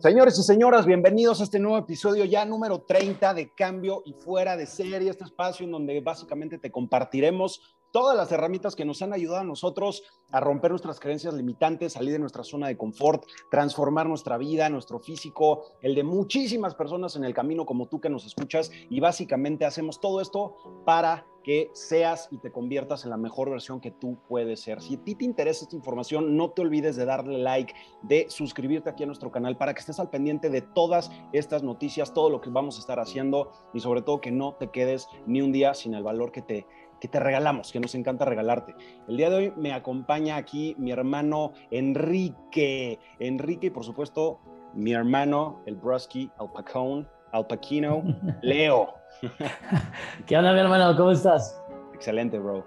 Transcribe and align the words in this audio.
Señores 0.00 0.38
y 0.38 0.42
señoras, 0.42 0.86
bienvenidos 0.86 1.40
a 1.40 1.44
este 1.44 1.58
nuevo 1.58 1.76
episodio 1.76 2.24
ya 2.24 2.46
número 2.46 2.80
30 2.80 3.34
de 3.34 3.52
Cambio 3.52 4.02
y 4.06 4.14
Fuera 4.14 4.56
de 4.56 4.64
Serie, 4.64 5.10
este 5.10 5.24
espacio 5.24 5.66
en 5.66 5.72
donde 5.72 6.00
básicamente 6.00 6.56
te 6.56 6.70
compartiremos 6.70 7.60
todas 7.90 8.16
las 8.16 8.32
herramientas 8.32 8.74
que 8.74 8.86
nos 8.86 9.02
han 9.02 9.12
ayudado 9.12 9.40
a 9.40 9.44
nosotros 9.44 10.02
a 10.30 10.40
romper 10.40 10.70
nuestras 10.70 11.00
creencias 11.00 11.34
limitantes, 11.34 11.92
salir 11.92 12.12
de 12.12 12.18
nuestra 12.18 12.44
zona 12.44 12.68
de 12.68 12.78
confort, 12.78 13.24
transformar 13.50 14.08
nuestra 14.08 14.38
vida, 14.38 14.70
nuestro 14.70 15.00
físico, 15.00 15.64
el 15.82 15.94
de 15.94 16.02
muchísimas 16.02 16.74
personas 16.74 17.16
en 17.16 17.24
el 17.24 17.34
camino 17.34 17.66
como 17.66 17.86
tú 17.86 18.00
que 18.00 18.08
nos 18.08 18.24
escuchas. 18.24 18.70
Y 18.88 19.00
básicamente 19.00 19.66
hacemos 19.66 20.00
todo 20.00 20.22
esto 20.22 20.82
para 20.86 21.26
que 21.42 21.70
seas 21.72 22.28
y 22.30 22.38
te 22.38 22.52
conviertas 22.52 23.04
en 23.04 23.10
la 23.10 23.16
mejor 23.16 23.50
versión 23.50 23.80
que 23.80 23.90
tú 23.90 24.18
puedes 24.28 24.60
ser. 24.60 24.80
Si 24.80 24.94
a 24.94 25.04
ti 25.04 25.14
te 25.14 25.24
interesa 25.24 25.64
esta 25.64 25.76
información, 25.76 26.36
no 26.36 26.50
te 26.50 26.62
olvides 26.62 26.96
de 26.96 27.04
darle 27.04 27.38
like, 27.38 27.74
de 28.02 28.26
suscribirte 28.28 28.90
aquí 28.90 29.02
a 29.02 29.06
nuestro 29.06 29.30
canal 29.30 29.56
para 29.56 29.74
que 29.74 29.80
estés 29.80 30.00
al 30.00 30.10
pendiente 30.10 30.50
de 30.50 30.62
todas 30.62 31.10
estas 31.32 31.62
noticias, 31.62 32.12
todo 32.12 32.30
lo 32.30 32.40
que 32.40 32.50
vamos 32.50 32.76
a 32.76 32.80
estar 32.80 33.00
haciendo 33.00 33.52
y 33.72 33.80
sobre 33.80 34.02
todo 34.02 34.20
que 34.20 34.30
no 34.30 34.54
te 34.54 34.70
quedes 34.70 35.08
ni 35.26 35.42
un 35.42 35.52
día 35.52 35.74
sin 35.74 35.94
el 35.94 36.02
valor 36.02 36.32
que 36.32 36.42
te 36.42 36.66
que 37.00 37.08
te 37.08 37.18
regalamos, 37.18 37.72
que 37.72 37.80
nos 37.80 37.94
encanta 37.94 38.26
regalarte. 38.26 38.74
El 39.08 39.16
día 39.16 39.30
de 39.30 39.36
hoy 39.36 39.52
me 39.56 39.72
acompaña 39.72 40.36
aquí 40.36 40.76
mi 40.78 40.92
hermano 40.92 41.52
Enrique. 41.70 42.98
Enrique 43.18 43.68
y 43.68 43.70
por 43.70 43.84
supuesto 43.84 44.38
mi 44.74 44.92
hermano, 44.92 45.62
el 45.66 45.76
Brusky, 45.76 46.30
Al 46.38 46.52
Pacone, 46.52 47.06
Al 47.32 47.46
Pacino, 47.46 48.02
Leo. 48.42 48.99
¿Qué 50.26 50.36
onda, 50.36 50.52
mi 50.52 50.60
hermano? 50.60 50.96
¿Cómo 50.96 51.10
estás? 51.10 51.62
Excelente, 51.94 52.38
bro. 52.38 52.64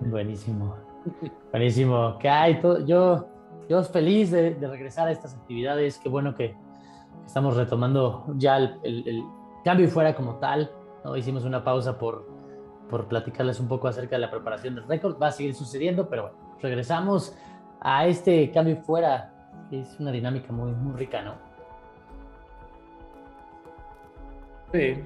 Buenísimo. 0.00 0.76
Buenísimo. 1.50 2.18
¿Qué 2.18 2.28
hay? 2.28 2.60
Yo, 2.86 3.26
yo 3.68 3.82
feliz 3.84 4.30
de, 4.30 4.56
regresar 4.60 5.08
a 5.08 5.12
estas 5.12 5.34
actividades. 5.34 5.98
Qué 5.98 6.08
bueno 6.08 6.34
que 6.34 6.54
estamos 7.24 7.56
retomando 7.56 8.26
ya 8.36 8.56
el, 8.56 9.24
cambio 9.64 9.86
y 9.86 9.88
fuera 9.88 10.14
como 10.14 10.36
tal. 10.36 10.70
¿no? 11.04 11.16
Hicimos 11.16 11.44
una 11.44 11.64
pausa 11.64 11.98
por, 11.98 12.28
por 12.90 13.08
platicarles 13.08 13.60
un 13.60 13.68
poco 13.68 13.88
acerca 13.88 14.16
de 14.16 14.20
la 14.20 14.30
preparación 14.30 14.74
del 14.74 14.86
récord. 14.86 15.20
Va 15.20 15.28
a 15.28 15.32
seguir 15.32 15.54
sucediendo, 15.54 16.08
pero 16.08 16.22
bueno, 16.22 16.36
regresamos 16.60 17.34
a 17.80 18.06
este 18.06 18.50
cambio 18.50 18.74
y 18.74 18.76
fuera, 18.78 19.32
que 19.70 19.80
es 19.80 19.98
una 19.98 20.12
dinámica 20.12 20.52
muy, 20.52 20.72
muy 20.72 20.94
rica, 20.94 21.22
¿no? 21.22 21.51
Sí, 24.72 25.04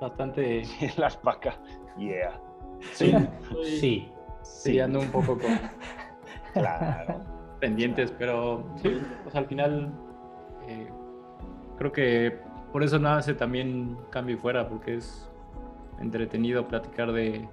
bastante. 0.00 0.62
La 0.96 1.06
alpaca, 1.08 1.56
yeah. 1.98 2.40
Sí, 2.92 3.14
sí. 3.78 4.12
Sí, 4.42 4.80
ando 4.80 5.00
un 5.00 5.08
poco 5.08 5.38
con. 5.38 5.58
claro. 6.52 7.20
Pendientes, 7.60 8.12
pero 8.12 8.64
sí, 8.76 9.00
pues 9.22 9.34
al 9.34 9.46
final. 9.46 9.92
Eh, 10.66 10.88
creo 11.76 11.92
que 11.92 12.38
por 12.72 12.82
eso 12.82 12.98
nace 12.98 13.34
también 13.34 13.98
Cambio 14.10 14.36
y 14.36 14.38
Fuera, 14.38 14.68
porque 14.68 14.96
es 14.96 15.28
entretenido 16.00 16.66
platicar 16.66 17.12
de 17.12 17.48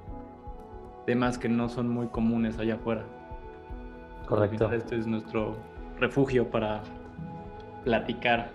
temas 1.06 1.38
que 1.38 1.50
no 1.50 1.70
son 1.70 1.90
muy 1.90 2.08
comunes 2.08 2.58
allá 2.58 2.76
afuera. 2.76 3.04
Correcto. 4.28 4.72
Este 4.72 4.98
es 4.98 5.08
nuestro 5.08 5.56
refugio 6.00 6.50
para 6.50 6.82
platicar 7.84 8.50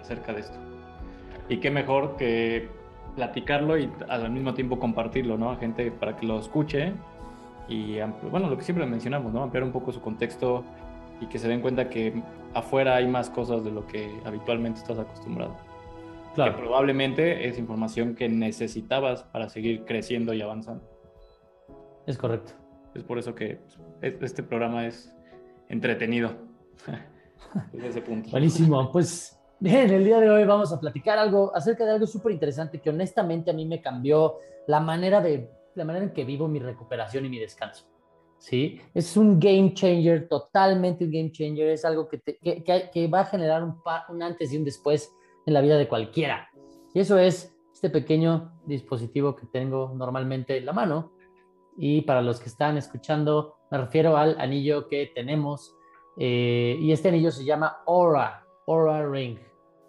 acerca 0.00 0.32
de 0.32 0.40
esto. 0.40 0.65
Y 1.48 1.58
qué 1.58 1.70
mejor 1.70 2.16
que 2.16 2.68
platicarlo 3.14 3.78
y 3.78 3.90
al 4.08 4.30
mismo 4.30 4.54
tiempo 4.54 4.78
compartirlo, 4.78 5.38
¿no? 5.38 5.50
A 5.50 5.56
gente 5.56 5.90
para 5.90 6.16
que 6.16 6.26
lo 6.26 6.38
escuche 6.38 6.92
y, 7.68 7.98
bueno, 8.30 8.48
lo 8.48 8.56
que 8.56 8.62
siempre 8.62 8.86
mencionamos, 8.86 9.32
¿no? 9.32 9.42
Ampliar 9.42 9.64
un 9.64 9.72
poco 9.72 9.92
su 9.92 10.00
contexto 10.00 10.64
y 11.20 11.26
que 11.26 11.38
se 11.38 11.48
den 11.48 11.60
cuenta 11.60 11.88
que 11.88 12.22
afuera 12.54 12.96
hay 12.96 13.08
más 13.08 13.30
cosas 13.30 13.64
de 13.64 13.72
lo 13.72 13.86
que 13.86 14.20
habitualmente 14.24 14.80
estás 14.80 14.98
acostumbrado. 14.98 15.56
Claro. 16.34 16.52
Que 16.52 16.62
probablemente 16.62 17.48
es 17.48 17.58
información 17.58 18.14
que 18.14 18.28
necesitabas 18.28 19.22
para 19.24 19.48
seguir 19.48 19.84
creciendo 19.84 20.34
y 20.34 20.42
avanzando. 20.42 20.84
Es 22.06 22.18
correcto. 22.18 22.52
Es 22.94 23.02
por 23.02 23.18
eso 23.18 23.34
que 23.34 23.60
pues, 24.00 24.22
este 24.22 24.42
programa 24.42 24.86
es 24.86 25.14
entretenido. 25.68 26.32
Desde 27.72 27.88
ese 27.88 28.00
punto. 28.02 28.30
Buenísimo. 28.30 28.92
Pues 28.92 29.35
Bien, 29.58 29.90
el 29.90 30.04
día 30.04 30.20
de 30.20 30.28
hoy 30.28 30.44
vamos 30.44 30.70
a 30.70 30.78
platicar 30.78 31.18
algo 31.18 31.50
acerca 31.56 31.86
de 31.86 31.92
algo 31.92 32.06
súper 32.06 32.32
interesante 32.32 32.78
que 32.78 32.90
honestamente 32.90 33.50
a 33.50 33.54
mí 33.54 33.64
me 33.64 33.80
cambió 33.80 34.36
la 34.66 34.80
manera, 34.80 35.22
de, 35.22 35.50
la 35.74 35.84
manera 35.86 36.04
en 36.04 36.12
que 36.12 36.24
vivo 36.24 36.46
mi 36.46 36.58
recuperación 36.58 37.24
y 37.24 37.30
mi 37.30 37.38
descanso. 37.38 37.86
¿sí? 38.36 38.78
Es 38.92 39.16
un 39.16 39.40
game 39.40 39.72
changer, 39.72 40.28
totalmente 40.28 41.06
un 41.06 41.10
game 41.10 41.32
changer, 41.32 41.70
es 41.70 41.86
algo 41.86 42.06
que, 42.06 42.20
que, 42.20 42.90
que, 42.92 43.08
va 43.08 43.20
a 43.20 43.24
generar 43.24 43.64
un, 43.64 43.80
un, 44.10 44.22
antes 44.22 44.52
y 44.52 44.58
un 44.58 44.64
después 44.64 45.10
en 45.46 45.54
la 45.54 45.62
vida 45.62 45.78
de 45.78 45.88
cualquiera. 45.88 46.50
Y 46.92 47.00
eso 47.00 47.18
es 47.18 47.56
este 47.72 47.88
pequeño 47.88 48.52
dispositivo 48.66 49.34
que 49.34 49.46
tengo 49.46 49.94
normalmente 49.96 50.58
en 50.58 50.66
la 50.66 50.74
mano. 50.74 51.12
Y 51.78 52.02
para 52.02 52.20
los 52.20 52.40
que 52.40 52.50
están 52.50 52.76
escuchando, 52.76 53.56
me 53.70 53.78
refiero 53.78 54.18
al 54.18 54.38
anillo 54.38 54.86
que 54.86 55.12
tenemos. 55.14 55.74
Eh, 56.18 56.76
y 56.78 56.92
este 56.92 57.08
anillo 57.08 57.30
se 57.30 57.44
llama 57.44 57.78
Aura, 57.86 58.44
Aura 58.66 59.08
Ring. 59.08 59.45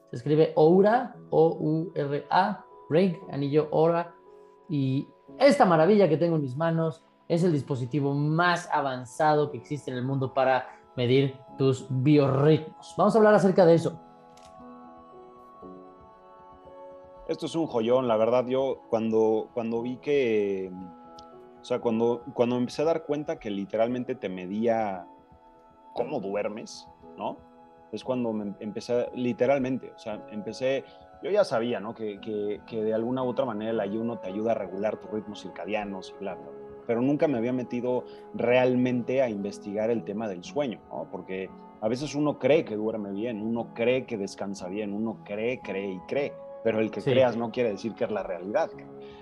Se 0.10 0.18
escribe 0.18 0.54
Oura, 0.56 1.16
O-U-R-A, 1.30 2.66
Ring, 2.90 3.18
anillo 3.32 3.68
Aura. 3.72 4.16
Y 4.70 5.08
esta 5.38 5.66
maravilla 5.66 6.08
que 6.08 6.18
tengo 6.18 6.38
en 6.38 6.42
mis 6.42 6.56
manos 6.56 7.04
es 7.28 7.44
el 7.44 7.52
dispositivo 7.52 8.14
más 8.14 8.70
avanzado 8.72 9.52
que 9.52 9.58
existe 9.58 9.92
en 9.92 9.98
el 9.98 10.06
mundo 10.06 10.34
para 10.34 10.68
medir 10.96 11.38
tus 11.58 11.86
biorritmos. 11.90 12.96
Vamos 12.98 13.16
a 13.16 13.18
hablar 13.18 13.36
acerca 13.36 13.66
de 13.66 13.76
eso. 13.76 14.00
Esto 17.28 17.46
es 17.46 17.56
un 17.56 17.68
joyón, 17.68 18.08
la 18.08 18.16
verdad. 18.16 18.48
Yo 18.48 18.84
cuando, 18.90 19.50
cuando 19.54 19.82
vi 19.82 19.98
que, 19.98 20.72
o 21.62 21.66
sea, 21.66 21.80
cuando, 21.80 22.24
cuando 22.34 22.56
empecé 22.56 22.84
a 22.84 22.86
dar 22.86 23.06
cuenta 23.06 23.38
que 23.38 23.50
literalmente 23.50 24.16
te 24.16 24.30
medía 24.30 25.06
cómo 25.94 26.22
duermes, 26.22 26.88
¿no? 27.18 27.38
Es 27.92 28.04
cuando 28.04 28.34
me 28.34 28.54
empecé, 28.60 29.10
literalmente, 29.14 29.92
o 29.96 30.00
sea, 30.00 30.26
empecé, 30.32 30.84
yo 31.24 31.32
ya 31.32 31.44
sabía, 31.44 31.80
¿no? 31.80 31.94
Que, 31.94 32.20
que, 32.20 32.84
de 32.84 32.94
alguna 32.94 33.24
u 33.24 33.28
otra 33.28 33.46
manera 33.46 33.72
el 33.72 33.80
ayuno 33.80 34.20
te 34.20 34.28
ayuda 34.28 34.52
a 34.52 34.56
regular 34.56 34.98
tus 34.98 35.12
ritmos 35.12 35.42
circadianos 35.42 36.14
y 36.16 36.20
bla, 36.20 36.36
bla, 36.36 36.50
pero 36.86 37.02
nunca 37.02 37.28
me 37.28 37.38
había 37.38 37.54
metido 37.54 38.06
realmente 38.34 39.22
a 39.22 39.30
investigar 39.30 39.90
el 39.90 40.04
tema 40.04 40.28
del 40.28 40.44
sueño, 40.44 40.80
¿no? 40.90 41.08
Porque 41.12 41.50
a 41.82 41.88
veces 41.88 42.16
uno 42.16 42.40
cree 42.40 42.66
que 42.66 42.76
duerme 42.76 43.12
bien, 43.12 43.42
uno 43.42 43.74
cree 43.74 44.06
que 44.06 44.18
descansa 44.18 44.68
bien, 44.68 44.94
uno 44.94 45.20
cree, 45.24 45.60
cree 45.60 45.92
y 45.92 46.00
cree, 46.08 46.34
pero 46.64 46.80
el 46.80 46.90
que 46.90 47.02
creas 47.02 47.38
no 47.38 47.52
quiere 47.52 47.72
decir 47.72 47.94
que 47.94 48.06
es 48.06 48.12
la 48.12 48.24
realidad. 48.24 48.70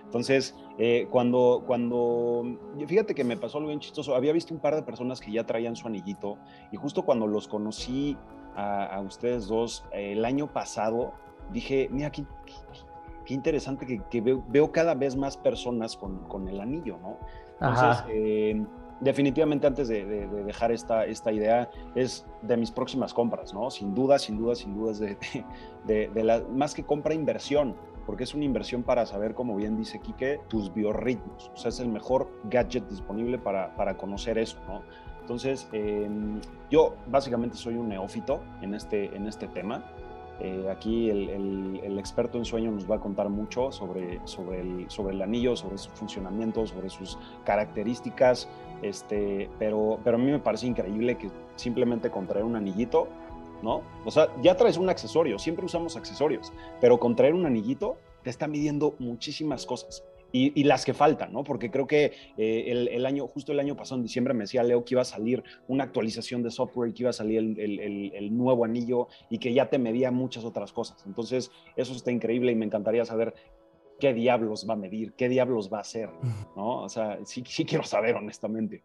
Entonces, 0.03 0.55
eh, 0.77 1.07
cuando, 1.09 1.63
cuando, 1.67 2.43
fíjate 2.87 3.13
que 3.13 3.23
me 3.23 3.35
pasó 3.35 3.57
algo 3.57 3.67
bien 3.67 3.79
chistoso, 3.79 4.15
había 4.15 4.31
visto 4.31 4.53
un 4.53 4.61
par 4.61 4.75
de 4.75 4.83
personas 4.83 5.19
que 5.19 5.31
ya 5.31 5.45
traían 5.45 5.75
su 5.75 5.87
anillito 5.87 6.37
y 6.71 6.77
justo 6.77 7.03
cuando 7.03 7.27
los 7.27 7.47
conocí 7.47 8.15
a, 8.55 9.01
ustedes 9.05 9.47
dos 9.47 9.85
el 9.91 10.25
año 10.25 10.47
pasado, 10.47 11.13
dije, 11.51 11.89
mira, 11.91 12.11
qué, 12.11 12.25
qué 13.25 13.33
interesante 13.33 14.01
que, 14.09 14.21
veo, 14.21 14.71
cada 14.71 14.93
vez 14.95 15.15
más 15.15 15.37
personas 15.37 15.97
con, 15.97 16.19
con 16.27 16.47
el 16.47 16.59
anillo, 16.59 16.97
¿no? 17.01 17.17
Entonces, 17.59 18.05
eh, 18.09 18.65
definitivamente 18.99 19.67
antes 19.67 19.87
de, 19.87 20.05
dejar 20.45 20.71
esta, 20.71 21.05
esta 21.05 21.31
idea, 21.31 21.69
es 21.95 22.25
de 22.41 22.57
mis 22.57 22.71
próximas 22.71 23.13
compras, 23.13 23.53
¿no? 23.53 23.69
Sin 23.71 23.93
duda, 23.93 24.19
sin 24.19 24.37
duda, 24.37 24.55
sin 24.55 24.75
dudas, 24.75 24.99
de, 24.99 25.17
de, 25.85 26.23
la, 26.23 26.41
más 26.51 26.73
que 26.73 26.83
compra 26.83 27.13
inversión, 27.13 27.75
porque 28.05 28.23
es 28.23 28.33
una 28.35 28.45
inversión 28.45 28.83
para 28.83 29.05
saber, 29.05 29.33
como 29.33 29.55
bien 29.55 29.77
dice 29.77 29.99
Quique, 29.99 30.39
tus 30.47 30.73
biorritmos. 30.73 31.51
O 31.53 31.57
sea, 31.57 31.69
es 31.69 31.79
el 31.79 31.89
mejor 31.89 32.29
gadget 32.45 32.87
disponible 32.87 33.39
para, 33.39 33.75
para 33.75 33.97
conocer 33.97 34.37
eso, 34.37 34.57
¿no? 34.67 34.83
Entonces, 35.25 35.67
em, 35.71 36.39
yo 36.69 36.93
básicamente 37.07 37.57
soy 37.57 37.73
un 37.73 37.89
neófito 37.89 38.41
en 38.61 38.75
este, 38.75 39.05
en 39.15 39.25
este 39.25 39.47
tema. 39.47 39.83
Eh, 40.39 40.67
aquí 40.69 41.09
el, 41.09 41.97
experto 41.97 42.37
en 42.37 42.45
sueño 42.45 42.69
nos 42.69 42.89
va 42.89 42.97
a 42.97 42.99
contar 42.99 43.29
mucho 43.29 43.71
sobre, 43.71 44.19
sobre, 44.25 44.61
el, 44.61 44.85
sobre 44.87 45.15
el 45.15 45.21
anillo, 45.23 45.55
sobre 45.55 45.79
su 45.79 45.89
funcionamiento, 45.89 46.67
sobre 46.67 46.91
sus 46.91 47.17
características, 47.43 48.47
este, 48.83 49.49
pero, 49.57 49.97
pero 50.03 50.17
a 50.17 50.19
mí 50.19 50.29
me 50.29 50.37
parece 50.37 50.67
increíble 50.67 51.17
que 51.17 51.31
simplemente 51.55 52.11
con 52.11 52.27
traer 52.27 52.45
un 52.45 52.55
anillito, 52.55 53.07
¿no? 53.63 53.81
O 54.05 54.11
sea, 54.11 54.27
ya 54.43 54.55
traes 54.55 54.77
un 54.77 54.89
accesorio, 54.89 55.39
siempre 55.39 55.65
usamos 55.65 55.97
accesorios, 55.97 56.53
pero 56.79 56.99
con 56.99 57.15
traer 57.15 57.33
un 57.33 57.47
anillito 57.47 57.97
te 58.21 58.29
está 58.29 58.47
midiendo 58.47 58.93
muchísimas 58.99 59.65
cosas 59.65 60.03
y, 60.37 60.63
las 60.65 60.83
que 60.83 60.93
faltan, 60.93 61.31
¿no? 61.31 61.43
Porque 61.45 61.71
creo 61.71 61.87
que 61.87 62.11
eh, 62.37 62.89
el, 62.91 63.05
año, 63.05 63.25
justo 63.27 63.53
el 63.53 63.59
año 63.59 63.77
pasado, 63.77 63.97
en 63.97 64.03
diciembre, 64.03 64.33
me 64.33 64.43
decía 64.43 64.63
Leo 64.63 64.83
que 64.83 64.95
iba 64.95 65.01
a 65.01 65.05
salir 65.05 65.41
una 65.69 65.85
actualización 65.85 66.43
de 66.43 66.51
software, 66.51 66.93
que 66.93 67.03
iba 67.03 67.09
a 67.09 67.13
salir 67.13 67.39
el, 67.57 68.37
nuevo 68.37 68.65
anillo 68.65 69.07
y 69.29 69.37
que 69.37 69.53
ya 69.53 69.69
te 69.69 69.77
medía 69.77 70.11
muchas 70.11 70.43
otras 70.43 70.73
cosas. 70.73 71.05
Entonces, 71.05 71.51
eso 71.77 71.93
está 71.93 72.11
increíble 72.11 72.51
y 72.51 72.55
me 72.55 72.65
encantaría 72.65 73.05
saber 73.05 73.33
qué 73.97 74.13
diablos 74.13 74.65
va 74.69 74.73
a 74.73 74.77
medir, 74.77 75.13
qué 75.13 75.29
diablos 75.29 75.71
va 75.71 75.77
a 75.77 75.81
hacer, 75.81 76.09
¿no? 76.57 76.83
O 76.83 76.89
sea, 76.89 77.19
sí, 77.23 77.41
sí 77.47 77.63
quiero 77.63 77.85
saber, 77.85 78.15
honestamente. 78.15 78.83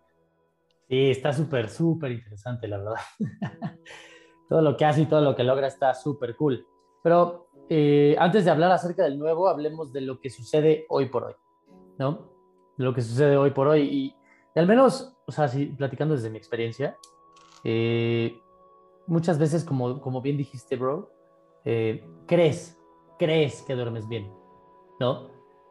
Sí, 0.88 1.10
está 1.10 1.32
súper, 1.32 1.68
súper 1.68 2.12
interesante, 2.12 2.68
la 2.68 2.78
verdad. 2.78 3.00
todo 4.48 4.62
lo 4.62 4.76
que 4.76 4.84
hace 4.84 5.02
y 5.02 5.06
todo 5.06 5.20
lo 5.20 5.34
que 5.34 5.42
logra 5.42 5.66
está 5.66 5.94
súper 5.94 6.36
cool. 6.36 6.64
Pero 7.02 7.49
eh, 7.72 8.16
antes 8.18 8.44
de 8.44 8.50
hablar 8.50 8.72
acerca 8.72 9.04
del 9.04 9.16
nuevo, 9.16 9.46
hablemos 9.46 9.92
de 9.92 10.00
lo 10.00 10.20
que 10.20 10.28
sucede 10.28 10.86
hoy 10.88 11.06
por 11.06 11.22
hoy, 11.22 11.34
¿no? 11.98 12.32
De 12.76 12.84
lo 12.84 12.92
que 12.92 13.00
sucede 13.00 13.36
hoy 13.36 13.52
por 13.52 13.68
hoy. 13.68 13.82
Y, 13.82 14.16
al 14.58 14.66
menos, 14.66 15.16
o 15.24 15.30
sea, 15.30 15.46
si, 15.46 15.66
platicando 15.66 16.14
desde 16.14 16.30
mi 16.30 16.36
experiencia, 16.36 16.98
eh, 17.62 18.36
muchas 19.06 19.38
veces, 19.38 19.62
como, 19.62 20.00
como 20.00 20.20
bien 20.20 20.36
dijiste, 20.36 20.74
bro, 20.74 21.12
eh, 21.64 22.04
crees, 22.26 22.76
crees 23.20 23.62
que 23.62 23.76
duermes 23.76 24.08
bien, 24.08 24.32
¿no? 24.98 25.28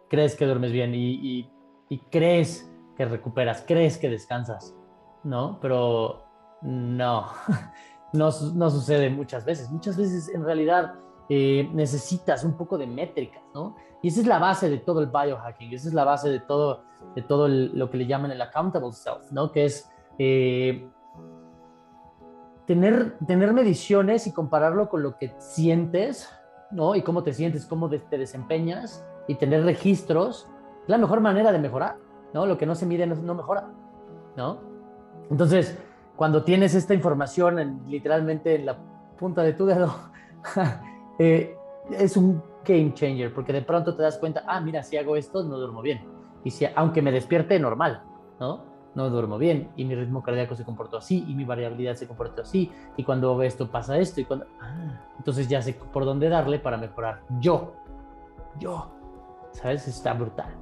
Crees 0.08 0.38
que 0.38 0.46
duermes 0.46 0.72
bien 0.72 0.96
y, 0.96 1.52
y 1.90 2.00
crees 2.10 2.74
que 2.96 3.04
recuperas, 3.04 3.66
crees 3.68 3.98
que 3.98 4.10
descansas, 4.10 4.74
¿no? 5.26 5.60
Pero 5.62 6.24
no, 6.62 7.28
no, 8.14 8.30
no 8.54 8.70
sucede 8.70 9.10
muchas 9.10 9.44
veces. 9.44 9.70
Muchas 9.70 9.98
veces 9.98 10.30
en 10.34 10.46
realidad 10.46 10.96
eh, 11.30 11.70
necesitas 11.74 12.44
un 12.44 12.58
poco 12.58 12.78
de 12.78 12.88
métricas, 12.88 13.44
¿no? 13.54 13.76
Y 14.02 14.08
esa 14.08 14.22
es 14.22 14.28
la 14.28 14.40
base 14.40 14.70
de 14.70 14.80
todo 14.80 15.00
el 15.00 15.08
biohacking, 15.08 15.72
esa 15.74 15.88
es 15.88 15.94
la 15.94 16.04
base 16.04 16.30
de 16.30 16.40
todo, 16.40 16.84
de 17.16 17.22
todo 17.22 17.48
lo 17.48 17.90
que 17.92 17.98
le 17.98 18.08
llaman 18.08 18.32
el 18.32 18.42
accountable 18.42 18.92
self, 18.94 19.32
¿no? 19.32 19.52
Que 19.52 19.66
es 19.66 19.92
eh, 20.18 20.90
tener, 22.66 23.18
tener 23.28 23.54
mediciones 23.54 24.26
y 24.26 24.34
compararlo 24.34 24.90
con 24.90 25.04
lo 25.04 25.18
que 25.18 25.36
sientes, 25.38 26.30
¿no? 26.72 26.96
Y 26.96 27.04
cómo 27.04 27.22
te 27.24 27.34
sientes, 27.34 27.66
cómo 27.66 27.90
te 27.90 28.18
desempeñas 28.18 29.06
y 29.28 29.36
tener 29.36 29.64
registros, 29.64 30.50
es 30.84 30.90
la 30.90 30.98
mejor 30.98 31.22
manera 31.22 31.52
de 31.52 31.60
mejorar, 31.60 31.98
¿no? 32.34 32.48
Lo 32.48 32.58
que 32.58 32.66
no 32.66 32.74
se 32.74 32.88
mide 32.88 33.06
no, 33.06 33.16
no 33.16 33.36
mejora, 33.36 33.70
¿no? 34.36 34.60
Entonces, 35.30 35.78
cuando 36.16 36.44
tienes 36.44 36.74
esta 36.74 36.94
información 36.94 37.84
literalmente 37.88 38.56
en 38.56 38.66
la 38.66 38.78
punta 39.18 39.44
de 39.44 39.54
tu 39.54 39.66
dedo, 39.68 39.94
eh, 41.20 41.56
es 41.92 42.18
un 42.18 42.42
game 42.66 42.94
changer, 42.94 43.34
porque 43.34 43.54
de 43.54 43.62
pronto 43.62 43.96
te 43.96 44.02
das 44.04 44.18
cuenta, 44.18 44.44
ah, 44.48 44.60
mira, 44.62 44.84
si 44.84 44.98
hago 44.98 45.16
esto, 45.16 45.44
no 45.44 45.58
duermo 45.58 45.82
bien. 45.82 46.02
Y 46.44 46.52
si, 46.52 46.66
aunque 46.76 47.02
me 47.02 47.12
despierte 47.12 47.60
normal, 47.60 48.04
¿no? 48.40 48.64
No 48.96 49.10
duermo 49.10 49.38
bien 49.38 49.72
y 49.76 49.86
mi 49.86 49.94
ritmo 49.96 50.24
cardíaco 50.24 50.56
se 50.56 50.66
comportó 50.66 50.98
así 50.98 51.24
y 51.28 51.36
mi 51.36 51.44
variabilidad 51.44 51.96
se 51.96 52.08
comportó 52.08 52.42
así 52.42 52.72
y 52.98 53.04
cuando 53.04 53.30
hago 53.30 53.44
esto 53.44 53.70
pasa 53.70 53.98
esto 53.98 54.20
y 54.20 54.26
cuando... 54.26 54.48
Ah, 54.60 55.00
entonces 55.18 55.48
ya 55.48 55.62
sé 55.62 55.74
por 55.74 56.06
dónde 56.06 56.28
darle 56.28 56.58
para 56.60 56.78
mejorar. 56.78 57.22
Yo, 57.40 57.74
yo, 58.58 58.90
¿sabes? 59.52 59.88
Está 59.88 60.14
brutal. 60.14 60.56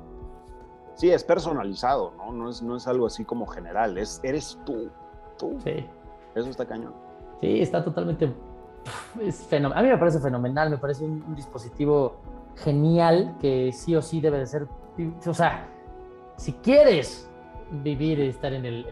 Sí, 0.96 1.12
es 1.12 1.24
personalizado, 1.24 2.14
¿no? 2.18 2.32
No 2.34 2.50
es, 2.50 2.62
no 2.62 2.76
es 2.76 2.88
algo 2.88 3.06
así 3.06 3.24
como 3.24 3.46
general, 3.46 3.98
es, 3.98 4.20
eres 4.24 4.60
tú. 4.66 4.90
Sí. 5.64 5.86
Eso 6.36 6.50
está 6.50 6.66
cañón. 6.66 6.94
Sí, 7.40 7.62
está 7.62 7.84
totalmente. 7.84 8.34
Es 9.22 9.48
A 9.52 9.60
mí 9.60 9.90
me 9.90 9.98
parece 9.98 10.20
fenomenal, 10.20 10.70
me 10.70 10.78
parece 10.78 11.04
un, 11.06 11.36
dispositivo 11.36 12.18
genial 12.56 13.36
que 13.40 13.72
sí 13.72 13.96
o 13.96 14.02
sí 14.02 14.22
debe 14.22 14.40
de 14.40 14.46
ser. 14.46 14.68
O 15.26 15.34
sea, 15.34 15.68
si 16.38 16.54
quieres 16.54 17.30
vivir 17.72 18.20
y 18.20 18.28
estar 18.28 18.54
en 18.54 18.66
el, 18.66 18.88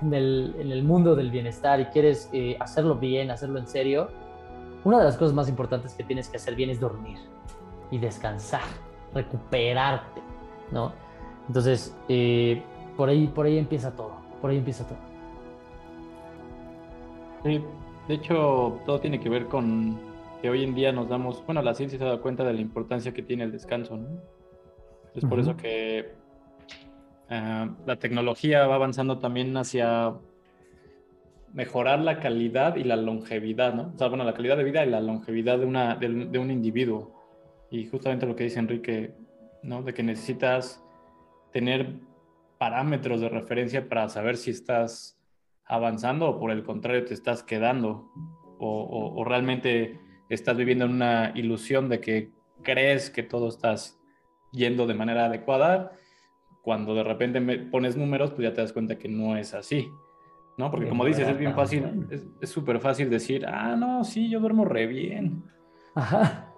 en 0.00 0.14
el, 0.14 0.54
en 0.58 0.72
el, 0.72 0.82
mundo 0.82 1.14
del 1.14 1.30
bienestar 1.30 1.80
y 1.80 1.86
quieres 1.86 2.30
eh, 2.32 2.56
hacerlo 2.58 2.96
bien, 2.96 3.30
hacerlo 3.30 3.58
en 3.58 3.66
serio, 3.66 4.08
una 4.84 4.98
de 4.98 5.04
las 5.04 5.16
cosas 5.16 5.34
más 5.34 5.48
importantes 5.48 5.94
que 5.94 6.04
tienes 6.04 6.28
que 6.28 6.38
hacer 6.38 6.54
bien 6.54 6.70
es 6.70 6.80
dormir 6.80 7.18
y 7.90 7.98
descansar, 7.98 8.62
recuperarte, 9.14 10.22
¿no? 10.70 10.92
Entonces, 11.46 11.94
eh, 12.08 12.62
por, 12.96 13.08
ahí, 13.08 13.26
por 13.26 13.46
ahí 13.46 13.58
empieza 13.58 13.90
todo, 13.90 14.12
por 14.40 14.50
ahí 14.50 14.58
empieza 14.58 14.86
todo. 14.86 14.98
Sí, 17.44 17.62
de 18.10 18.16
hecho, 18.16 18.80
todo 18.86 18.98
tiene 18.98 19.20
que 19.20 19.28
ver 19.28 19.46
con 19.46 19.96
que 20.42 20.50
hoy 20.50 20.64
en 20.64 20.74
día 20.74 20.90
nos 20.90 21.08
damos, 21.08 21.46
bueno, 21.46 21.62
la 21.62 21.74
ciencia 21.74 21.96
se 21.96 22.02
ha 22.02 22.08
dado 22.08 22.20
cuenta 22.20 22.42
de 22.42 22.52
la 22.52 22.60
importancia 22.60 23.14
que 23.14 23.22
tiene 23.22 23.44
el 23.44 23.52
descanso, 23.52 23.96
¿no? 23.96 24.08
Es 25.14 25.24
por 25.24 25.38
eso 25.38 25.56
que 25.56 26.10
ah, 27.28 27.68
la 27.86 27.96
tecnología 28.00 28.66
va 28.66 28.74
avanzando 28.74 29.20
también 29.20 29.56
hacia 29.56 30.12
mejorar 31.52 32.00
la 32.00 32.18
calidad 32.18 32.74
y 32.74 32.82
la 32.82 32.96
longevidad, 32.96 33.74
¿no? 33.74 33.92
O 33.94 33.98
sea, 33.98 34.08
bueno, 34.08 34.24
la 34.24 34.34
calidad 34.34 34.56
de 34.56 34.64
vida 34.64 34.84
y 34.84 34.90
la 34.90 35.00
longevidad 35.00 35.60
de, 35.60 35.66
una, 35.66 35.94
de, 35.94 36.08
de 36.08 36.38
un 36.40 36.50
individuo. 36.50 37.14
Y 37.70 37.86
justamente 37.86 38.26
lo 38.26 38.34
que 38.34 38.42
dice 38.42 38.58
Enrique, 38.58 39.14
¿no? 39.62 39.84
De 39.84 39.94
que 39.94 40.02
necesitas 40.02 40.82
tener 41.52 41.94
parámetros 42.58 43.20
de 43.20 43.28
referencia 43.28 43.88
para 43.88 44.08
saber 44.08 44.36
si 44.36 44.50
estás 44.50 45.19
avanzando 45.70 46.28
o 46.28 46.38
por 46.38 46.50
el 46.50 46.64
contrario 46.64 47.04
te 47.04 47.14
estás 47.14 47.44
quedando 47.44 48.10
o, 48.58 49.24
realmente 49.24 50.00
estás 50.28 50.56
viviendo 50.56 50.84
en 50.84 50.90
una 50.90 51.32
ilusión 51.34 51.88
de 51.88 52.00
que 52.00 52.30
crees 52.62 53.08
que 53.08 53.22
todo 53.22 53.48
estás 53.48 53.98
yendo 54.52 54.86
de 54.86 54.92
manera 54.92 55.26
adecuada, 55.26 55.92
cuando 56.60 56.94
de 56.94 57.02
repente 57.02 57.40
pones 57.70 57.96
números, 57.96 58.32
pues 58.32 58.42
ya 58.42 58.52
te 58.52 58.60
das 58.60 58.74
cuenta 58.74 58.98
que 58.98 59.08
no 59.08 59.38
es 59.38 59.54
así, 59.54 59.88
¿no? 60.58 60.70
Porque 60.70 60.90
como 60.90 61.06
dices, 61.06 61.26
es 61.26 61.38
bien 61.38 61.54
fácil, 61.54 62.06
es 62.38 62.50
súper 62.50 62.80
fácil 62.80 63.08
decir, 63.08 63.46
ah, 63.46 63.76
no, 63.76 64.04
sí, 64.04 64.28
yo 64.28 64.40
duermo 64.40 64.66
re 64.66 64.86
bien. 64.86 65.42
Ajá. 65.94 66.52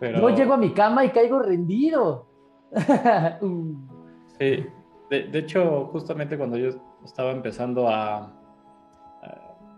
Pero... 0.00 0.20
Yo 0.20 0.36
llego 0.36 0.54
a 0.54 0.56
mi 0.56 0.72
cama 0.72 1.04
y 1.04 1.10
caigo 1.10 1.38
rendido. 1.38 2.26
sí, 4.38 4.66
de, 5.10 5.38
hecho, 5.38 5.86
justamente 5.92 6.36
cuando 6.36 6.56
yo 6.56 6.70
estaba 7.04 7.30
empezando 7.32 7.88
a, 7.88 8.32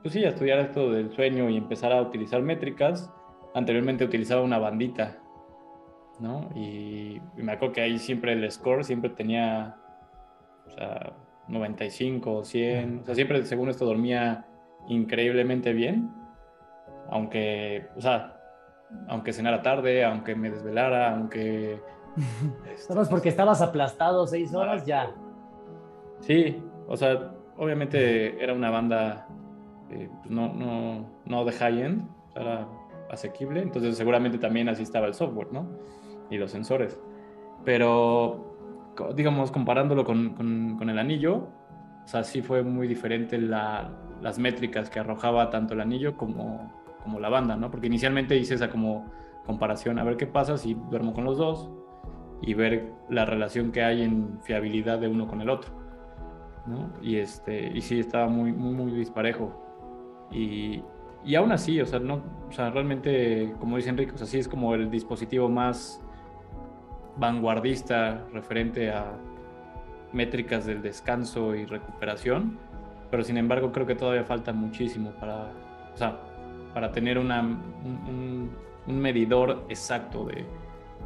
pues 0.02 0.14
sí, 0.14 0.24
a 0.24 0.30
estudiar 0.30 0.58
esto 0.58 0.90
del 0.90 1.12
sueño 1.12 1.48
y 1.48 1.56
empezar 1.56 1.92
a 1.92 2.02
utilizar 2.02 2.42
métricas, 2.42 3.10
anteriormente 3.54 4.04
utilizaba 4.04 4.42
una 4.42 4.58
bandita, 4.58 5.18
¿no? 6.18 6.48
Y, 6.54 7.20
me 7.36 7.52
acuerdo 7.52 7.74
que 7.74 7.82
ahí 7.82 7.98
siempre 7.98 8.32
el 8.32 8.50
score 8.50 8.84
siempre 8.84 9.10
tenía, 9.10 9.76
o 10.66 10.70
sea, 10.70 11.12
95, 11.48 12.44
100, 12.44 13.00
o 13.00 13.04
sea, 13.04 13.14
siempre 13.14 13.44
según 13.44 13.68
esto 13.68 13.84
dormía 13.84 14.46
increíblemente 14.88 15.72
bien, 15.72 16.10
aunque, 17.10 17.88
o 17.96 18.00
sea, 18.00 18.40
aunque 19.06 19.32
cenara 19.32 19.62
tarde, 19.62 20.04
aunque 20.04 20.34
me 20.34 20.50
desvelara, 20.50 21.14
aunque... 21.14 21.80
Solo 22.76 23.04
porque 23.08 23.28
estabas 23.28 23.62
aplastado 23.62 24.26
seis 24.26 24.52
horas 24.52 24.84
ya. 24.84 25.14
Sí, 26.20 26.62
o 26.88 26.96
sea, 26.96 27.32
obviamente 27.56 28.42
era 28.42 28.54
una 28.54 28.70
banda 28.70 29.26
eh, 29.92 30.08
pues 30.20 30.30
no, 30.30 30.52
no, 30.54 31.06
no 31.26 31.44
de 31.44 31.52
high-end, 31.52 32.08
era 32.34 32.66
asequible, 33.10 33.60
entonces 33.60 33.96
seguramente 33.96 34.38
también 34.38 34.68
así 34.68 34.82
estaba 34.82 35.06
el 35.06 35.14
software, 35.14 35.52
¿no? 35.52 35.68
Y 36.30 36.38
los 36.38 36.50
sensores. 36.50 36.98
Pero, 37.64 38.56
digamos, 39.14 39.50
comparándolo 39.50 40.04
con, 40.04 40.30
con, 40.78 40.88
el 40.88 40.98
anillo, 40.98 41.48
o 42.04 42.06
sea, 42.06 42.24
sí 42.24 42.40
fue 42.40 42.62
muy 42.62 42.88
diferente 42.88 43.38
la, 43.38 43.90
las 44.22 44.38
métricas 44.38 44.88
que 44.88 44.98
arrojaba 44.98 45.50
tanto 45.50 45.74
el 45.74 45.82
anillo 45.82 46.16
como, 46.16 46.72
como 47.02 47.20
la 47.20 47.28
banda, 47.28 47.56
¿no? 47.56 47.70
Porque 47.70 47.88
inicialmente 47.88 48.36
hice 48.36 48.54
esa 48.54 48.70
como 48.70 49.10
comparación, 49.44 49.98
a 49.98 50.04
ver 50.04 50.16
qué 50.16 50.26
pasa 50.26 50.56
si 50.56 50.74
duermo 50.90 51.12
con 51.12 51.24
los 51.24 51.36
dos 51.36 51.70
y 52.40 52.54
ver 52.54 52.92
la 53.10 53.26
relación 53.26 53.72
que 53.72 53.82
hay 53.82 54.02
en 54.02 54.40
fiabilidad 54.42 54.98
de 54.98 55.08
uno 55.08 55.28
con 55.28 55.42
el 55.42 55.50
otro. 55.50 55.81
Y, 57.00 57.16
este, 57.16 57.72
y 57.74 57.80
sí, 57.80 58.00
estaba 58.00 58.28
muy, 58.28 58.52
muy, 58.52 58.72
muy 58.74 58.92
disparejo. 58.92 59.52
Y, 60.30 60.82
y 61.24 61.34
aún 61.34 61.52
así, 61.52 61.80
o 61.80 61.86
sea, 61.86 61.98
no, 61.98 62.22
o 62.48 62.52
sea, 62.52 62.70
realmente, 62.70 63.54
como 63.60 63.76
dice 63.76 63.90
Enrique, 63.90 64.12
o 64.14 64.18
sea, 64.18 64.26
sí 64.26 64.38
es 64.38 64.48
como 64.48 64.74
el 64.74 64.90
dispositivo 64.90 65.48
más 65.48 66.00
vanguardista 67.16 68.24
referente 68.32 68.90
a 68.90 69.12
métricas 70.12 70.66
del 70.66 70.82
descanso 70.82 71.54
y 71.54 71.64
recuperación, 71.64 72.58
pero 73.10 73.22
sin 73.22 73.36
embargo 73.36 73.72
creo 73.72 73.86
que 73.86 73.94
todavía 73.94 74.24
falta 74.24 74.52
muchísimo 74.52 75.10
para, 75.12 75.52
o 75.94 75.96
sea, 75.96 76.18
para 76.74 76.92
tener 76.92 77.18
una, 77.18 77.40
un, 77.40 78.50
un, 78.86 79.00
medidor 79.00 79.64
exacto 79.68 80.24
de 80.24 80.44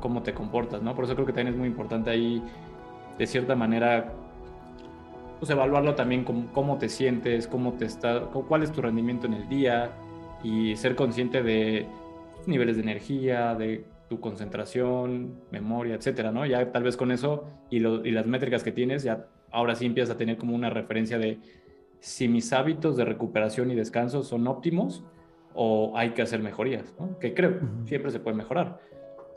cómo 0.00 0.22
te 0.22 0.32
comportas, 0.32 0.82
¿no? 0.82 0.94
Por 0.94 1.04
eso 1.04 1.14
creo 1.14 1.26
que 1.26 1.32
también 1.32 1.54
es 1.54 1.58
muy 1.58 1.68
importante 1.68 2.10
ahí, 2.10 2.42
de 3.18 3.26
cierta 3.26 3.54
manera, 3.54 4.12
pues 5.38 5.50
evaluarlo 5.50 5.94
también 5.94 6.24
con 6.24 6.48
cómo 6.48 6.78
te 6.78 6.88
sientes, 6.88 7.46
cómo 7.46 7.74
te 7.74 7.84
está, 7.84 8.20
cuál 8.20 8.62
es 8.62 8.72
tu 8.72 8.80
rendimiento 8.80 9.26
en 9.26 9.34
el 9.34 9.48
día 9.48 9.90
y 10.42 10.76
ser 10.76 10.94
consciente 10.94 11.42
de 11.42 11.86
niveles 12.46 12.76
de 12.76 12.82
energía, 12.82 13.54
de 13.54 13.84
tu 14.08 14.20
concentración, 14.20 15.40
memoria, 15.50 15.96
etcétera, 15.96 16.30
¿no? 16.30 16.46
Ya 16.46 16.70
tal 16.72 16.84
vez 16.84 16.96
con 16.96 17.10
eso 17.10 17.44
y, 17.70 17.78
y 17.78 18.10
las 18.10 18.26
métricas 18.26 18.62
que 18.62 18.72
tienes, 18.72 19.02
ya 19.02 19.26
ahora 19.50 19.74
sí 19.74 19.86
empiezas 19.86 20.14
a 20.14 20.18
tener 20.18 20.36
como 20.36 20.54
una 20.54 20.70
referencia 20.70 21.18
de 21.18 21.38
si 22.00 22.28
mis 22.28 22.52
hábitos 22.52 22.96
de 22.96 23.04
recuperación 23.04 23.70
y 23.70 23.74
descanso 23.74 24.22
son 24.22 24.46
óptimos 24.46 25.04
o 25.54 25.92
hay 25.96 26.10
que 26.10 26.22
hacer 26.22 26.40
mejorías, 26.40 26.94
¿no? 27.00 27.18
Que 27.18 27.34
creo, 27.34 27.58
siempre 27.86 28.10
se 28.10 28.20
puede 28.20 28.36
mejorar. 28.36 28.78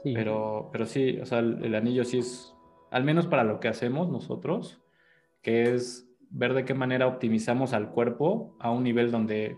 Pero, 0.03 0.69
pero 0.71 0.85
sí, 0.85 1.19
o 1.21 1.25
sea, 1.25 1.39
el 1.39 1.75
anillo 1.75 2.05
sí 2.05 2.19
es, 2.19 2.53
al 2.91 3.03
menos 3.03 3.27
para 3.27 3.43
lo 3.43 3.59
que 3.59 3.67
hacemos 3.67 4.09
nosotros, 4.09 4.79
que 5.41 5.73
es 5.73 6.07
ver 6.29 6.53
de 6.53 6.65
qué 6.65 6.73
manera 6.73 7.07
optimizamos 7.07 7.73
al 7.73 7.89
cuerpo 7.89 8.55
a 8.59 8.71
un 8.71 8.83
nivel 8.83 9.11
donde 9.11 9.57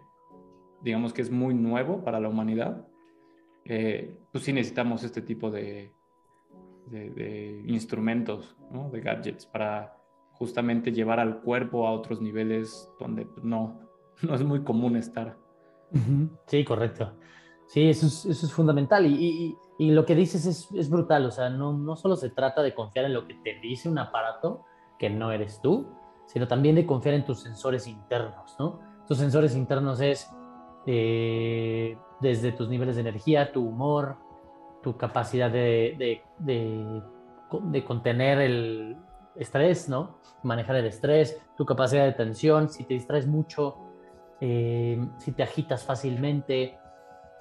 digamos 0.81 1.13
que 1.13 1.21
es 1.21 1.31
muy 1.31 1.53
nuevo 1.53 2.03
para 2.03 2.19
la 2.19 2.29
humanidad, 2.29 2.87
eh, 3.65 4.17
pues 4.31 4.43
sí 4.43 4.53
necesitamos 4.53 5.03
este 5.03 5.21
tipo 5.21 5.51
de, 5.51 5.91
de, 6.87 7.63
instrumentos, 7.67 8.55
¿no? 8.71 8.89
de 8.89 9.01
gadgets, 9.01 9.45
para 9.45 9.97
justamente 10.33 10.91
llevar 10.91 11.19
al 11.19 11.41
cuerpo 11.41 11.87
a 11.87 11.91
otros 11.91 12.21
niveles 12.21 12.91
donde 12.99 13.27
no, 13.43 13.79
no 14.23 14.35
es 14.35 14.43
muy 14.43 14.63
común 14.63 14.95
estar. 14.95 15.37
Sí, 16.47 16.63
correcto. 16.63 17.13
Sí, 17.67 17.89
eso 17.89 18.05
es, 18.05 18.25
eso 18.25 18.45
es 18.45 18.53
fundamental. 18.53 19.05
Y, 19.05 19.13
y, 19.13 19.57
y, 19.77 19.91
lo 19.91 20.05
que 20.05 20.15
dices 20.15 20.45
es, 20.45 20.69
es, 20.73 20.89
brutal. 20.89 21.25
O 21.25 21.31
sea, 21.31 21.49
no, 21.49 21.73
no 21.73 21.97
solo 21.97 22.15
se 22.15 22.29
trata 22.29 22.61
de 22.63 22.73
confiar 22.73 23.05
en 23.05 23.13
lo 23.13 23.27
que 23.27 23.33
te 23.35 23.59
dice 23.61 23.89
un 23.89 23.97
aparato, 23.97 24.63
que 25.01 25.09
no 25.09 25.31
eres 25.31 25.59
tú, 25.61 25.87
sino 26.27 26.47
también 26.47 26.75
de 26.75 26.85
confiar 26.85 27.15
en 27.15 27.25
tus 27.25 27.41
sensores 27.41 27.87
internos, 27.87 28.55
¿no? 28.59 28.79
Tus 29.07 29.17
sensores 29.17 29.55
internos 29.55 29.99
es 29.99 30.29
eh, 30.85 31.97
desde 32.19 32.51
tus 32.51 32.69
niveles 32.69 32.97
de 32.97 33.01
energía, 33.01 33.51
tu 33.51 33.67
humor, 33.67 34.17
tu 34.83 34.97
capacidad 34.97 35.49
de, 35.49 36.21
de, 36.37 37.01
de, 37.71 37.83
contener 37.83 38.41
el 38.41 38.95
estrés, 39.35 39.89
¿no? 39.89 40.19
Manejar 40.43 40.75
el 40.75 40.85
estrés, 40.85 41.41
tu 41.57 41.65
capacidad 41.65 42.05
de 42.05 42.13
tensión, 42.13 42.69
si 42.69 42.83
te 42.83 42.93
distraes 42.93 43.25
mucho, 43.25 43.77
eh, 44.39 45.03
si 45.17 45.31
te 45.31 45.41
agitas 45.41 45.83
fácilmente, 45.83 46.77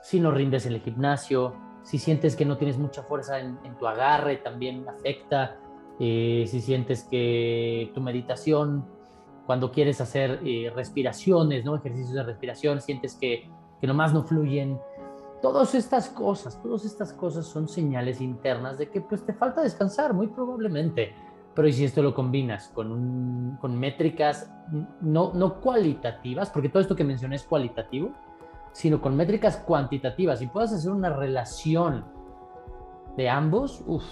si 0.00 0.18
no 0.18 0.30
rindes 0.30 0.64
en 0.64 0.72
el 0.72 0.80
gimnasio, 0.80 1.54
si 1.82 1.98
sientes 1.98 2.36
que 2.36 2.46
no 2.46 2.56
tienes 2.56 2.78
mucha 2.78 3.02
fuerza 3.02 3.38
en, 3.38 3.58
tu 3.78 3.86
agarre, 3.86 4.38
también 4.38 4.88
afecta, 4.88 5.58
eh, 6.02 6.46
si 6.48 6.62
sientes 6.62 7.04
que 7.04 7.92
tu 7.94 8.00
meditación, 8.00 8.86
cuando 9.44 9.70
quieres 9.70 10.00
hacer 10.00 10.40
eh, 10.42 10.72
respiraciones, 10.74 11.64
¿no? 11.64 11.76
ejercicios 11.76 12.14
de 12.14 12.22
respiración, 12.22 12.80
sientes 12.80 13.14
que, 13.14 13.50
que 13.80 13.86
nomás 13.86 14.14
no 14.14 14.22
fluyen. 14.22 14.80
Todas 15.42 15.74
estas 15.74 16.08
cosas, 16.08 16.60
todas 16.62 16.86
estas 16.86 17.12
cosas 17.12 17.44
son 17.44 17.68
señales 17.68 18.22
internas 18.22 18.78
de 18.78 18.88
que 18.88 19.02
pues 19.02 19.26
te 19.26 19.34
falta 19.34 19.60
descansar, 19.60 20.14
muy 20.14 20.28
probablemente. 20.28 21.14
Pero 21.54 21.70
si 21.70 21.84
esto 21.84 22.02
lo 22.02 22.14
combinas 22.14 22.68
con, 22.68 23.58
con 23.60 23.78
métricas 23.78 24.50
no, 25.02 25.32
no 25.34 25.60
cualitativas, 25.60 26.48
porque 26.48 26.70
todo 26.70 26.80
esto 26.80 26.96
que 26.96 27.04
mencioné 27.04 27.36
es 27.36 27.44
cualitativo, 27.44 28.12
sino 28.72 29.02
con 29.02 29.16
métricas 29.16 29.58
cuantitativas 29.58 30.40
y 30.40 30.46
puedas 30.46 30.72
hacer 30.72 30.92
una 30.92 31.10
relación 31.10 32.04
de 33.16 33.28
ambos, 33.28 33.82
uf, 33.86 34.04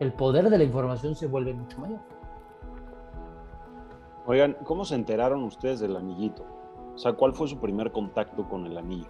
el 0.00 0.12
poder 0.12 0.50
de 0.50 0.58
la 0.58 0.64
información 0.64 1.14
se 1.14 1.26
vuelve 1.26 1.54
mucho 1.54 1.80
mayor. 1.80 2.00
Oigan, 4.26 4.56
¿cómo 4.64 4.84
se 4.84 4.94
enteraron 4.94 5.42
ustedes 5.42 5.80
del 5.80 5.96
anillito? 5.96 6.44
O 6.94 6.98
sea, 6.98 7.14
¿cuál 7.14 7.34
fue 7.34 7.48
su 7.48 7.58
primer 7.58 7.90
contacto 7.90 8.48
con 8.48 8.66
el 8.66 8.78
anillo? 8.78 9.08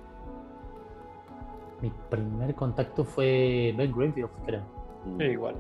Mi 1.81 1.93
primer 2.09 2.55
contacto 2.55 3.05
fue 3.05 3.75
Ben 3.77 3.93
Greenfield, 3.93 4.31
creo. 4.47 4.63
Mm. 5.05 5.19
Sí, 5.19 5.25
igual. 5.25 5.55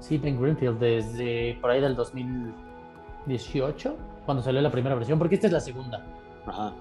Sí, 0.00 0.18
Ben 0.18 0.40
Greenfield, 0.40 0.78
desde 0.78 1.58
por 1.60 1.70
ahí 1.70 1.80
del 1.80 1.96
2018, 1.96 3.96
cuando 4.26 4.42
salió 4.42 4.60
la 4.60 4.70
primera 4.70 4.94
versión, 4.94 5.18
porque 5.18 5.36
esta 5.36 5.46
es 5.46 5.52
la 5.52 5.60
segunda. 5.60 6.04
Ajá. 6.46 6.74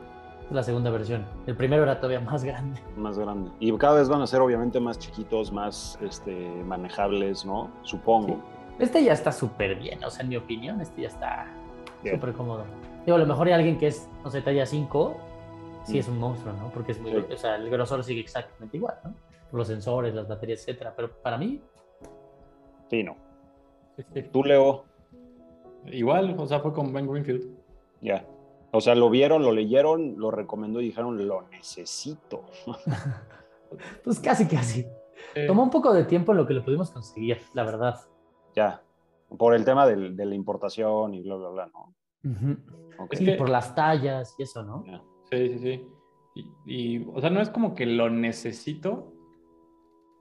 La 0.51 0.63
segunda 0.63 0.89
versión. 0.89 1.25
El 1.47 1.55
primero 1.55 1.83
era 1.83 1.97
todavía 1.97 2.19
más 2.19 2.43
grande. 2.43 2.79
Más 2.97 3.17
grande. 3.17 3.51
Y 3.59 3.75
cada 3.77 3.95
vez 3.95 4.09
van 4.09 4.21
a 4.21 4.27
ser 4.27 4.41
obviamente 4.41 4.79
más 4.79 4.99
chiquitos, 4.99 5.51
más 5.51 5.97
este, 6.01 6.49
manejables, 6.65 7.45
¿no? 7.45 7.71
Supongo. 7.83 8.37
Este 8.79 9.03
ya 9.03 9.13
está 9.13 9.31
súper 9.31 9.75
bien, 9.75 10.03
o 10.03 10.09
sea, 10.09 10.23
en 10.23 10.29
mi 10.29 10.37
opinión, 10.37 10.81
este 10.81 11.03
ya 11.03 11.07
está 11.07 11.47
súper 12.03 12.33
cómodo. 12.33 12.65
Digo, 13.05 13.15
a 13.15 13.19
lo 13.19 13.27
mejor 13.27 13.47
hay 13.47 13.53
alguien 13.53 13.77
que 13.77 13.87
es, 13.87 14.09
no 14.23 14.29
sé, 14.29 14.41
talla 14.41 14.65
5, 14.65 15.17
sí 15.83 15.95
mm. 15.95 15.99
es 15.99 16.07
un 16.07 16.19
monstruo, 16.19 16.53
¿no? 16.53 16.69
Porque 16.69 16.93
es 16.93 16.99
muy, 16.99 17.13
o 17.15 17.37
sea, 17.37 17.55
el 17.55 17.69
grosor 17.69 18.03
sigue 18.03 18.21
exactamente 18.21 18.77
igual, 18.77 18.95
¿no? 19.03 19.13
Los 19.51 19.67
sensores, 19.67 20.13
las 20.13 20.27
baterías, 20.27 20.61
etcétera. 20.61 20.93
Pero 20.95 21.11
para 21.11 21.37
mí, 21.37 21.61
Sí, 22.91 23.03
no. 23.03 23.15
¿Tú, 24.33 24.43
Leo? 24.43 24.83
Igual, 25.85 26.35
o 26.37 26.45
sea, 26.45 26.59
fue 26.59 26.73
con 26.73 26.91
Ben 26.91 27.07
Greenfield. 27.07 27.47
Ya. 28.01 28.25
O 28.71 28.81
sea, 28.81 28.95
lo 28.95 29.09
vieron, 29.09 29.43
lo 29.43 29.51
leyeron, 29.51 30.15
lo 30.17 30.31
recomendó 30.31 30.81
y 30.81 30.85
dijeron, 30.85 31.27
lo 31.27 31.43
necesito. 31.49 32.45
pues 34.03 34.19
casi, 34.19 34.47
casi. 34.47 34.85
Tomó 35.47 35.63
un 35.63 35.69
poco 35.69 35.93
de 35.93 36.05
tiempo 36.05 36.31
en 36.31 36.39
lo 36.39 36.47
que 36.47 36.53
lo 36.53 36.63
pudimos 36.63 36.91
conseguir, 36.91 37.41
la 37.53 37.63
verdad. 37.63 37.99
Ya. 38.55 38.81
Por 39.37 39.55
el 39.55 39.63
tema 39.63 39.85
de 39.87 40.25
la 40.25 40.35
importación 40.35 41.13
y 41.13 41.21
bla, 41.21 41.35
bla, 41.35 41.49
bla, 41.49 41.67
¿no? 41.67 41.95
Sí, 43.11 43.31
por 43.31 43.49
las 43.49 43.73
tallas 43.73 44.35
y 44.37 44.43
eso, 44.43 44.63
¿no? 44.63 44.83
Sí, 45.31 45.49
sí, 45.49 45.59
sí. 45.59 45.87
y, 46.65 47.07
o 47.13 47.19
sea, 47.21 47.29
no 47.29 47.41
es 47.41 47.49
como 47.49 47.73
que 47.73 47.85
lo 47.85 48.09
necesito, 48.09 49.13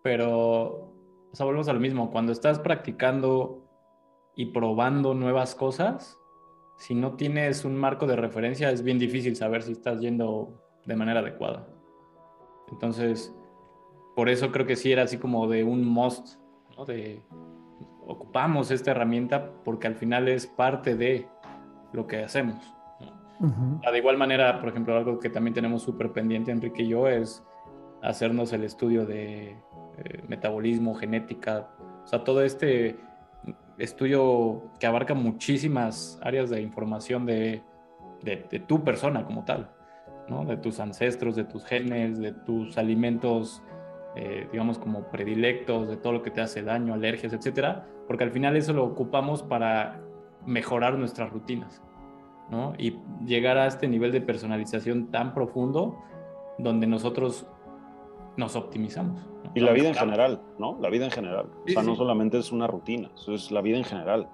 pero 0.03 0.91
o 1.33 1.37
sea, 1.37 1.47
volvemos 1.47 1.69
a 1.69 1.73
lo 1.73 1.81
mismo, 1.81 2.11
cuando 2.11 2.33
estás 2.33 2.59
practicando 2.59 3.65
y 4.35 4.47
probando 4.47 5.15
nuevas 5.15 5.55
cosas, 5.55 6.19
si 6.81 6.95
no 6.95 7.13
tienes 7.13 7.67
un 7.67 7.77
marco 7.77 8.07
de 8.07 8.17
referencia, 8.17 8.71
es 8.71 8.83
bien 8.83 8.99
difícil 8.99 9.37
saber 9.37 9.63
si 9.63 9.73
estás 9.73 10.01
yendo 10.01 10.63
de 10.87 10.97
manera 10.97 11.21
adecuada. 11.21 11.69
Entonces, 12.73 13.35
por 14.17 14.31
eso 14.31 14.51
creo 14.51 14.65
que 14.65 14.77
sí 14.77 14.91
era 14.91 15.03
así 15.03 15.19
como 15.19 15.47
de 15.47 15.63
un 15.63 15.85
must, 15.85 16.37
¿no? 16.79 16.87
De 16.87 17.23
ocupamos 18.07 18.71
esta 18.71 18.93
herramienta 18.93 19.53
porque 19.63 19.89
al 19.89 19.95
final 19.95 20.27
es 20.27 20.47
parte 20.47 20.97
de 20.97 21.29
lo 21.93 22.07
que 22.07 22.25
hacemos. 22.25 22.57
De 23.39 23.99
igual 23.99 24.17
manera, 24.17 24.59
por 24.59 24.71
ejemplo, 24.71 24.97
algo 24.97 25.19
que 25.19 25.29
también 25.29 25.53
tenemos 25.53 25.83
súper 25.83 26.13
pendiente 26.13 26.51
Enrique 26.51 26.83
y 26.83 26.89
yo 26.89 27.09
es 27.09 27.45
hacernos 28.03 28.55
el 28.55 28.65
estudio 28.65 29.05
de 29.05 29.51
eh, 29.51 30.25
metabolismo, 30.29 30.95
genética, 30.95 31.69
o 32.05 32.07
sea, 32.07 32.25
todo 32.25 32.43
este 32.43 32.99
estudio 33.81 34.63
que 34.79 34.87
abarca 34.87 35.15
muchísimas 35.15 36.19
áreas 36.23 36.51
de 36.51 36.61
información 36.61 37.27
de, 37.27 37.63
de, 38.23 38.37
tu 38.61 38.85
persona 38.85 39.25
como 39.25 39.45
tal, 39.45 39.71
¿no? 40.29 40.45
de 40.45 40.57
tus 40.57 40.81
ancestros, 40.81 41.37
de 41.37 41.45
tus 41.45 41.65
genes, 41.65 42.19
de 42.19 42.33
tus 42.33 42.79
alimentos, 42.79 43.63
eh, 44.17 44.49
digamos, 44.53 44.79
como 44.79 45.05
predilectos, 45.05 45.89
de 45.89 45.97
todo 45.97 46.15
lo 46.15 46.23
que 46.23 46.31
te 46.31 46.41
hace 46.41 46.63
daño, 46.63 46.95
alergias, 46.95 47.33
etcétera, 47.33 47.87
porque 48.07 48.25
al 48.25 48.31
final 48.31 48.57
eso 48.57 48.73
lo 48.73 48.85
ocupamos 48.85 49.43
para 49.43 50.01
mejorar 50.47 50.99
nuestras 50.99 51.31
rutinas, 51.31 51.83
¿no? 52.51 52.73
Y 52.79 52.99
llegar 53.25 53.59
a 53.59 53.67
este 53.67 53.89
nivel 53.89 54.13
de 54.13 54.21
personalización 54.21 55.11
tan 55.11 55.35
profundo 55.35 55.99
donde 56.59 56.87
nosotros 56.87 57.47
nos 58.41 58.57
optimizamos. 58.57 59.25
Y 59.55 59.61
la 59.61 59.73
vida 59.73 59.89
en 59.89 59.95
general, 59.95 60.41
¿no? 60.59 60.79
La 60.81 60.91
vida 60.91 61.05
en 61.05 61.11
general. 61.11 61.47
o 61.65 61.69
sea, 61.69 61.83
no 61.83 61.95
solamente 61.95 62.39
es 62.39 62.51
una 62.51 62.67
rutina, 62.67 63.11
eso 63.15 63.35
es 63.35 63.51
la 63.53 63.61
vida 63.61 63.79
en 63.79 63.85
general. 63.85 64.29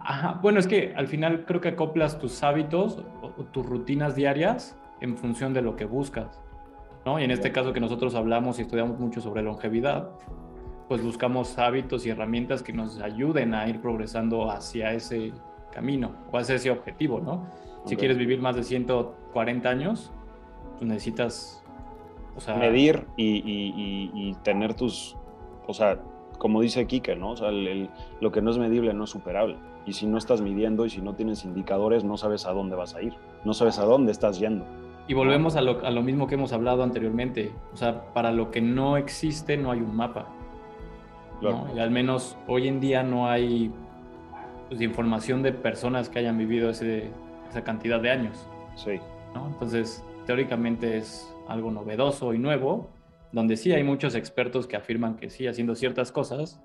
Ajá, 0.00 0.38
bueno, 0.42 0.58
es 0.58 0.66
que 0.66 0.92
al 0.96 1.06
final 1.06 1.44
creo 1.44 1.60
que 1.60 1.68
acoplas 1.68 2.18
tus 2.18 2.42
hábitos 2.42 3.02
o, 3.22 3.28
tus 3.44 3.64
rutinas 3.64 4.14
diarias 4.14 4.76
en 5.00 5.16
función 5.16 5.54
de 5.54 5.62
lo 5.62 5.76
que 5.76 5.86
buscas, 5.86 6.40
¿no? 7.06 7.18
Y 7.18 7.24
en 7.24 7.30
este 7.30 7.52
caso 7.52 7.72
que 7.72 7.80
nosotros 7.80 8.14
hablamos 8.14 8.58
y 8.58 8.62
estudiamos 8.62 8.98
mucho 8.98 9.20
sobre 9.20 9.42
longevidad, 9.42 10.10
pues 10.88 11.02
buscamos 11.02 11.58
hábitos 11.58 12.06
y 12.06 12.10
herramientas 12.10 12.62
que 12.62 12.72
nos 12.72 13.00
ayuden 13.00 13.54
a 13.54 13.68
ir 13.68 13.80
progresando 13.80 14.50
hacia 14.50 14.92
ese 14.92 15.32
camino 15.72 16.12
o 16.30 16.38
hacia 16.38 16.56
ese 16.56 16.70
objetivo, 16.70 17.20
¿no? 17.20 17.46
Si 17.86 17.96
quieres 17.96 18.16
vivir 18.18 18.40
más 18.40 18.56
de 18.56 18.62
140 18.62 19.68
años, 19.68 20.12
pues 20.78 20.84
necesitas 20.84 21.63
medir 22.58 23.06
y, 23.16 24.34
tener 24.42 24.74
tus, 24.74 25.16
o 25.66 25.74
sea, 25.74 26.00
como 26.38 26.60
dice 26.60 26.86
Kike, 26.86 27.16
¿no? 27.16 27.30
O 27.30 27.36
sea, 27.36 27.50
lo 27.50 28.32
que 28.32 28.42
no 28.42 28.50
es 28.50 28.58
medible 28.58 28.92
no 28.94 29.04
es 29.04 29.10
superable. 29.10 29.56
Y 29.86 29.92
si 29.92 30.06
no 30.06 30.16
estás 30.16 30.40
midiendo 30.40 30.86
y 30.86 30.90
si 30.90 31.02
no 31.02 31.14
tienes 31.14 31.44
indicadores, 31.44 32.04
no 32.04 32.16
sabes 32.16 32.46
a 32.46 32.52
dónde 32.52 32.74
vas 32.74 32.94
a 32.94 33.02
ir, 33.02 33.14
no 33.44 33.52
sabes 33.52 33.78
a 33.78 33.84
dónde 33.84 34.12
estás 34.12 34.38
yendo. 34.38 34.64
Y 35.06 35.14
volvemos 35.14 35.56
a 35.56 35.60
lo, 35.60 35.84
a 35.84 35.90
lo 35.90 36.02
mismo 36.02 36.26
que 36.26 36.36
hemos 36.36 36.52
hablado 36.54 36.82
anteriormente. 36.82 37.52
O 37.74 37.76
sea, 37.76 38.12
para 38.14 38.32
lo 38.32 38.50
que 38.50 38.62
no 38.62 38.96
existe 38.96 39.58
no 39.58 39.70
hay 39.70 39.80
un 39.80 39.94
mapa. 39.94 40.28
Y 41.74 41.78
al 41.78 41.90
menos 41.90 42.38
hoy 42.46 42.68
en 42.68 42.80
día 42.80 43.02
no 43.02 43.28
hay 43.28 43.70
pues, 44.68 44.80
información 44.80 45.42
de 45.42 45.52
personas 45.52 46.08
que 46.08 46.20
hayan 46.20 46.38
vivido 46.38 46.70
ese, 46.70 47.10
esa 47.50 47.62
cantidad 47.64 48.00
de 48.00 48.10
años. 48.10 48.48
Sí. 48.76 48.98
¿no? 49.34 49.48
Entonces, 49.48 50.02
teóricamente 50.26 50.96
es 50.96 51.33
algo 51.48 51.70
novedoso 51.70 52.34
y 52.34 52.38
nuevo, 52.38 52.90
donde 53.32 53.56
sí 53.56 53.72
hay 53.72 53.82
muchos 53.82 54.14
expertos 54.14 54.66
que 54.66 54.76
afirman 54.76 55.16
que 55.16 55.30
sí, 55.30 55.46
haciendo 55.46 55.74
ciertas 55.74 56.12
cosas, 56.12 56.62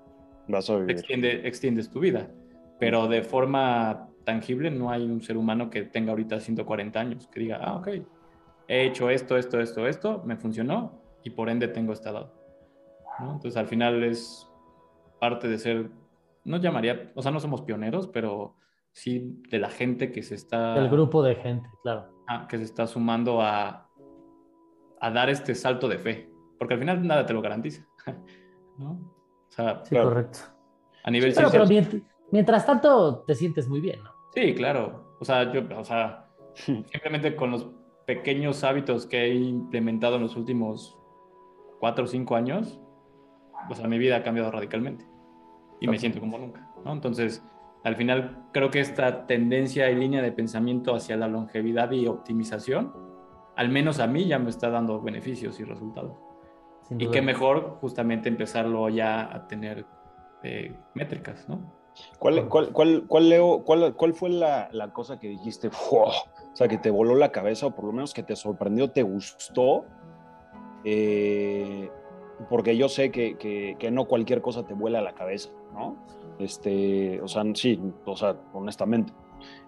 Vas 0.50 0.68
a 0.68 0.78
Extiende, 0.88 1.46
extiendes 1.46 1.90
tu 1.90 2.00
vida. 2.00 2.28
Pero 2.78 3.08
de 3.08 3.22
forma 3.22 4.08
tangible 4.24 4.70
no 4.70 4.90
hay 4.90 5.04
un 5.04 5.20
ser 5.20 5.36
humano 5.36 5.70
que 5.70 5.82
tenga 5.82 6.10
ahorita 6.10 6.40
140 6.40 6.98
años 7.00 7.26
que 7.28 7.40
diga, 7.40 7.60
ah, 7.62 7.76
ok, 7.76 7.88
he 8.68 8.86
hecho 8.86 9.10
esto, 9.10 9.36
esto, 9.36 9.60
esto, 9.60 9.86
esto, 9.86 10.22
me 10.24 10.36
funcionó 10.36 11.02
y 11.22 11.30
por 11.30 11.48
ende 11.50 11.68
tengo 11.68 11.92
esta 11.92 12.10
edad. 12.10 12.32
Entonces 13.20 13.56
al 13.56 13.66
final 13.66 14.02
es 14.02 14.48
parte 15.18 15.48
de 15.48 15.58
ser, 15.58 15.90
no 16.44 16.56
llamaría, 16.56 17.12
o 17.14 17.22
sea, 17.22 17.32
no 17.32 17.40
somos 17.40 17.62
pioneros, 17.62 18.08
pero 18.08 18.56
sí 18.92 19.42
de 19.50 19.58
la 19.58 19.68
gente 19.68 20.10
que 20.10 20.22
se 20.22 20.34
está... 20.34 20.76
El 20.78 20.88
grupo 20.88 21.22
de 21.22 21.34
gente, 21.34 21.68
claro. 21.82 22.08
Ah, 22.26 22.46
que 22.48 22.56
se 22.56 22.64
está 22.64 22.86
sumando 22.86 23.42
a 23.42 23.89
a 25.00 25.10
dar 25.10 25.30
este 25.30 25.54
salto 25.54 25.88
de 25.88 25.98
fe, 25.98 26.30
porque 26.58 26.74
al 26.74 26.80
final 26.80 27.06
nada 27.06 27.26
te 27.26 27.32
lo 27.32 27.42
garantiza, 27.42 27.86
¿no? 28.78 28.92
O 28.92 29.52
sea, 29.52 29.82
sí, 29.84 29.96
correcto. 29.96 30.38
A 31.02 31.10
nivel 31.10 31.34
sí, 31.34 31.42
pero, 31.50 31.64
mientras, 32.30 32.66
tanto 32.66 33.24
te 33.26 33.34
sientes 33.34 33.68
muy 33.68 33.80
bien, 33.80 34.02
¿no? 34.04 34.10
Sí, 34.34 34.54
claro. 34.54 35.16
O 35.18 35.24
sea, 35.24 35.52
yo, 35.52 35.62
o 35.76 35.84
sea, 35.84 36.28
simplemente 36.54 37.34
con 37.34 37.50
los 37.50 37.68
pequeños 38.06 38.62
hábitos 38.64 39.06
que 39.06 39.24
he 39.24 39.34
implementado 39.34 40.16
en 40.16 40.22
los 40.22 40.36
últimos 40.36 40.98
cuatro 41.78 42.04
o 42.04 42.06
cinco 42.06 42.36
años, 42.36 42.80
o 43.68 43.74
sea, 43.74 43.88
mi 43.88 43.98
vida 43.98 44.16
ha 44.16 44.22
cambiado 44.22 44.50
radicalmente 44.50 45.06
y 45.80 45.88
me 45.88 45.98
siento 45.98 46.20
como 46.20 46.38
nunca, 46.38 46.68
¿no? 46.84 46.92
Entonces, 46.92 47.42
al 47.84 47.96
final 47.96 48.44
creo 48.52 48.70
que 48.70 48.80
esta 48.80 49.26
tendencia 49.26 49.90
y 49.90 49.96
línea 49.96 50.22
de 50.22 50.32
pensamiento 50.32 50.94
hacia 50.94 51.16
la 51.16 51.28
longevidad 51.28 51.90
y 51.92 52.06
optimización, 52.06 52.92
al 53.60 53.68
menos 53.68 54.00
a 54.00 54.06
mí 54.06 54.24
ya 54.24 54.38
me 54.38 54.48
está 54.48 54.70
dando 54.70 55.02
beneficios 55.02 55.60
y 55.60 55.64
resultados. 55.64 56.16
Y 56.98 57.08
qué 57.08 57.20
mejor 57.20 57.76
justamente 57.82 58.30
empezarlo 58.30 58.88
ya 58.88 59.20
a 59.20 59.46
tener 59.48 59.84
eh, 60.42 60.74
métricas, 60.94 61.46
¿no? 61.46 61.60
¿Cuál, 62.18 62.48
cuál, 62.48 62.72
cuál, 62.72 63.04
cuál, 63.06 63.28
Leo, 63.28 63.62
cuál, 63.62 63.94
cuál 63.94 64.14
fue 64.14 64.30
la, 64.30 64.70
la, 64.72 64.94
cosa 64.94 65.20
que 65.20 65.28
dijiste, 65.28 65.68
o 65.90 66.10
sea, 66.54 66.68
que 66.68 66.78
te 66.78 66.88
voló 66.88 67.14
la 67.16 67.32
cabeza 67.32 67.66
o 67.66 67.74
por 67.74 67.84
lo 67.84 67.92
menos 67.92 68.14
que 68.14 68.22
te 68.22 68.34
sorprendió, 68.34 68.90
te 68.90 69.02
gustó? 69.02 69.84
Eh, 70.82 71.90
porque 72.48 72.76
yo 72.76 72.88
sé 72.88 73.10
que, 73.10 73.36
que, 73.36 73.76
que, 73.78 73.90
no 73.90 74.06
cualquier 74.06 74.40
cosa 74.40 74.66
te 74.66 74.74
vuela 74.74 75.00
a 75.00 75.02
la 75.02 75.12
cabeza, 75.12 75.50
¿no? 75.72 75.96
Este, 76.38 77.20
o 77.20 77.28
sea, 77.28 77.42
sí, 77.54 77.80
o 78.04 78.16
sea, 78.16 78.36
honestamente. 78.52 79.12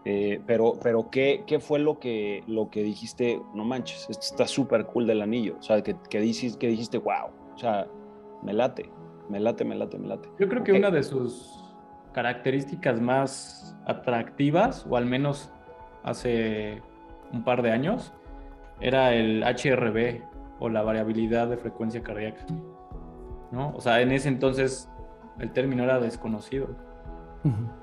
Eh, 0.04 0.40
pero, 0.46 0.74
pero 0.82 1.10
¿qué, 1.10 1.44
¿qué, 1.46 1.60
fue 1.60 1.78
lo 1.78 1.98
que, 1.98 2.42
lo 2.46 2.70
que 2.70 2.82
dijiste? 2.82 3.40
No 3.54 3.64
manches, 3.64 4.06
esto 4.08 4.26
está 4.30 4.46
súper 4.46 4.86
cool 4.86 5.06
del 5.06 5.22
anillo. 5.22 5.56
O 5.58 5.62
sea, 5.62 5.82
que, 5.82 5.96
que, 6.08 6.20
dijiste, 6.20 6.58
que 6.58 6.68
dijiste, 6.68 6.98
wow, 6.98 7.30
o 7.54 7.58
sea, 7.58 7.86
me 8.42 8.52
late, 8.52 8.90
me 9.28 9.38
late, 9.38 9.64
me 9.64 9.74
late, 9.74 9.98
me 9.98 10.08
late. 10.08 10.28
Yo 10.38 10.48
creo 10.48 10.64
que 10.64 10.72
una 10.72 10.90
de 10.90 11.02
sus 11.02 11.62
características 12.12 13.00
más 13.00 13.76
atractivas, 13.86 14.86
o 14.88 14.96
al 14.96 15.06
menos 15.06 15.50
hace 16.02 16.82
un 17.32 17.44
par 17.44 17.62
de 17.62 17.70
años, 17.70 18.12
era 18.80 19.14
el 19.14 19.42
HRB 19.42 20.31
o 20.62 20.68
la 20.68 20.82
variabilidad 20.82 21.48
de 21.48 21.56
frecuencia 21.56 22.02
cardíaca. 22.02 22.46
¿no? 23.50 23.72
O 23.74 23.80
sea, 23.80 24.00
en 24.00 24.12
ese 24.12 24.28
entonces 24.28 24.88
el 25.40 25.50
término 25.52 25.82
era 25.82 25.98
desconocido. 25.98 26.68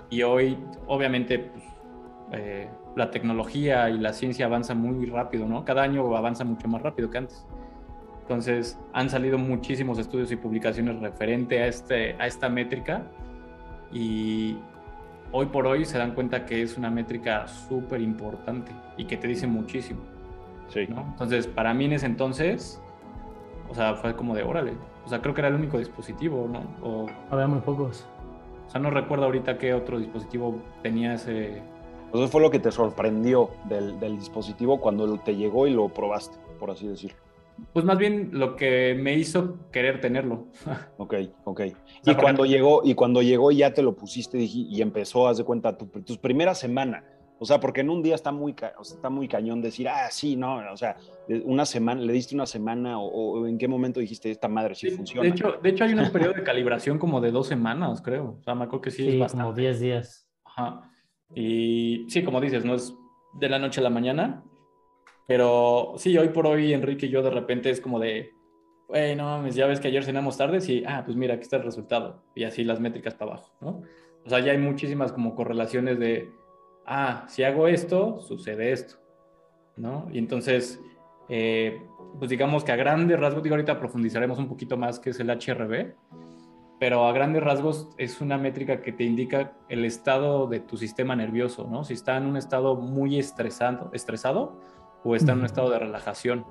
Y 0.10 0.24
hoy, 0.24 0.58
obviamente, 0.88 1.40
pues, 1.40 1.64
eh, 2.32 2.70
la 2.96 3.12
tecnología 3.12 3.90
y 3.90 3.98
la 3.98 4.14
ciencia 4.14 4.46
avanza 4.46 4.74
muy 4.74 5.06
rápido, 5.06 5.46
¿no? 5.46 5.66
Cada 5.66 5.84
año 5.84 6.16
avanza 6.16 6.46
mucho 6.46 6.70
más 6.70 6.82
rápido 6.82 7.10
que 7.10 7.18
antes. 7.18 7.46
Entonces, 8.22 8.80
han 8.94 9.10
salido 9.10 9.38
muchísimos 9.38 10.00
estudios 10.00 10.32
y 10.32 10.38
publicaciones 10.38 11.02
referente 11.02 11.62
a, 11.62 11.68
este, 11.68 12.16
a 12.20 12.28
esta 12.28 12.48
métrica 12.48 13.04
y 13.92 14.58
hoy 15.34 15.48
por 15.48 15.68
hoy 15.68 15.84
se 15.84 15.98
dan 15.98 16.14
cuenta 16.14 16.46
que 16.46 16.62
es 16.62 16.78
una 16.78 16.90
métrica 16.90 17.46
súper 17.48 18.00
importante 18.00 18.72
y 18.96 19.04
que 19.06 19.18
te 19.18 19.28
dice 19.28 19.46
muchísimo. 19.46 20.19
Sí. 20.70 20.88
¿no? 20.88 21.02
Entonces, 21.02 21.48
para 21.48 21.74
mí 21.74 21.86
en 21.86 21.94
ese 21.94 22.06
entonces, 22.06 22.82
o 23.70 23.76
sea, 23.76 23.96
fue 23.96 24.16
como 24.16 24.36
de 24.36 24.44
órale. 24.44 24.74
O 25.06 25.10
sea, 25.10 25.22
creo 25.22 25.34
que 25.34 25.42
era 25.42 25.48
el 25.48 25.56
único 25.56 25.78
dispositivo, 25.78 26.48
¿no? 26.48 26.62
O, 26.82 27.08
Había 27.30 27.48
muy 27.48 27.60
pocos. 27.60 28.06
O 28.68 28.70
sea, 28.70 28.80
no 28.80 28.92
recuerdo 28.92 29.26
ahorita 29.26 29.58
qué 29.58 29.74
otro 29.74 30.00
dispositivo 30.00 30.60
tenía 30.84 31.16
ese... 31.16 31.62
Entonces 32.06 32.32
fue 32.32 32.42
lo 32.42 32.50
que 32.50 32.60
te 32.60 32.72
sorprendió 32.72 33.52
del, 33.66 34.00
del 34.00 34.18
dispositivo 34.18 34.80
cuando 34.80 35.20
te 35.20 35.36
llegó 35.36 35.68
y 35.68 35.72
lo 35.72 35.90
probaste, 35.90 36.38
por 36.60 36.72
así 36.72 36.88
decirlo. 36.88 37.18
Pues 37.74 37.86
más 37.86 37.98
bien 37.98 38.30
lo 38.34 38.56
que 38.56 38.96
me 39.00 39.14
hizo 39.16 39.58
querer 39.72 40.02
tenerlo. 40.02 40.46
Ok, 40.98 41.16
ok. 41.44 41.62
y 42.06 42.16
cuando 42.16 42.46
llegó, 42.46 42.82
y 42.84 42.94
cuando 42.96 43.22
llegó 43.22 43.52
ya 43.52 43.74
te 43.74 43.82
lo 43.82 43.96
pusiste 43.96 44.38
y 44.40 44.82
empezó, 44.82 45.28
haz 45.28 45.38
de 45.38 45.44
cuenta, 45.44 45.78
tu, 45.78 45.86
tus 45.88 46.18
primeras 46.18 46.60
semanas. 46.60 47.04
O 47.42 47.46
sea, 47.46 47.60
porque 47.60 47.82
en 47.82 47.90
un 47.90 48.04
día 48.04 48.16
está 48.16 48.34
muy, 48.34 48.54
está 48.82 49.10
muy 49.10 49.30
cañón 49.30 49.62
decir, 49.62 49.88
ah, 49.88 50.10
sí, 50.12 50.36
no, 50.36 50.58
o 50.72 50.78
sea, 50.78 50.98
una 51.46 51.66
semana, 51.66 52.02
le 52.02 52.12
diste 52.12 52.36
una 52.36 52.46
semana 52.46 53.00
o, 53.00 53.48
en 53.48 53.58
qué 53.58 53.68
momento 53.68 54.02
dijiste, 54.02 54.30
esta 54.30 54.50
madre 54.50 54.76
sí, 54.76 54.92
funciona. 54.92 55.24
De 55.24 55.30
hecho, 55.30 55.54
de 55.62 55.70
hecho, 55.70 55.86
hay 55.86 55.94
un 55.94 56.12
periodo 56.12 56.34
de 56.34 56.44
calibración 56.44 57.00
como 57.00 57.22
de 57.22 57.32
dos 57.32 57.48
semanas, 57.48 58.02
creo. 58.02 58.38
O 58.40 58.44
sea, 58.44 58.56
me 58.56 58.66
acuerdo 58.66 58.82
que 58.82 58.92
sí, 58.92 59.04
sí 59.04 59.10
es 59.10 59.20
bastante. 59.20 59.44
como 59.44 59.56
10 59.56 59.80
días. 59.80 60.30
Ajá. 60.44 60.92
Y 61.34 62.06
sí, 62.10 62.24
como 62.24 62.42
dices, 62.42 62.66
no 62.66 62.76
es 62.76 62.94
de 63.40 63.48
la 63.48 63.58
noche 63.58 63.80
a 63.80 63.84
la 63.84 63.90
mañana, 63.90 64.44
pero 65.26 65.94
sí, 65.96 66.18
hoy 66.18 66.30
por 66.30 66.46
hoy, 66.46 66.74
Enrique 66.74 67.06
y 67.06 67.10
yo 67.10 67.22
de 67.22 67.30
repente 67.30 67.70
es 67.70 67.80
como 67.80 68.00
de, 68.00 68.32
güey, 68.90 69.16
no 69.16 69.24
mames, 69.24 69.56
ya 69.56 69.66
ves 69.66 69.80
que 69.80 69.88
ayer 69.88 70.04
cenamos 70.04 70.36
tarde, 70.36 70.60
sí, 70.60 70.84
ah, 70.86 71.04
pues 71.06 71.16
mira, 71.16 71.36
aquí 71.36 71.44
está 71.44 71.56
el 71.56 71.64
resultado. 71.64 72.24
Y 72.36 72.44
así 72.44 72.66
las 72.66 72.82
métricas 72.82 73.14
para 73.14 73.32
abajo, 73.32 73.54
¿no? 73.62 73.84
O 74.26 74.30
sea, 74.30 74.40
ya 74.40 74.52
hay 74.52 74.58
muchísimas 74.58 75.14
como 75.14 75.36
correlaciones 75.36 76.00
de, 76.00 76.30
ah, 76.90 77.26
si 77.28 77.44
hago 77.44 77.68
esto, 77.68 78.20
sucede 78.20 78.72
esto, 78.72 78.96
¿no? 79.78 80.08
Y 80.12 80.18
entonces, 80.18 80.82
eh, 81.30 81.82
pues 82.18 82.30
digamos 82.30 82.64
que 82.64 82.72
a 82.72 82.76
grandes 82.76 83.20
rasgos, 83.20 83.44
digo, 83.44 83.56
ahorita 83.56 83.80
profundizaremos 83.80 84.40
un 84.40 84.50
poquito 84.50 84.76
más 84.76 85.00
qué 85.00 85.12
es 85.12 85.20
el 85.20 85.30
HRB, 85.30 85.94
pero 86.80 87.06
a 87.06 87.14
grandes 87.14 87.44
rasgos 87.44 87.90
es 87.98 88.22
una 88.22 88.38
métrica 88.38 88.82
que 88.82 88.92
te 88.92 89.04
indica 89.04 89.54
el 89.70 89.86
estado 89.86 90.48
de 90.48 90.62
tu 90.62 90.78
sistema 90.78 91.16
nervioso, 91.16 91.68
¿no? 91.70 91.84
Si 91.84 91.94
está 91.94 92.18
en 92.18 92.26
un 92.26 92.38
estado 92.38 92.76
muy 92.76 93.20
estresado, 93.20 93.92
estresado 93.94 94.60
o 95.04 95.16
está 95.16 95.34
en 95.34 95.40
un 95.40 95.46
estado 95.46 95.70
de 95.70 95.80
relajación. 95.80 96.46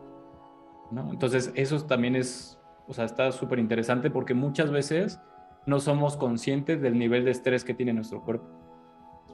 ¿no? 0.91 1.11
Entonces, 1.11 1.53
eso 1.55 1.85
también 1.85 2.17
es, 2.17 2.59
o 2.87 2.93
sea, 2.93 3.05
está 3.05 3.33
súper 3.33 3.59
interesante 3.59 4.11
porque 4.11 4.35
muchas 4.35 4.71
veces 4.71 5.21
no 5.67 5.81
somos 5.81 6.17
conscientes 6.17 6.81
del 6.81 6.99
nivel 6.99 7.25
de 7.25 7.33
estrés 7.33 7.65
que 7.65 7.75
tiene 7.75 7.93
nuestro 7.93 8.23
cuerpo. 8.23 8.47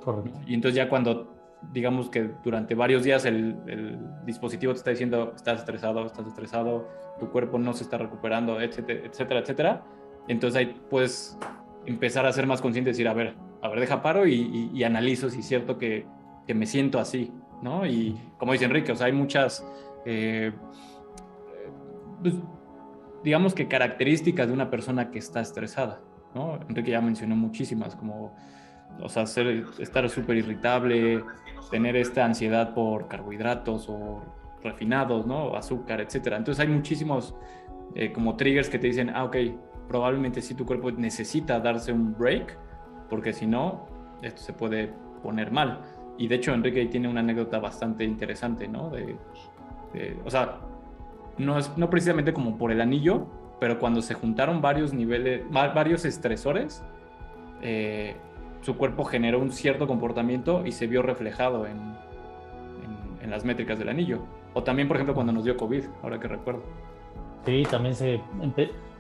Correcto. 0.05 0.39
Y 0.47 0.55
entonces 0.55 0.77
ya 0.77 0.89
cuando, 0.89 1.35
digamos 1.73 2.11
que 2.11 2.31
durante 2.45 2.75
varios 2.75 3.05
días 3.05 3.25
el, 3.25 3.57
el, 3.67 3.99
dispositivo 4.25 4.73
te 4.73 4.79
está 4.79 4.91
diciendo, 4.91 5.33
estás 5.35 5.61
estresado, 5.61 6.05
estás 6.07 6.27
estresado, 6.27 6.89
tu 7.19 7.31
cuerpo 7.31 7.59
no 7.59 7.73
se 7.73 7.85
está 7.85 7.99
recuperando, 7.99 8.61
etcétera, 8.61 9.01
etcétera, 9.07 9.41
etcétera, 9.41 9.85
entonces 10.29 10.59
ahí 10.59 10.81
puedes 10.91 11.39
empezar 11.87 12.27
a 12.27 12.33
ser 12.33 12.47
más 12.47 12.61
consciente 12.61 12.91
y 12.91 12.93
decir, 12.93 13.09
a 13.09 13.15
ver, 13.15 13.35
a 13.63 13.69
ver, 13.69 13.81
deja 13.81 14.03
paro 14.03 14.27
y, 14.27 14.71
y 14.73 14.85
analizo 14.85 15.31
si 15.31 15.41
es 15.41 15.47
cierto 15.47 15.79
que, 15.79 16.07
que 16.47 16.55
me 16.55 16.67
siento 16.67 16.99
así, 16.99 17.33
¿no? 17.63 17.87
Y 17.87 18.19
como 18.39 18.53
dice 18.53 18.67
Enrique, 18.67 18.93
o 18.93 18.97
sea, 18.97 19.07
hay 19.07 19.13
muchas, 19.13 19.67
eh, 20.05 20.53
pues, 22.23 22.35
digamos 23.23 23.55
que 23.55 23.69
características 23.69 24.49
de 24.49 24.53
una 24.53 24.71
persona 24.71 25.11
que 25.11 25.19
está 25.19 25.41
estresada, 25.41 26.01
¿no? 26.35 26.59
Enrique 26.69 26.91
ya 26.91 27.01
mencionó 27.01 27.37
muchísimas, 27.37 27.97
como, 27.97 28.37
o 29.01 29.09
sea, 29.09 29.25
estar 29.25 30.09
súper 30.09 30.37
irritable, 30.37 31.23
tener 31.71 31.97
esta 31.97 32.25
ansiedad 32.25 32.75
por 32.75 33.09
carbohidratos 33.09 33.89
o 33.89 34.23
refinados, 34.63 35.27
¿no? 35.27 35.55
Azúcar, 35.57 36.01
etcétera. 36.01 36.37
Entonces 36.37 36.65
hay 36.65 36.73
muchísimos 36.73 37.35
eh, 37.95 38.13
como 38.13 38.37
triggers 38.37 38.69
que 38.69 38.79
te 38.79 38.87
dicen, 38.87 39.11
ah, 39.11 39.25
ok, 39.25 39.37
probablemente 39.89 40.41
sí 40.41 40.55
tu 40.55 40.65
cuerpo 40.65 40.91
necesita 40.91 41.61
darse 41.61 41.93
un 41.93 42.17
break, 42.17 42.57
porque 43.09 43.33
si 43.33 43.47
no, 43.47 43.87
esto 44.23 44.43
se 44.43 44.53
puede 44.53 44.93
poner 45.23 45.51
mal. 45.51 45.81
Y 46.17 46.29
de 46.29 46.37
hecho 46.37 46.53
Enrique 46.53 46.87
tiene 46.87 47.09
una 47.09 47.21
anécdota 47.21 47.59
bastante 47.59 48.05
interesante, 48.05 48.69
¿no? 48.69 48.91
De, 48.91 49.17
o 50.25 50.31
sea, 50.31 50.61
no 51.39 51.59
es 51.59 51.77
no 51.77 51.91
precisamente 51.91 52.33
como 52.33 52.57
por 52.57 52.73
el 52.73 52.81
anillo, 52.81 53.27
pero 53.61 53.79
cuando 53.79 54.03
se 54.03 54.15
juntaron 54.15 54.61
varios 54.61 54.93
niveles, 54.93 55.45
varios 55.51 56.05
estresores, 56.05 56.83
eh, 57.63 58.17
su 58.65 58.79
cuerpo 58.79 59.05
generó 59.05 59.41
un 59.41 59.53
cierto 59.53 59.87
comportamiento 59.87 60.65
y 60.65 60.73
se 60.73 60.87
vio 60.87 61.03
reflejado 61.03 61.67
en, 61.67 61.79
en, 63.21 63.31
las 63.31 63.45
métricas 63.45 63.79
del 63.79 63.91
anillo. 63.91 64.21
O 64.55 64.63
también, 64.63 64.89
por 64.89 64.97
ejemplo, 64.97 65.15
cuando 65.15 65.35
nos 65.35 65.45
dio 65.45 65.57
COVID, 65.57 65.85
ahora 66.03 66.19
que 66.19 66.29
recuerdo. 66.29 66.63
Sí, 67.45 67.65
también 67.71 67.95
se... 67.95 68.21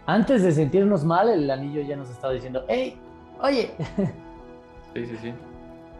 Antes 0.05 0.42
de 0.42 0.53
sentirnos 0.53 1.05
mal, 1.05 1.31
el 1.31 1.50
anillo 1.50 1.81
ya 1.81 1.96
nos 1.96 2.11
estaba 2.11 2.35
diciendo, 2.35 2.64
hey, 2.68 2.98
oye. 3.40 3.70
Sí, 4.94 5.07
sí, 5.07 5.16
sí. 5.16 5.33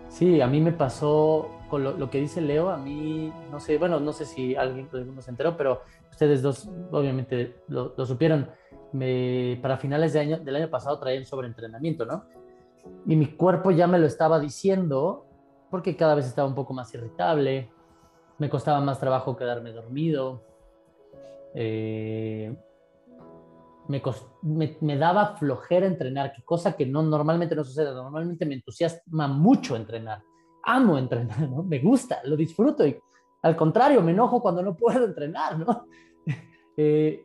Sí, 0.09 0.40
a 0.40 0.46
mí 0.46 0.61
me 0.61 0.70
pasó 0.70 1.50
con 1.68 1.83
lo, 1.83 2.09
que 2.09 2.20
dice 2.20 2.40
Leo, 2.40 2.70
a 2.70 2.77
mí, 2.77 3.33
no 3.50 3.59
sé, 3.59 3.77
bueno, 3.77 3.98
no 3.98 4.12
sé 4.12 4.24
si 4.24 4.55
alguien, 4.55 4.88
alguno 4.92 5.20
se 5.20 5.33
enteró, 5.33 5.57
pero 5.57 5.83
ustedes 6.12 6.42
dos 6.42 6.70
obviamente 6.92 7.57
lo, 7.66 7.92
supieron. 8.07 8.48
Me, 8.92 9.59
para 9.61 9.79
finales 9.79 10.12
de 10.12 10.20
año, 10.20 10.38
del 10.38 10.55
año 10.55 10.70
pasado 10.70 11.00
traía 11.00 11.18
un 11.18 11.27
sobreentrenamiento, 11.27 12.07
¿no? 12.07 12.27
Y 13.07 13.16
mi 13.16 13.37
cuerpo 13.37 13.70
ya 13.70 13.87
me 13.87 13.99
lo 13.99 14.07
estaba 14.07 14.40
diciendo 14.40 15.27
porque 15.70 15.97
cada 15.97 16.14
vez 16.14 16.27
estaba 16.27 16.49
un 16.49 16.55
poco 16.55 16.73
más 16.73 16.92
irritable, 16.94 17.70
me 18.38 18.49
costaba 18.49 18.81
más 18.81 19.01
trabajo 19.01 19.37
quedarme 19.37 19.73
dormido, 19.73 20.42
eh, 21.55 22.57
me, 23.88 24.03
me, 24.81 24.97
daba 24.97 25.37
flojera 25.37 25.87
entrenar, 25.87 26.33
que 26.33 26.42
cosa 26.42 26.75
que 26.77 26.87
no, 26.87 27.03
normalmente 27.03 27.55
no 27.55 27.64
sucede. 27.64 27.92
Normalmente 27.92 28.47
me 28.47 28.55
entusiasma 28.55 29.29
mucho 29.29 29.77
entrenar. 29.77 30.23
Amo 30.62 30.97
entrenar, 30.97 31.49
¿no? 31.49 31.62
Me 31.62 31.79
gusta, 31.79 32.20
lo 32.25 32.37
disfruto 32.37 32.87
y 32.87 32.99
al 33.42 33.57
contrario, 33.57 34.01
me 34.01 34.12
enojo 34.12 34.40
cuando 34.40 34.62
no 34.62 34.75
puedo 34.75 35.05
entrenar, 35.05 35.59
¿no? 35.59 35.87
Eh, 36.77 37.25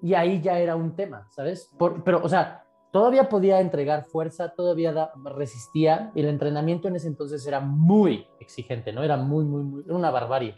y 0.00 0.14
ahí 0.14 0.40
ya 0.40 0.58
era 0.58 0.74
un 0.76 0.96
tema, 0.96 1.28
¿sabes? 1.28 1.70
pero, 2.02 2.22
o 2.24 2.28
sea, 2.30 2.61
todavía 2.92 3.28
podía 3.28 3.60
entregar 3.60 4.04
fuerza, 4.04 4.50
todavía 4.50 5.10
resistía, 5.24 6.12
y 6.14 6.20
el 6.20 6.28
entrenamiento 6.28 6.88
en 6.88 6.96
ese 6.96 7.08
entonces 7.08 7.44
era 7.46 7.58
muy 7.58 8.26
exigente, 8.38 8.92
¿no? 8.92 9.02
Era 9.02 9.16
muy, 9.16 9.44
muy, 9.44 9.62
muy, 9.64 9.82
era 9.84 9.94
una 9.94 10.10
barbarie, 10.10 10.54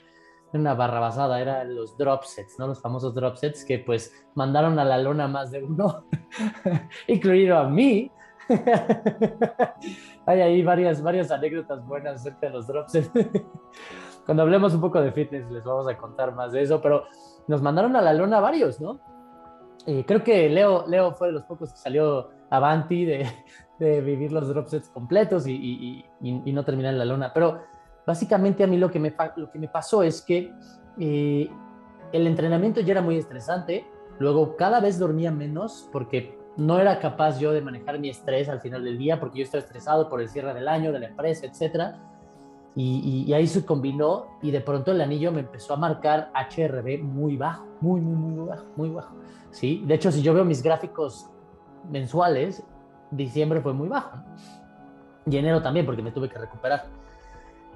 era 0.51 0.61
una 0.61 0.75
barrabasada, 0.75 1.41
eran 1.41 1.75
los 1.75 1.97
drop 1.97 2.25
sets, 2.25 2.59
¿no? 2.59 2.67
Los 2.67 2.83
famosos 2.83 3.15
drop 3.15 3.37
sets 3.37 3.65
que 3.65 3.79
pues 3.79 4.27
mandaron 4.35 4.79
a 4.79 4.85
la 4.85 4.99
lona 4.99 5.29
más 5.29 5.53
de 5.53 5.63
uno, 5.63 6.07
incluido 7.07 7.57
a 7.57 7.69
mí. 7.69 8.11
Hay 10.27 10.41
ahí 10.41 10.63
varias, 10.63 11.03
varias 11.03 11.31
anécdotas 11.31 11.87
buenas 11.87 12.17
acerca 12.17 12.49
de 12.49 12.53
los 12.53 12.67
drop 12.67 12.89
sets. 12.89 13.11
Cuando 14.27 14.43
hablemos 14.43 14.75
un 14.75 14.81
poco 14.81 15.01
de 15.01 15.13
fitness 15.13 15.51
les 15.51 15.65
vamos 15.65 15.87
a 15.87 15.97
contar 15.97 16.35
más 16.35 16.51
de 16.51 16.63
eso, 16.63 16.83
pero 16.83 17.05
nos 17.47 17.63
mandaron 17.63 17.95
a 17.95 18.03
la 18.03 18.13
lona 18.13 18.41
varios, 18.41 18.81
¿no? 18.81 18.99
Eh, 19.87 20.05
creo 20.07 20.25
que 20.25 20.49
Leo, 20.49 20.87
Leo 20.87 21.13
fue 21.13 21.29
de 21.29 21.35
los 21.35 21.43
pocos 21.45 21.73
que 21.73 21.79
salió 21.79 22.31
avanti 22.51 23.05
de, 23.05 23.27
de 23.79 24.01
vivir 24.01 24.33
los 24.33 24.49
drop 24.49 24.67
sets 24.69 24.89
completos 24.89 25.47
y, 25.47 25.53
y, 25.53 26.05
y, 26.23 26.53
no 26.53 26.65
terminar 26.65 26.93
en 26.93 26.99
la 26.99 27.05
lona. 27.05 27.33
Pero 27.33 27.61
básicamente 28.07 28.65
a 28.65 28.67
mí 28.67 28.79
lo 28.79 28.91
que 28.91 28.99
me, 28.99 29.15
lo 29.37 29.51
que 29.51 29.59
me 29.59 29.69
pasó 29.69 30.03
es 30.03 30.23
que 30.23 30.53
eh, 30.99 31.51
el 32.13 32.27
entrenamiento 32.27 32.81
ya 32.81 32.93
era 32.93 33.03
muy 33.03 33.17
estresante. 33.17 33.87
Luego 34.19 34.57
cada 34.57 34.81
vez 34.81 34.99
dormía 34.99 35.31
menos 35.31 35.89
porque 35.93 36.39
no 36.57 36.79
era 36.79 37.01
capaz 37.01 37.39
yo 37.41 37.53
de 37.53 37.61
manejar 37.61 37.99
mi 37.99 38.09
estrés 38.09 38.49
al 38.49 38.61
final 38.61 38.85
del 38.85 38.97
día 38.97 39.19
porque 39.19 39.41
yo 39.41 39.45
estaba 39.45 39.63
estresado 39.63 40.09
por 40.09 40.21
el 40.21 40.29
cierre 40.29 40.55
del 40.55 40.69
año, 40.69 40.93
de 40.93 41.01
la 41.01 41.09
empresa, 41.09 41.47
etcétera 41.47 42.01
y, 42.77 43.33
ahí 43.33 43.47
se 43.47 43.65
combinó 43.65 44.27
y 44.43 44.51
de 44.51 44.61
pronto 44.61 44.91
el 44.93 45.01
anillo 45.01 45.31
me 45.31 45.41
empezó 45.41 45.75
a 45.75 45.77
marcar 45.77 46.33
HRB 46.35 47.03
muy 47.03 47.37
bajo, 47.37 47.67
muy, 47.81 48.01
muy, 48.01 48.17
muy 48.17 48.49
bajo, 48.49 48.65
muy 48.77 48.91
bajo. 48.91 49.15
¿Sí? 49.55 49.83
De 49.87 49.95
hecho, 49.95 50.11
si 50.11 50.21
yo 50.21 50.35
veo 50.35 50.45
mis 50.45 50.63
gráficos 50.63 51.31
mensuales, 51.91 52.63
diciembre 53.11 53.61
fue 53.61 53.73
muy 53.73 53.89
bajo. 53.89 54.19
Y 55.27 55.37
enero 55.37 55.63
también, 55.63 55.87
porque 55.87 56.03
me 56.03 56.11
tuve 56.11 56.29
que 56.29 56.39
recuperar. 56.39 56.85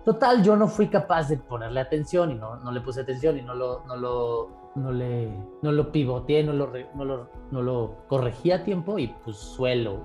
Total, 0.04 0.42
yo 0.42 0.56
no 0.56 0.68
fui 0.68 0.88
capaz 0.88 1.28
de 1.28 1.36
ponerle 1.36 1.80
atención 1.80 2.30
y 2.30 2.34
no, 2.34 2.56
no 2.56 2.72
le 2.72 2.80
puse 2.80 3.00
atención 3.00 3.38
y 3.38 3.42
no 3.42 3.54
lo, 3.54 3.84
no 3.86 3.96
lo, 3.96 4.50
no 4.74 4.92
le, 4.92 5.30
no 5.62 5.72
lo 5.72 5.92
pivoteé, 5.92 6.42
no 6.42 6.52
lo, 6.52 6.72
no 6.94 7.04
lo, 7.04 7.30
no 7.50 7.62
lo 7.62 7.96
corregí 8.08 8.50
a 8.50 8.64
tiempo 8.64 8.98
y 8.98 9.08
pues 9.08 9.36
suelo. 9.36 10.00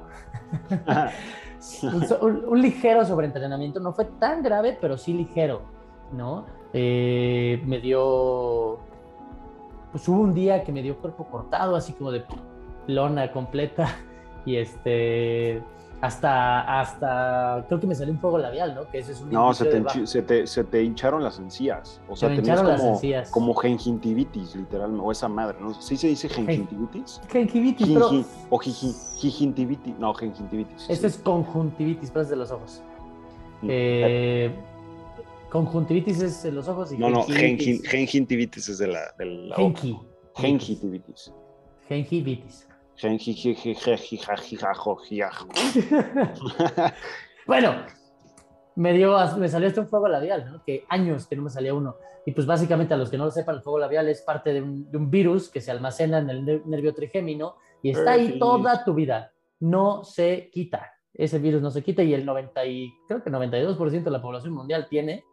un, 2.21 2.61
ligero 2.61 3.05
sobreentrenamiento, 3.05 3.79
no 3.79 3.93
fue 3.93 4.05
tan 4.05 4.43
grave, 4.43 4.77
pero 4.79 4.97
sí 4.97 5.13
ligero, 5.13 5.61
¿no? 6.11 6.45
Eh, 6.73 7.61
me 7.65 7.79
dio, 7.79 8.79
pues 9.93 10.07
hubo 10.09 10.21
un 10.21 10.33
día 10.33 10.63
que 10.63 10.71
me 10.71 10.81
dio 10.81 10.97
cuerpo 10.97 11.25
cortado, 11.25 11.75
así 11.75 11.93
como 11.93 12.11
de 12.11 12.25
lona 12.87 13.31
completa, 13.31 13.95
y 14.45 14.57
este, 14.57 15.61
hasta, 16.01 16.81
hasta, 16.81 17.63
creo 17.67 17.79
que 17.79 17.85
me 17.85 17.93
salió 17.93 18.11
un 18.11 18.19
fuego 18.19 18.39
labial, 18.39 18.73
¿no? 18.73 18.89
Que 18.89 18.97
ese 18.97 19.11
es 19.11 19.21
un 19.21 19.29
No, 19.29 19.53
se 19.53 19.65
te, 19.65 20.07
se 20.07 20.23
te, 20.23 20.47
se, 20.47 20.63
te, 20.63 20.83
hincharon 20.83 21.23
las 21.23 21.37
encías. 21.37 22.01
O 22.09 22.15
sea, 22.15 22.27
tenías 22.35 22.59
como, 22.59 22.99
como 23.29 23.53
gingivitis, 23.53 24.55
literalmente, 24.55 25.05
o 25.05 25.11
esa 25.11 25.29
madre, 25.29 25.57
¿no? 25.61 25.75
¿Sí 25.75 25.95
se 25.95 26.07
dice 26.07 26.27
gingivitis? 26.27 27.21
Gingivitis, 27.31 27.87
pero... 27.87 28.09
O 28.49 28.57
gingivitis, 28.57 29.97
no, 29.99 30.13
gingivitis. 30.15 30.89
Este 30.89 31.05
es 31.05 31.17
conjuntivitis, 31.19 32.09
pero 32.09 32.23
es 32.23 32.29
de 32.29 32.35
los 32.35 32.51
ojos. 32.51 32.81
Mm. 33.61 33.67
Eh, 33.69 34.55
conjuntivitis 35.53 36.19
es 36.19 36.41
de 36.41 36.51
los 36.51 36.67
ojos 36.67 36.91
y 36.91 36.97
No, 36.97 37.11
no, 37.11 37.23
gingivitis 37.25 38.69
es 38.69 38.79
de 38.79 38.87
la... 38.87 39.13
De 39.19 39.25
la 39.25 39.55
Gingivitis. 40.35 41.31
Gingivitis. 41.87 42.67
bueno, 47.45 47.75
me, 48.75 48.93
dio, 48.93 49.15
me 49.37 49.47
salió 49.47 49.67
este 49.67 49.79
un 49.79 49.87
fuego 49.87 50.07
labial, 50.07 50.51
¿no? 50.51 50.63
Que 50.63 50.85
años 50.89 51.27
que 51.27 51.35
no 51.35 51.43
me 51.43 51.51
salía 51.51 51.75
uno. 51.75 51.97
Y 52.25 52.31
pues 52.31 52.47
básicamente 52.47 52.95
a 52.95 52.97
los 52.97 53.11
que 53.11 53.19
no 53.19 53.25
lo 53.25 53.31
sepan, 53.31 53.57
el 53.57 53.61
fuego 53.61 53.77
labial 53.77 54.09
es 54.09 54.23
parte 54.23 54.53
de 54.53 54.61
un, 54.63 55.11
virus 55.11 55.49
que 55.49 55.61
se 55.61 55.69
almacena 55.69 56.17
en 56.17 56.31
el 56.31 56.63
nervio 56.65 56.95
trigémino 56.95 57.57
y 57.83 57.91
está 57.91 58.13
ahí 58.13 58.39
toda 58.39 58.83
tu 58.83 58.95
vida. 58.95 59.31
No 59.59 60.03
se 60.03 60.49
quita. 60.51 60.93
Ese 61.13 61.37
virus 61.37 61.61
no 61.61 61.69
se 61.69 61.83
quita 61.83 62.01
y 62.01 62.15
el 62.15 62.25
90 62.25 62.65
y, 62.65 62.91
creo 63.07 63.23
que 63.23 63.29
92% 63.29 64.03
de 64.03 64.09
la 64.09 64.21
población 64.21 64.53
mundial 64.53 64.87
tiene 64.89 65.23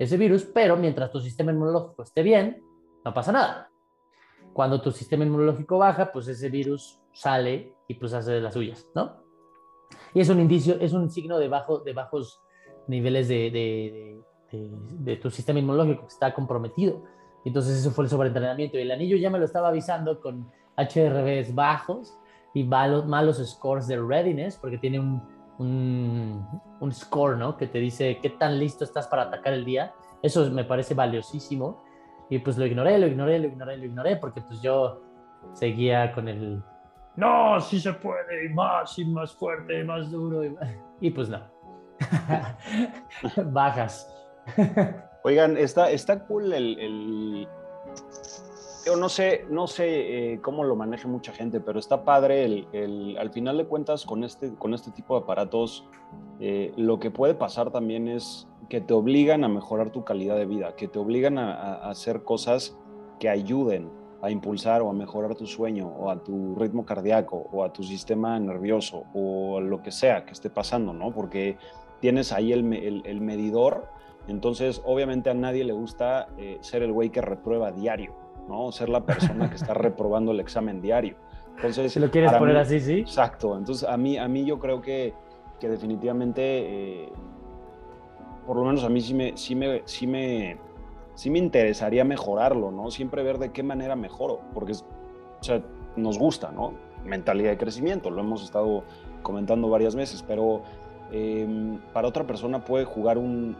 ese 0.00 0.16
virus, 0.16 0.44
pero 0.46 0.78
mientras 0.78 1.12
tu 1.12 1.20
sistema 1.20 1.52
inmunológico 1.52 2.02
esté 2.02 2.22
bien, 2.22 2.64
no 3.04 3.12
pasa 3.12 3.32
nada. 3.32 3.70
Cuando 4.54 4.80
tu 4.80 4.90
sistema 4.92 5.24
inmunológico 5.24 5.76
baja, 5.76 6.10
pues 6.10 6.26
ese 6.26 6.48
virus 6.48 6.98
sale 7.12 7.74
y 7.86 7.94
pues 7.94 8.14
hace 8.14 8.32
de 8.32 8.40
las 8.40 8.54
suyas, 8.54 8.88
¿no? 8.94 9.22
Y 10.14 10.20
es 10.20 10.30
un 10.30 10.40
indicio, 10.40 10.78
es 10.80 10.94
un 10.94 11.10
signo 11.10 11.38
de, 11.38 11.48
bajo, 11.48 11.80
de 11.80 11.92
bajos 11.92 12.40
niveles 12.86 13.28
de, 13.28 14.22
de, 14.50 15.16
tu 15.16 15.30
sistema 15.30 15.58
inmunológico 15.58 16.02
que 16.06 16.14
está 16.14 16.32
comprometido. 16.32 17.04
Entonces 17.44 17.78
eso 17.78 17.90
fue 17.90 18.04
el 18.04 18.10
sobreentrenamiento. 18.10 18.78
Y 18.78 18.82
el 18.82 18.92
anillo 18.92 19.18
ya 19.18 19.28
me 19.28 19.38
lo 19.38 19.44
estaba 19.44 19.68
avisando 19.68 20.18
con 20.20 20.50
HRVs 20.78 21.54
bajos 21.54 22.16
y 22.54 22.64
malos, 22.64 23.06
malos 23.06 23.36
scores 23.46 23.86
de 23.86 24.00
readiness, 24.00 24.56
porque 24.56 24.78
tiene 24.78 24.98
un, 24.98 25.22
un, 25.60 26.60
un, 26.80 26.92
score, 26.92 27.36
¿no? 27.36 27.56
Que 27.56 27.66
te 27.66 27.78
dice 27.78 28.18
qué 28.20 28.30
tan 28.30 28.58
listo 28.58 28.84
estás 28.84 29.06
para 29.06 29.22
atacar 29.22 29.52
el 29.52 29.64
día. 29.64 29.92
Eso 30.22 30.50
me 30.50 30.64
parece 30.64 30.94
valiosísimo. 30.94 31.84
Y 32.28 32.38
pues 32.38 32.58
lo 32.58 32.66
ignoré, 32.66 32.98
lo 32.98 33.06
ignoré, 33.06 33.38
lo 33.38 33.46
ignoré, 33.46 33.76
lo 33.76 33.84
ignoré, 33.84 34.16
porque 34.16 34.40
pues 34.40 34.60
yo 34.62 35.02
seguía 35.54 36.12
con 36.12 36.28
el 36.28 36.62
no, 37.16 37.60
sí 37.60 37.80
se 37.80 37.92
puede, 37.92 38.46
y 38.46 38.48
más, 38.50 38.98
y 38.98 39.04
más 39.04 39.32
fuerte, 39.34 39.80
y 39.80 39.84
más 39.84 40.10
duro. 40.10 40.42
Y, 41.00 41.10
pues 41.10 41.28
no. 41.28 41.40
Bajas. 43.52 44.08
Oigan, 45.24 45.56
está, 45.56 45.90
está 45.90 46.24
cool 46.24 46.52
el, 46.52 47.46
Yo 48.86 48.96
no 48.96 49.08
sé, 49.08 49.44
no 49.50 49.66
sé 49.66 50.32
eh, 50.32 50.40
cómo 50.40 50.64
lo 50.64 50.74
maneje 50.74 51.06
mucha 51.06 51.32
gente, 51.32 51.60
pero 51.60 51.78
está 51.78 52.04
padre 52.04 52.66
el, 52.72 53.16
al 53.18 53.30
final 53.30 53.58
de 53.58 53.66
cuentas 53.66 54.06
con 54.06 54.24
este, 54.24 54.54
con 54.54 54.74
este 54.74 54.90
tipo 54.90 55.14
de 55.14 55.24
aparatos, 55.24 55.86
eh, 56.40 56.72
lo 56.76 56.98
que 56.98 57.10
puede 57.10 57.34
pasar 57.34 57.70
también 57.70 58.08
es 58.08 58.48
que 58.68 58.80
te 58.80 58.94
obligan 58.94 59.44
a 59.44 59.48
mejorar 59.48 59.90
tu 59.90 60.04
calidad 60.04 60.36
de 60.36 60.46
vida, 60.46 60.76
que 60.76 60.88
te 60.88 60.98
obligan 60.98 61.38
a 61.38 61.90
hacer 61.90 62.22
cosas 62.22 62.76
que 63.18 63.28
ayuden 63.28 63.90
a 64.22 64.30
impulsar 64.30 64.82
o 64.82 64.90
a 64.90 64.92
mejorar 64.92 65.34
tu 65.34 65.46
sueño 65.46 65.88
o 65.88 66.10
a 66.10 66.22
tu 66.22 66.54
ritmo 66.56 66.84
cardíaco 66.84 67.48
o 67.52 67.64
a 67.64 67.72
tu 67.72 67.82
sistema 67.82 68.38
nervioso 68.38 69.04
o 69.14 69.60
lo 69.60 69.82
que 69.82 69.90
sea 69.90 70.24
que 70.24 70.32
esté 70.32 70.50
pasando, 70.50 70.92
¿no? 70.92 71.12
Porque 71.12 71.56
tienes 72.00 72.32
ahí 72.32 72.52
el, 72.52 73.02
el, 73.04 73.20
medidor, 73.20 73.88
entonces 74.28 74.82
obviamente 74.84 75.30
a 75.30 75.34
nadie 75.34 75.64
le 75.64 75.72
gusta 75.72 76.28
eh, 76.38 76.58
ser 76.60 76.82
el 76.82 76.92
güey 76.92 77.10
que 77.10 77.20
reprueba 77.20 77.72
diario, 77.72 78.14
¿no? 78.48 78.72
Ser 78.72 78.88
la 78.88 79.04
persona 79.04 79.48
que 79.48 79.56
está 79.56 79.74
reprobando 79.74 80.32
el 80.32 80.40
examen 80.40 80.80
diario. 80.80 81.16
Entonces, 81.56 81.92
si 81.92 82.00
lo 82.00 82.10
quieres 82.10 82.32
poner 82.32 82.56
así, 82.56 82.80
sí. 82.80 83.00
Exacto, 83.00 83.56
entonces 83.56 83.88
a 83.88 83.96
mí, 83.96 84.16
a 84.16 84.28
mí 84.28 84.44
yo 84.44 84.58
creo 84.58 84.80
que, 84.80 85.12
que 85.58 85.68
definitivamente, 85.68 86.42
eh, 86.42 87.12
por 88.46 88.56
lo 88.56 88.64
menos 88.64 88.82
a 88.84 88.88
mí 88.88 89.00
sí 89.00 89.12
me, 89.14 89.36
sí 89.36 89.54
me, 89.54 89.82
sí 89.84 90.06
me 90.06 90.58
sí 91.20 91.28
me 91.28 91.38
interesaría 91.38 92.02
mejorarlo, 92.02 92.70
¿no? 92.70 92.90
Siempre 92.90 93.22
ver 93.22 93.36
de 93.36 93.52
qué 93.52 93.62
manera 93.62 93.94
mejoro, 93.94 94.40
porque 94.54 94.72
o 94.72 95.42
sea, 95.42 95.62
nos 95.94 96.18
gusta, 96.18 96.50
¿no? 96.50 96.72
Mentalidad 97.04 97.50
de 97.50 97.58
crecimiento, 97.58 98.10
lo 98.10 98.20
hemos 98.20 98.42
estado 98.42 98.84
comentando 99.22 99.68
varias 99.68 99.94
veces, 99.94 100.24
pero 100.26 100.62
em, 101.12 101.78
para 101.92 102.08
otra 102.08 102.26
persona 102.26 102.64
puede 102.64 102.86
jugar 102.86 103.18
un, 103.18 103.54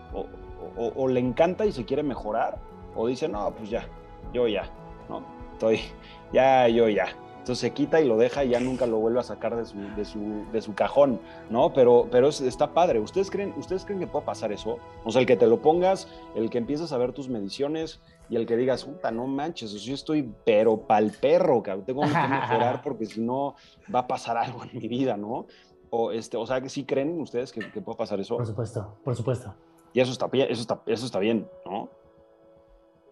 o, 0.76 1.08
le 1.08 1.20
encanta 1.20 1.66
y 1.66 1.72
se 1.72 1.84
quiere 1.84 2.02
mejorar, 2.02 2.58
o 2.94 3.06
dice, 3.06 3.28
no, 3.28 3.50
pues 3.50 3.68
ya, 3.68 3.86
yo 4.32 4.48
ya, 4.48 4.70
¿no? 5.08 5.22
Estoy, 5.52 5.80
ya, 6.32 6.68
yo 6.68 6.88
ya. 6.88 7.06
Entonces 7.40 7.58
se 7.58 7.72
quita 7.72 8.00
y 8.02 8.06
lo 8.06 8.18
deja 8.18 8.44
y 8.44 8.50
ya 8.50 8.60
nunca 8.60 8.86
lo 8.86 8.98
vuelve 8.98 9.20
a 9.20 9.22
sacar 9.22 9.56
de 9.56 9.64
su, 9.64 9.78
de 9.96 10.04
su, 10.04 10.44
de 10.52 10.60
su 10.60 10.74
cajón, 10.74 11.20
¿no? 11.48 11.72
Pero, 11.72 12.06
pero 12.10 12.28
está 12.28 12.74
padre. 12.74 13.00
¿Ustedes 13.00 13.30
creen, 13.30 13.54
¿Ustedes 13.56 13.86
creen 13.86 13.98
que 13.98 14.06
puede 14.06 14.26
pasar 14.26 14.52
eso? 14.52 14.78
O 15.04 15.10
sea, 15.10 15.22
el 15.22 15.26
que 15.26 15.36
te 15.36 15.46
lo 15.46 15.62
pongas, 15.62 16.06
el 16.34 16.50
que 16.50 16.58
empieces 16.58 16.92
a 16.92 16.98
ver 16.98 17.12
tus 17.12 17.30
mediciones 17.30 18.02
y 18.28 18.36
el 18.36 18.46
que 18.46 18.58
digas, 18.58 18.84
puta, 18.84 19.10
no 19.10 19.26
manches, 19.26 19.72
yo 19.72 19.94
estoy 19.94 20.32
pero 20.44 20.82
pa'l 20.82 21.12
perro, 21.18 21.62
que 21.62 21.74
tengo 21.78 22.02
que 22.02 22.08
mejorar 22.28 22.82
porque 22.82 23.06
si 23.06 23.22
no 23.22 23.54
va 23.92 24.00
a 24.00 24.06
pasar 24.06 24.36
algo 24.36 24.62
en 24.64 24.78
mi 24.78 24.86
vida, 24.86 25.16
¿no? 25.16 25.46
O, 25.88 26.12
este, 26.12 26.36
o 26.36 26.46
sea, 26.46 26.60
que 26.60 26.68
sí 26.68 26.84
creen 26.84 27.18
ustedes 27.20 27.52
que, 27.52 27.72
que 27.72 27.80
puede 27.80 27.96
pasar 27.96 28.20
eso. 28.20 28.36
Por 28.36 28.46
supuesto, 28.46 28.98
por 29.02 29.16
supuesto. 29.16 29.54
Y 29.94 30.00
eso 30.00 30.12
está, 30.12 30.28
eso 30.32 30.60
está, 30.60 30.82
eso 30.86 31.06
está 31.06 31.18
bien, 31.18 31.48
¿no? 31.64 31.88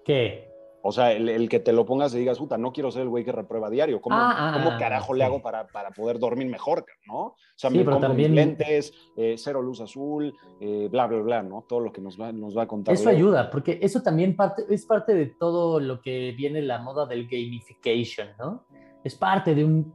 ¿Qué? 0.05 0.48
O 0.83 0.93
sea, 0.93 1.13
el, 1.13 1.49
que 1.49 1.59
te 1.59 1.73
lo 1.73 1.85
pongas 1.85 2.15
y 2.15 2.19
digas, 2.19 2.39
puta, 2.39 2.57
no 2.57 2.73
quiero 2.73 2.91
ser 2.91 3.03
el 3.03 3.09
güey 3.09 3.25
que 3.25 3.33
reprueba 3.33 3.69
diario. 3.69 4.01
¿Cómo, 4.01 4.17
ah, 4.17 4.53
¿cómo 4.55 4.71
ah, 4.71 4.79
carajo 4.79 5.13
le 5.13 5.25
hago 5.25 5.43
para, 5.43 5.67
para, 5.67 5.91
poder 5.91 6.19
dormir 6.19 6.47
mejor, 6.47 6.87
no? 7.07 7.19
O 7.19 7.37
sea, 7.57 7.71
me 7.71 7.85
compro 7.85 7.99
también... 7.99 8.35
lentes, 8.35 8.93
eh, 9.17 9.35
cero 9.37 9.61
luz 9.61 9.81
azul, 9.81 10.33
eh, 10.61 10.89
bla, 10.91 11.07
bla, 11.07 11.21
bla, 11.21 11.43
¿no? 11.43 11.65
Todo 11.69 11.81
lo 11.81 11.93
que 11.93 12.01
nos 12.01 12.21
va, 12.21 12.31
nos 12.33 12.57
va 12.57 12.63
a 12.63 12.67
contar. 12.69 12.95
Eso 12.95 13.09
ayuda, 13.09 13.51
porque 13.51 13.79
eso 13.83 14.03
también 14.03 14.37
parte, 14.37 14.65
es 14.69 14.87
parte 14.87 15.15
de 15.15 15.27
todo 15.27 15.81
lo 15.81 16.01
que 16.01 16.33
viene 16.37 16.63
la 16.63 16.79
moda 16.79 17.07
del 17.07 17.27
gamification, 17.29 18.29
¿no? 18.39 18.65
Es 19.03 19.17
parte 19.17 19.55
de 19.55 19.65
un 19.65 19.93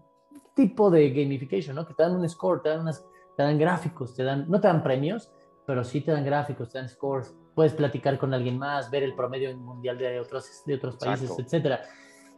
tipo 0.54 0.92
de 0.92 1.12
gamification, 1.12 1.76
¿no? 1.76 1.88
Que 1.88 1.94
te 1.94 2.04
dan 2.04 2.16
un 2.16 2.28
score, 2.28 2.62
te 2.62 2.70
dan, 2.70 2.82
unas, 2.82 3.06
te 3.38 3.44
dan 3.44 3.58
gráficos, 3.58 4.14
te 4.16 4.24
dan, 4.24 4.50
no 4.50 4.60
te 4.60 4.68
dan 4.68 4.84
premios, 4.84 5.32
pero 5.66 5.84
sí 5.86 6.02
te 6.02 6.12
dan 6.12 6.26
gráficos, 6.26 6.70
te 6.70 6.78
dan 6.78 6.90
scores 6.90 7.34
puedes 7.56 7.74
platicar 7.74 8.18
con 8.18 8.34
alguien 8.34 8.58
más, 8.58 8.90
ver 8.90 9.04
el 9.04 9.16
promedio 9.16 9.56
mundial 9.58 9.98
de 9.98 10.20
otros, 10.20 10.64
de 10.66 10.76
otros 10.76 10.98
países, 10.98 11.30
etc. 11.30 11.40
etcétera. 11.40 11.82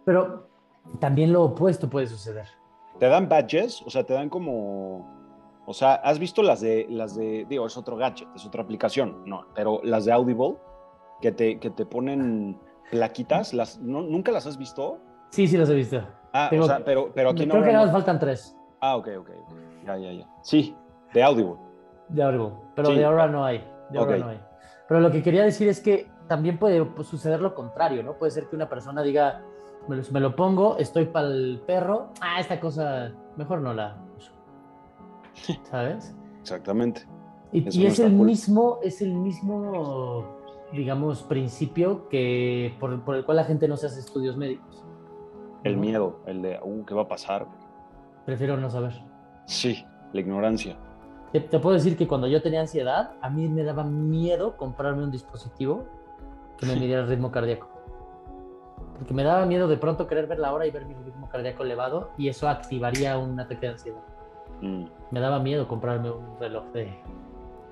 Pero 0.03 0.49
también 0.99 1.33
lo 1.33 1.43
opuesto 1.43 1.89
puede 1.89 2.07
suceder. 2.07 2.47
¿Te 2.99 3.07
dan 3.07 3.27
badges? 3.27 3.81
O 3.85 3.89
sea, 3.89 4.03
te 4.03 4.13
dan 4.13 4.29
como... 4.29 5.13
O 5.67 5.73
sea, 5.73 5.95
¿has 5.95 6.19
visto 6.19 6.43
las 6.43 6.61
de, 6.61 6.85
las 6.89 7.15
de, 7.15 7.45
digo, 7.49 7.65
es 7.65 7.75
otro 7.75 7.97
gadget, 7.97 8.27
es 8.35 8.45
otra 8.45 8.61
aplicación, 8.61 9.23
no, 9.25 9.47
pero 9.55 9.81
las 9.83 10.05
de 10.05 10.11
Audible, 10.11 10.57
que 11.21 11.31
te, 11.31 11.59
que 11.59 11.71
te 11.71 11.87
ponen 11.87 12.59
plaquitas, 12.91 13.51
las, 13.51 13.79
¿nunca 13.79 14.31
las 14.31 14.45
has 14.45 14.57
visto? 14.57 14.99
Sí, 15.31 15.47
sí 15.47 15.57
las 15.57 15.67
he 15.71 15.73
visto. 15.73 16.03
Ah, 16.33 16.51
o 16.55 16.63
sea, 16.65 16.85
pero, 16.85 17.11
pero 17.15 17.31
aquí 17.31 17.47
no... 17.47 17.53
Creo 17.55 17.65
que 17.65 17.73
nada 17.73 17.91
faltan 17.91 18.19
tres. 18.19 18.55
Ah, 18.79 18.95
ok, 18.95 19.07
ok, 19.21 19.29
ya, 19.85 19.97
ya, 19.97 20.11
ya. 20.11 20.29
Sí, 20.43 20.75
de 21.13 21.23
Audible. 21.23 21.55
De 22.09 22.21
Audible, 22.21 22.53
pero 22.75 22.89
de 22.89 23.03
ahora 23.03 23.27
no 23.27 23.43
hay, 23.43 23.67
de 23.89 23.97
ahora 23.97 24.17
no 24.17 24.27
hay. 24.27 24.39
Pero 24.87 24.99
lo 24.99 25.11
que 25.11 25.23
quería 25.23 25.43
decir 25.43 25.67
es 25.67 25.79
que 25.79 26.07
también 26.27 26.57
puede 26.57 26.85
suceder 27.03 27.41
lo 27.41 27.55
contrario, 27.55 28.03
¿no? 28.03 28.17
Puede 28.17 28.31
ser 28.31 28.47
que 28.47 28.55
una 28.55 28.69
persona 28.69 29.01
diga, 29.01 29.43
me 29.87 30.19
lo, 30.19 30.35
pongo, 30.35 30.77
estoy 30.77 31.05
para 31.05 31.27
el 31.27 31.61
perro, 31.65 32.09
ah, 32.21 32.39
esta 32.39 32.59
cosa, 32.59 33.11
mejor 33.37 33.61
no 33.61 33.73
la 33.73 33.97
uso. 34.17 34.31
¿Sabes? 35.69 36.15
Exactamente. 36.41 37.05
Y, 37.51 37.85
es 37.85 37.99
el 37.99 38.11
mismo, 38.11 38.79
es 38.83 39.01
el 39.01 39.13
mismo, 39.13 40.25
digamos, 40.73 41.23
principio 41.23 42.09
que 42.09 42.75
por, 42.79 42.91
el 43.15 43.25
cual 43.25 43.37
la 43.37 43.45
gente 43.45 43.67
no 43.67 43.77
se 43.77 43.87
hace 43.87 43.99
estudios 43.99 44.35
médicos. 44.35 44.83
El 45.63 45.77
miedo, 45.77 46.19
el 46.25 46.41
de, 46.41 46.59
uh, 46.61 46.85
¿qué 46.85 46.93
va 46.93 47.03
a 47.03 47.07
pasar? 47.07 47.47
Prefiero 48.25 48.57
no 48.57 48.69
saber. 48.69 48.93
Sí, 49.45 49.85
la 50.13 50.19
ignorancia. 50.19 50.77
Te, 51.41 51.59
puedo 51.59 51.75
decir 51.75 51.97
que 51.97 52.07
cuando 52.07 52.27
yo 52.27 52.41
tenía 52.41 52.61
ansiedad, 52.61 53.11
a 53.19 53.29
mí 53.29 53.49
me 53.49 53.63
daba 53.63 53.83
miedo 53.83 54.55
comprarme 54.55 55.03
un 55.03 55.11
dispositivo 55.11 55.83
que 56.57 56.65
me 56.65 56.75
midiera 56.75 57.01
el 57.01 57.09
ritmo 57.09 57.29
cardíaco. 57.29 57.67
Porque 58.97 59.13
me 59.13 59.23
daba 59.23 59.45
miedo 59.45 59.67
de 59.67 59.75
pronto 59.75 60.07
querer 60.07 60.27
ver 60.27 60.39
la 60.39 60.53
hora 60.53 60.65
y 60.65 60.71
ver 60.71 60.85
mi 60.85 60.93
ritmo 60.93 61.27
cardíaco 61.27 61.63
elevado 61.63 62.11
y 62.17 62.29
eso 62.29 62.47
activaría 62.47 63.17
un 63.17 63.37
ataque 63.37 63.67
de 63.67 63.73
ansiedad. 63.73 64.01
Mm. 64.61 64.85
Me 65.11 65.19
daba 65.19 65.39
miedo 65.39 65.67
comprarme 65.67 66.09
un 66.09 66.39
reloj 66.39 66.71
de, 66.71 66.97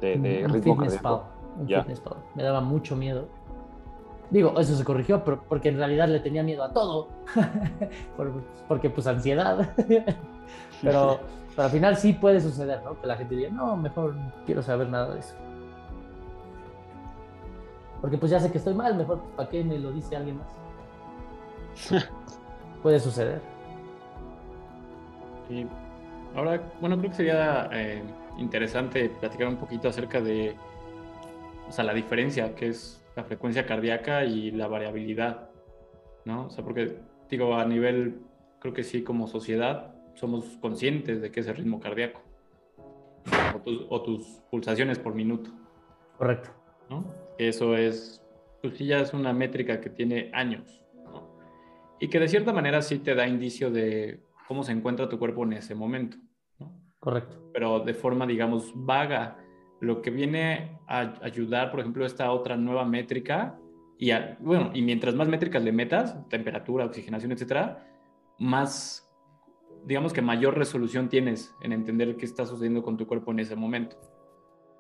de, 0.02 0.46
ritmo 0.52 0.76
cardíaco. 0.76 1.24
un 1.58 1.66
fitness 1.66 2.02
pal. 2.02 2.18
Me 2.36 2.44
daba 2.44 2.60
mucho 2.60 2.98
miedo. 2.98 3.30
Digo, 4.30 4.60
eso 4.60 4.76
se 4.76 4.84
corrigió 4.84 5.24
pero 5.24 5.42
porque 5.48 5.70
en 5.70 5.78
realidad 5.78 6.10
le 6.10 6.20
tenía 6.20 6.44
miedo 6.44 6.66
a 6.66 6.74
todo. 6.74 7.08
porque 8.68 8.90
pues 8.90 9.08
ansiedad. 9.08 9.74
pero 10.82 11.22
pero 11.56 11.66
al 11.66 11.72
final 11.72 11.98
sí 11.98 12.14
puede 12.14 12.42
suceder, 12.42 12.82
¿no? 12.84 13.00
Que 13.00 13.08
la 13.08 13.16
gente 13.16 13.36
diga, 13.36 13.50
no, 13.50 13.78
mejor 13.78 14.16
quiero 14.46 14.62
saber 14.62 14.90
nada 14.90 15.14
de 15.14 15.20
eso. 15.20 15.36
Porque 18.02 18.18
pues 18.18 18.32
ya 18.32 18.40
sé 18.40 18.52
que 18.52 18.58
estoy 18.58 18.74
mal, 18.74 18.96
mejor 18.96 19.22
¿para 19.36 19.50
qué 19.50 19.64
me 19.64 19.78
lo 19.78 19.92
dice 19.92 20.16
alguien 20.16 20.38
más? 20.38 22.04
puede 22.84 23.00
suceder. 23.00 23.42
Y 25.50 25.66
ahora, 26.36 26.62
bueno, 26.82 26.98
creo 26.98 27.12
que 27.12 27.16
sería 27.16 27.70
eh, 27.72 28.04
interesante 28.38 29.10
platicar 29.10 29.48
un 29.48 29.58
poquito 29.58 29.88
acerca 29.88 30.20
de, 30.22 30.56
o 31.68 31.72
sea, 31.72 31.84
la 31.84 31.94
diferencia 31.94 32.56
que 32.56 32.70
es 32.70 33.02
la 33.16 33.24
frecuencia 33.24 33.66
cardíaca 33.66 34.26
y 34.26 34.52
la 34.52 34.68
variabilidad, 34.68 35.50
¿no? 36.26 36.48
O 36.48 36.50
sea, 36.50 36.64
porque 36.64 36.98
digo, 37.30 37.56
a 37.56 37.66
nivel, 37.66 38.22
creo 38.60 38.74
que 38.74 38.84
sí, 38.84 39.04
como 39.04 39.28
sociedad, 39.28 39.93
somos 40.14 40.46
conscientes 40.62 41.22
de 41.22 41.32
que 41.32 41.40
es 41.40 41.48
el 41.48 41.56
ritmo 41.56 41.80
cardíaco 41.80 42.22
o 43.90 44.02
tus, 44.02 44.26
pulsaciones 44.50 45.00
por 45.00 45.14
minuto. 45.14 45.52
Correcto. 46.18 46.50
¿no? 46.90 47.06
Eso 47.38 47.76
es, 47.76 48.24
pues 48.62 48.78
sí, 48.78 48.86
ya 48.86 49.00
es 49.00 49.14
una 49.14 49.34
métrica 49.34 49.80
que 49.80 49.90
tiene 49.90 50.30
años 50.34 50.84
¿no? 51.06 51.38
y 52.00 52.08
que 52.08 52.20
de 52.20 52.28
cierta 52.28 52.54
manera 52.54 52.82
sí 52.82 53.00
te 53.00 53.16
da 53.16 53.28
indicio 53.28 53.72
de 53.72 54.24
cómo 54.48 54.64
se 54.64 54.72
encuentra 54.72 55.10
tu 55.10 55.18
cuerpo 55.18 55.44
en 55.44 55.54
ese 55.54 55.76
momento. 55.76 56.18
¿no? 56.60 56.74
Correcto. 57.00 57.50
Pero 57.54 57.80
de 57.80 57.94
forma, 57.94 58.26
digamos, 58.26 58.72
vaga. 58.76 59.40
Lo 59.80 60.02
que 60.02 60.12
viene 60.12 60.80
a 60.88 61.20
ayudar, 61.22 61.70
por 61.70 61.82
ejemplo, 61.82 62.06
esta 62.06 62.32
otra 62.32 62.56
nueva 62.56 62.86
métrica, 62.86 63.60
y 63.98 64.12
bueno, 64.40 64.72
y 64.74 64.82
mientras 64.82 65.14
más 65.14 65.28
métricas 65.28 65.62
le 65.62 65.74
metas, 65.74 66.28
temperatura, 66.30 66.86
oxigenación, 66.86 67.34
etcétera, 67.34 67.86
más 68.40 69.13
digamos 69.86 70.14
que 70.14 70.22
mayor 70.22 70.58
resolución 70.58 71.10
tienes 71.10 71.56
en 71.62 71.74
entender 71.74 72.16
qué 72.18 72.26
está 72.26 72.46
sucediendo 72.46 72.84
con 72.84 72.98
tu 72.98 73.08
cuerpo 73.08 73.32
en 73.32 73.40
ese 73.40 73.56
momento, 73.56 73.98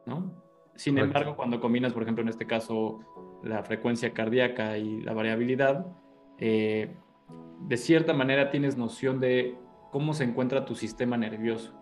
¿no? 0.06 0.32
Sin 0.76 0.98
embargo, 0.98 1.36
cuando 1.36 1.60
combinas, 1.60 1.94
por 1.94 2.02
ejemplo, 2.02 2.24
en 2.24 2.30
este 2.30 2.48
caso, 2.48 3.00
la 3.44 3.63
frecuencia 3.63 4.13
cardíaca 4.13 4.78
y 4.78 5.02
la 5.02 5.13
variabilidad, 5.13 5.86
eh, 6.39 6.96
de 7.60 7.78
cierta 7.78 8.13
manera 8.13 8.50
tienes 8.50 8.76
noción 8.76 9.20
de 9.20 9.56
cómo 9.92 10.13
se 10.13 10.24
encuentra 10.24 10.66
tu 10.66 10.74
sistema 10.74 11.16
nervioso. 11.16 11.80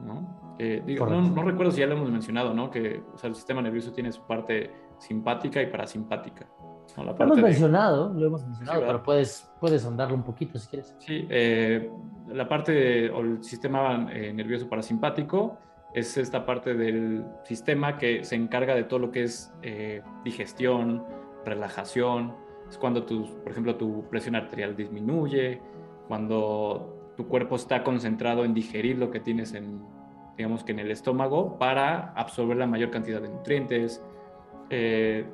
¿no? 0.00 0.56
no, 0.58 1.42
recuerdo 1.44 1.70
si 1.70 1.80
ya 1.80 1.86
lo 1.86 1.94
hemos 1.94 2.10
mencionado, 2.10 2.52
¿no? 2.52 2.70
Que 2.70 3.02
el 3.22 3.34
sistema 3.36 3.62
nervioso 3.62 3.92
tiene 3.92 4.10
su 4.10 4.26
parte 4.26 4.72
simpática 4.98 5.62
y 5.62 5.66
parasimpática 5.66 6.48
lo 6.96 7.16
hemos 7.18 7.38
mencionado, 7.38 8.12
lo 8.12 8.26
hemos 8.26 8.46
mencionado, 8.46 8.82
pero 8.86 9.02
puedes, 9.02 9.50
puedes 9.60 9.84
andarlo 9.86 10.14
un 10.14 10.22
poquito 10.22 10.58
si 10.58 10.68
quieres. 10.68 10.94
Sí, 10.98 11.26
eh, 11.30 11.90
la 12.28 12.48
parte 12.48 13.10
o 13.10 13.20
el 13.20 13.42
sistema 13.42 14.08
eh, 14.12 14.32
nervioso 14.32 14.68
parasimpático 14.68 15.58
es 15.94 16.16
esta 16.16 16.44
parte 16.46 16.74
del 16.74 17.24
sistema 17.44 17.98
que 17.98 18.24
se 18.24 18.34
encarga 18.34 18.74
de 18.74 18.84
todo 18.84 18.98
lo 18.98 19.10
que 19.10 19.24
es 19.24 19.52
eh, 19.62 20.02
digestión, 20.24 21.04
relajación. 21.44 22.34
Es 22.68 22.78
cuando, 22.78 23.04
tu, 23.04 23.26
por 23.42 23.52
ejemplo, 23.52 23.76
tu 23.76 24.08
presión 24.08 24.34
arterial 24.34 24.74
disminuye, 24.74 25.60
cuando 26.08 27.12
tu 27.16 27.28
cuerpo 27.28 27.56
está 27.56 27.84
concentrado 27.84 28.44
en 28.44 28.54
digerir 28.54 28.98
lo 28.98 29.10
que 29.10 29.20
tienes 29.20 29.52
en, 29.52 29.82
digamos 30.36 30.64
que 30.64 30.72
en 30.72 30.78
el 30.78 30.90
estómago 30.90 31.58
para 31.58 32.12
absorber 32.12 32.56
la 32.56 32.66
mayor 32.66 32.90
cantidad 32.90 33.20
de 33.20 33.28
nutrientes. 33.28 34.02
Eh, 34.70 35.26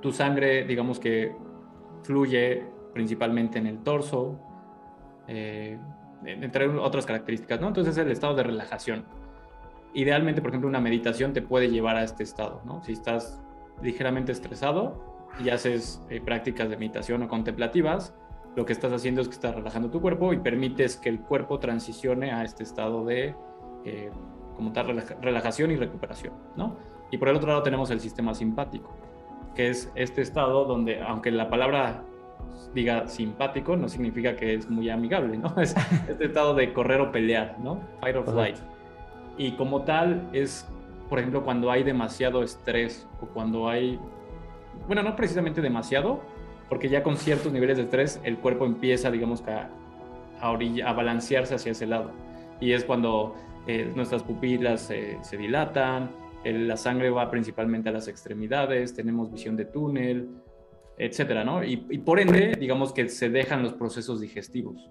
tu 0.00 0.12
sangre, 0.12 0.64
digamos 0.64 0.98
que 0.98 1.34
fluye 2.02 2.64
principalmente 2.92 3.58
en 3.58 3.66
el 3.66 3.82
torso, 3.82 4.38
eh, 5.28 5.78
entre 6.24 6.68
otras 6.68 7.04
características, 7.04 7.60
¿no? 7.60 7.68
Entonces 7.68 7.96
es 7.96 8.04
el 8.04 8.10
estado 8.10 8.34
de 8.34 8.42
relajación. 8.42 9.04
Idealmente, 9.94 10.40
por 10.40 10.50
ejemplo, 10.50 10.68
una 10.68 10.80
meditación 10.80 11.32
te 11.32 11.42
puede 11.42 11.68
llevar 11.68 11.96
a 11.96 12.04
este 12.04 12.22
estado, 12.22 12.62
¿no? 12.64 12.82
Si 12.82 12.92
estás 12.92 13.42
ligeramente 13.82 14.32
estresado 14.32 15.26
y 15.44 15.50
haces 15.50 16.02
eh, 16.08 16.20
prácticas 16.20 16.68
de 16.68 16.76
meditación 16.76 17.22
o 17.22 17.28
contemplativas, 17.28 18.14
lo 18.56 18.64
que 18.64 18.72
estás 18.72 18.92
haciendo 18.92 19.20
es 19.20 19.28
que 19.28 19.34
estás 19.34 19.54
relajando 19.54 19.90
tu 19.90 20.00
cuerpo 20.00 20.32
y 20.32 20.38
permites 20.38 20.96
que 20.96 21.10
el 21.10 21.20
cuerpo 21.20 21.58
transicione 21.58 22.32
a 22.32 22.42
este 22.42 22.62
estado 22.62 23.04
de, 23.04 23.34
eh, 23.84 24.10
como 24.54 24.72
tal, 24.72 25.02
relajación 25.20 25.70
y 25.70 25.76
recuperación, 25.76 26.32
¿no? 26.56 26.76
Y 27.10 27.18
por 27.18 27.28
el 27.28 27.36
otro 27.36 27.48
lado 27.48 27.62
tenemos 27.62 27.90
el 27.90 28.00
sistema 28.00 28.34
simpático 28.34 29.05
que 29.56 29.70
es 29.70 29.90
este 29.94 30.20
estado 30.20 30.66
donde, 30.66 31.02
aunque 31.02 31.30
la 31.32 31.48
palabra 31.48 32.02
diga 32.74 33.08
simpático, 33.08 33.76
no 33.76 33.88
significa 33.88 34.36
que 34.36 34.54
es 34.54 34.68
muy 34.68 34.90
amigable, 34.90 35.38
¿no? 35.38 35.54
Es 35.60 35.74
este 36.08 36.26
estado 36.26 36.54
de 36.54 36.72
correr 36.72 37.00
o 37.00 37.10
pelear, 37.10 37.56
¿no? 37.58 37.80
Fight 38.00 38.16
or 38.16 38.24
flight. 38.24 38.56
Y 39.38 39.52
como 39.52 39.82
tal 39.82 40.28
es, 40.32 40.68
por 41.08 41.18
ejemplo, 41.18 41.42
cuando 41.42 41.70
hay 41.70 41.82
demasiado 41.82 42.42
estrés 42.42 43.08
o 43.20 43.26
cuando 43.26 43.68
hay, 43.68 43.98
bueno, 44.86 45.02
no 45.02 45.16
precisamente 45.16 45.60
demasiado, 45.60 46.20
porque 46.68 46.88
ya 46.88 47.02
con 47.02 47.16
ciertos 47.16 47.52
niveles 47.52 47.78
de 47.78 47.84
estrés 47.84 48.20
el 48.24 48.38
cuerpo 48.38 48.66
empieza, 48.66 49.10
digamos, 49.10 49.42
a, 49.46 49.70
a, 50.40 50.92
balancearse 50.92 51.54
hacia 51.54 51.72
ese 51.72 51.86
lado. 51.86 52.10
Y 52.60 52.72
es 52.72 52.84
cuando 52.84 53.34
eh, 53.66 53.90
nuestras 53.94 54.22
pupilas 54.22 54.80
se 54.80 55.36
dilatan, 55.36 56.10
la 56.52 56.76
sangre 56.76 57.10
va 57.10 57.30
principalmente 57.30 57.88
a 57.88 57.92
las 57.92 58.08
extremidades, 58.08 58.94
tenemos 58.94 59.32
visión 59.32 59.56
de 59.56 59.64
túnel, 59.64 60.28
etcétera, 60.98 61.44
¿no? 61.44 61.62
Y, 61.64 61.76
por 61.76 62.20
ende, 62.20 62.54
digamos 62.58 62.92
que 62.92 63.08
se 63.08 63.28
dejan 63.28 63.62
los 63.62 63.74
procesos 63.74 64.20
digestivos, 64.20 64.90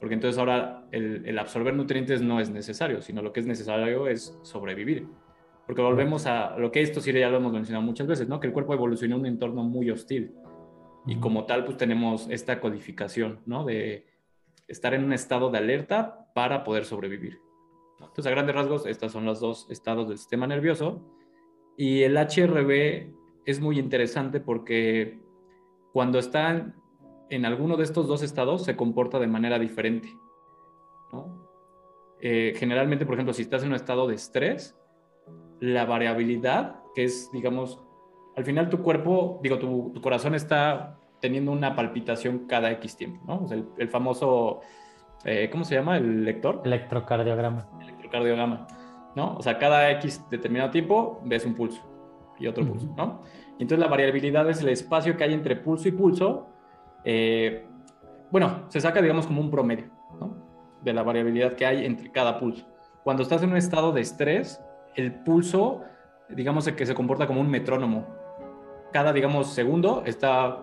porque 0.00 0.14
entonces 0.14 0.38
ahora 0.38 0.86
el, 0.92 1.38
absorber 1.38 1.74
nutrientes 1.74 2.22
no 2.22 2.40
es 2.40 2.50
necesario, 2.50 3.00
sino 3.02 3.22
lo 3.22 3.32
que 3.32 3.40
es 3.40 3.46
necesario 3.46 4.08
es 4.08 4.38
sobrevivir. 4.42 5.06
Porque 5.66 5.82
volvemos 5.82 6.26
a 6.26 6.56
lo 6.58 6.70
que 6.70 6.80
esto 6.80 7.00
sí 7.00 7.12
ya 7.12 7.28
lo 7.28 7.38
hemos 7.38 7.52
mencionado 7.52 7.84
muchas 7.84 8.06
veces, 8.06 8.28
¿no? 8.28 8.38
Que 8.38 8.46
el 8.46 8.52
cuerpo 8.52 8.72
evolucionó 8.72 9.16
en 9.16 9.20
un 9.22 9.26
entorno 9.26 9.64
muy 9.64 9.90
hostil. 9.90 10.32
Y 11.06 11.16
como 11.16 11.44
tal, 11.44 11.64
pues 11.64 11.76
tenemos 11.76 12.28
esta 12.30 12.60
codificación, 12.60 13.40
¿no? 13.46 13.64
De 13.64 14.06
estar 14.68 14.94
en 14.94 15.02
un 15.02 15.12
estado 15.12 15.50
de 15.50 15.58
alerta 15.58 16.30
para 16.34 16.62
poder 16.62 16.84
sobrevivir. 16.84 17.38
Entonces, 17.98 18.26
a 18.26 18.30
grandes 18.30 18.54
rasgos, 18.54 18.86
estos 18.86 19.12
son 19.12 19.24
los 19.24 19.40
dos 19.40 19.66
estados 19.70 20.08
del 20.08 20.18
sistema 20.18 20.46
nervioso. 20.46 21.00
Y 21.76 22.02
el 22.02 22.16
HRV 22.16 23.12
es 23.44 23.60
muy 23.60 23.78
interesante 23.78 24.40
porque 24.40 25.20
cuando 25.92 26.18
está 26.18 26.74
en 27.30 27.44
alguno 27.44 27.76
de 27.76 27.84
estos 27.84 28.06
dos 28.06 28.22
estados 28.22 28.64
se 28.64 28.76
comporta 28.76 29.18
de 29.18 29.26
manera 29.26 29.58
diferente. 29.58 30.08
Eh, 32.20 32.54
generalmente, 32.56 33.04
por 33.04 33.14
ejemplo, 33.14 33.34
si 33.34 33.42
estás 33.42 33.62
en 33.62 33.70
un 33.70 33.74
estado 33.74 34.06
de 34.06 34.14
estrés, 34.14 34.76
la 35.60 35.84
variabilidad, 35.84 36.82
que 36.94 37.04
es, 37.04 37.30
digamos, 37.32 37.80
al 38.36 38.44
final 38.44 38.68
tu 38.68 38.82
cuerpo, 38.82 39.40
digo, 39.42 39.58
tu, 39.58 40.00
corazón 40.00 40.34
está 40.34 40.98
teniendo 41.20 41.52
una 41.52 41.74
palpitación 41.74 42.46
cada 42.46 42.70
X 42.72 42.96
tiempo, 42.96 43.22
¿no? 43.26 43.46
el, 43.78 43.88
famoso, 43.88 44.60
eh, 45.26 45.50
¿cómo 45.50 45.64
se 45.64 45.74
llama? 45.74 45.96
El 45.96 46.24
lector. 46.24 46.62
Electrocardiograma. 46.64 47.66
Electrocardiograma, 47.80 48.68
¿no? 49.16 49.34
O 49.36 49.42
sea, 49.42 49.58
cada 49.58 49.90
X 49.90 50.24
determinado 50.30 50.70
tiempo 50.70 51.20
ves 51.24 51.44
un 51.44 51.54
pulso 51.54 51.82
y 52.38 52.46
otro 52.46 52.64
pulso, 52.64 52.94
¿no? 52.96 53.22
Y 53.58 53.62
entonces 53.62 53.80
la 53.80 53.88
variabilidad 53.88 54.48
es 54.48 54.60
el 54.60 54.68
espacio 54.68 55.16
que 55.16 55.24
hay 55.24 55.34
entre 55.34 55.56
pulso 55.56 55.88
y 55.88 55.92
pulso. 55.92 56.46
Eh, 57.02 57.66
bueno, 58.30 58.66
se 58.68 58.80
saca, 58.80 59.02
digamos, 59.02 59.26
como 59.26 59.40
un 59.40 59.50
promedio, 59.50 59.86
¿no? 60.20 60.36
De 60.82 60.92
la 60.92 61.02
variabilidad 61.02 61.54
que 61.54 61.66
hay 61.66 61.84
entre 61.84 62.12
cada 62.12 62.38
pulso. 62.38 62.64
Cuando 63.02 63.24
estás 63.24 63.42
en 63.42 63.50
un 63.50 63.56
estado 63.56 63.90
de 63.90 64.02
estrés, 64.02 64.60
el 64.94 65.12
pulso, 65.12 65.82
digamos 66.28 66.68
que 66.70 66.86
se 66.86 66.94
comporta 66.94 67.26
como 67.26 67.40
un 67.40 67.50
metrónomo. 67.50 68.06
Cada, 68.92 69.12
digamos, 69.12 69.52
segundo 69.52 70.04
está 70.06 70.62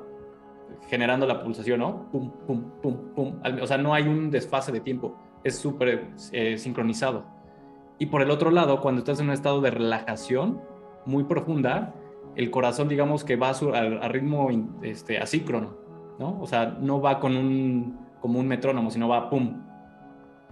generando 0.90 1.26
la 1.26 1.44
pulsación, 1.44 1.80
¿no? 1.80 2.10
Pum, 2.12 2.32
pum, 2.46 2.64
pum, 2.82 2.98
pum. 3.16 3.40
O 3.62 3.68
sea, 3.68 3.78
no 3.78 3.94
hay 3.94 4.08
un 4.08 4.30
desfase 4.30 4.72
de 4.72 4.80
tiempo. 4.80 5.18
Es 5.44 5.58
súper 5.58 6.10
eh, 6.32 6.58
sincronizado. 6.58 7.26
Y 8.00 8.08
por 8.08 8.22
el 8.22 8.32
otro 8.32 8.52
lado, 8.52 8.82
cuando 8.82 9.00
estás 9.00 9.20
en 9.20 9.28
un 9.28 9.34
estado 9.34 9.62
de 9.62 9.72
relajación 9.72 10.62
muy 11.06 11.24
profunda, 11.26 11.94
el 12.36 12.50
corazón, 12.52 12.88
digamos 12.88 13.24
que 13.24 13.36
va 13.36 13.50
a, 13.50 13.54
su, 13.54 13.72
ritmo 14.10 14.50
este, 14.82 15.20
asíncrono, 15.20 15.78
¿no? 16.20 16.40
O 16.42 16.48
sea, 16.48 16.78
no 16.80 17.02
va 17.02 17.20
con 17.20 17.38
un, 17.38 18.00
como 18.20 18.40
un 18.40 18.48
metrónomo, 18.48 18.90
sino 18.90 19.08
va 19.08 19.30
pum, 19.30 19.62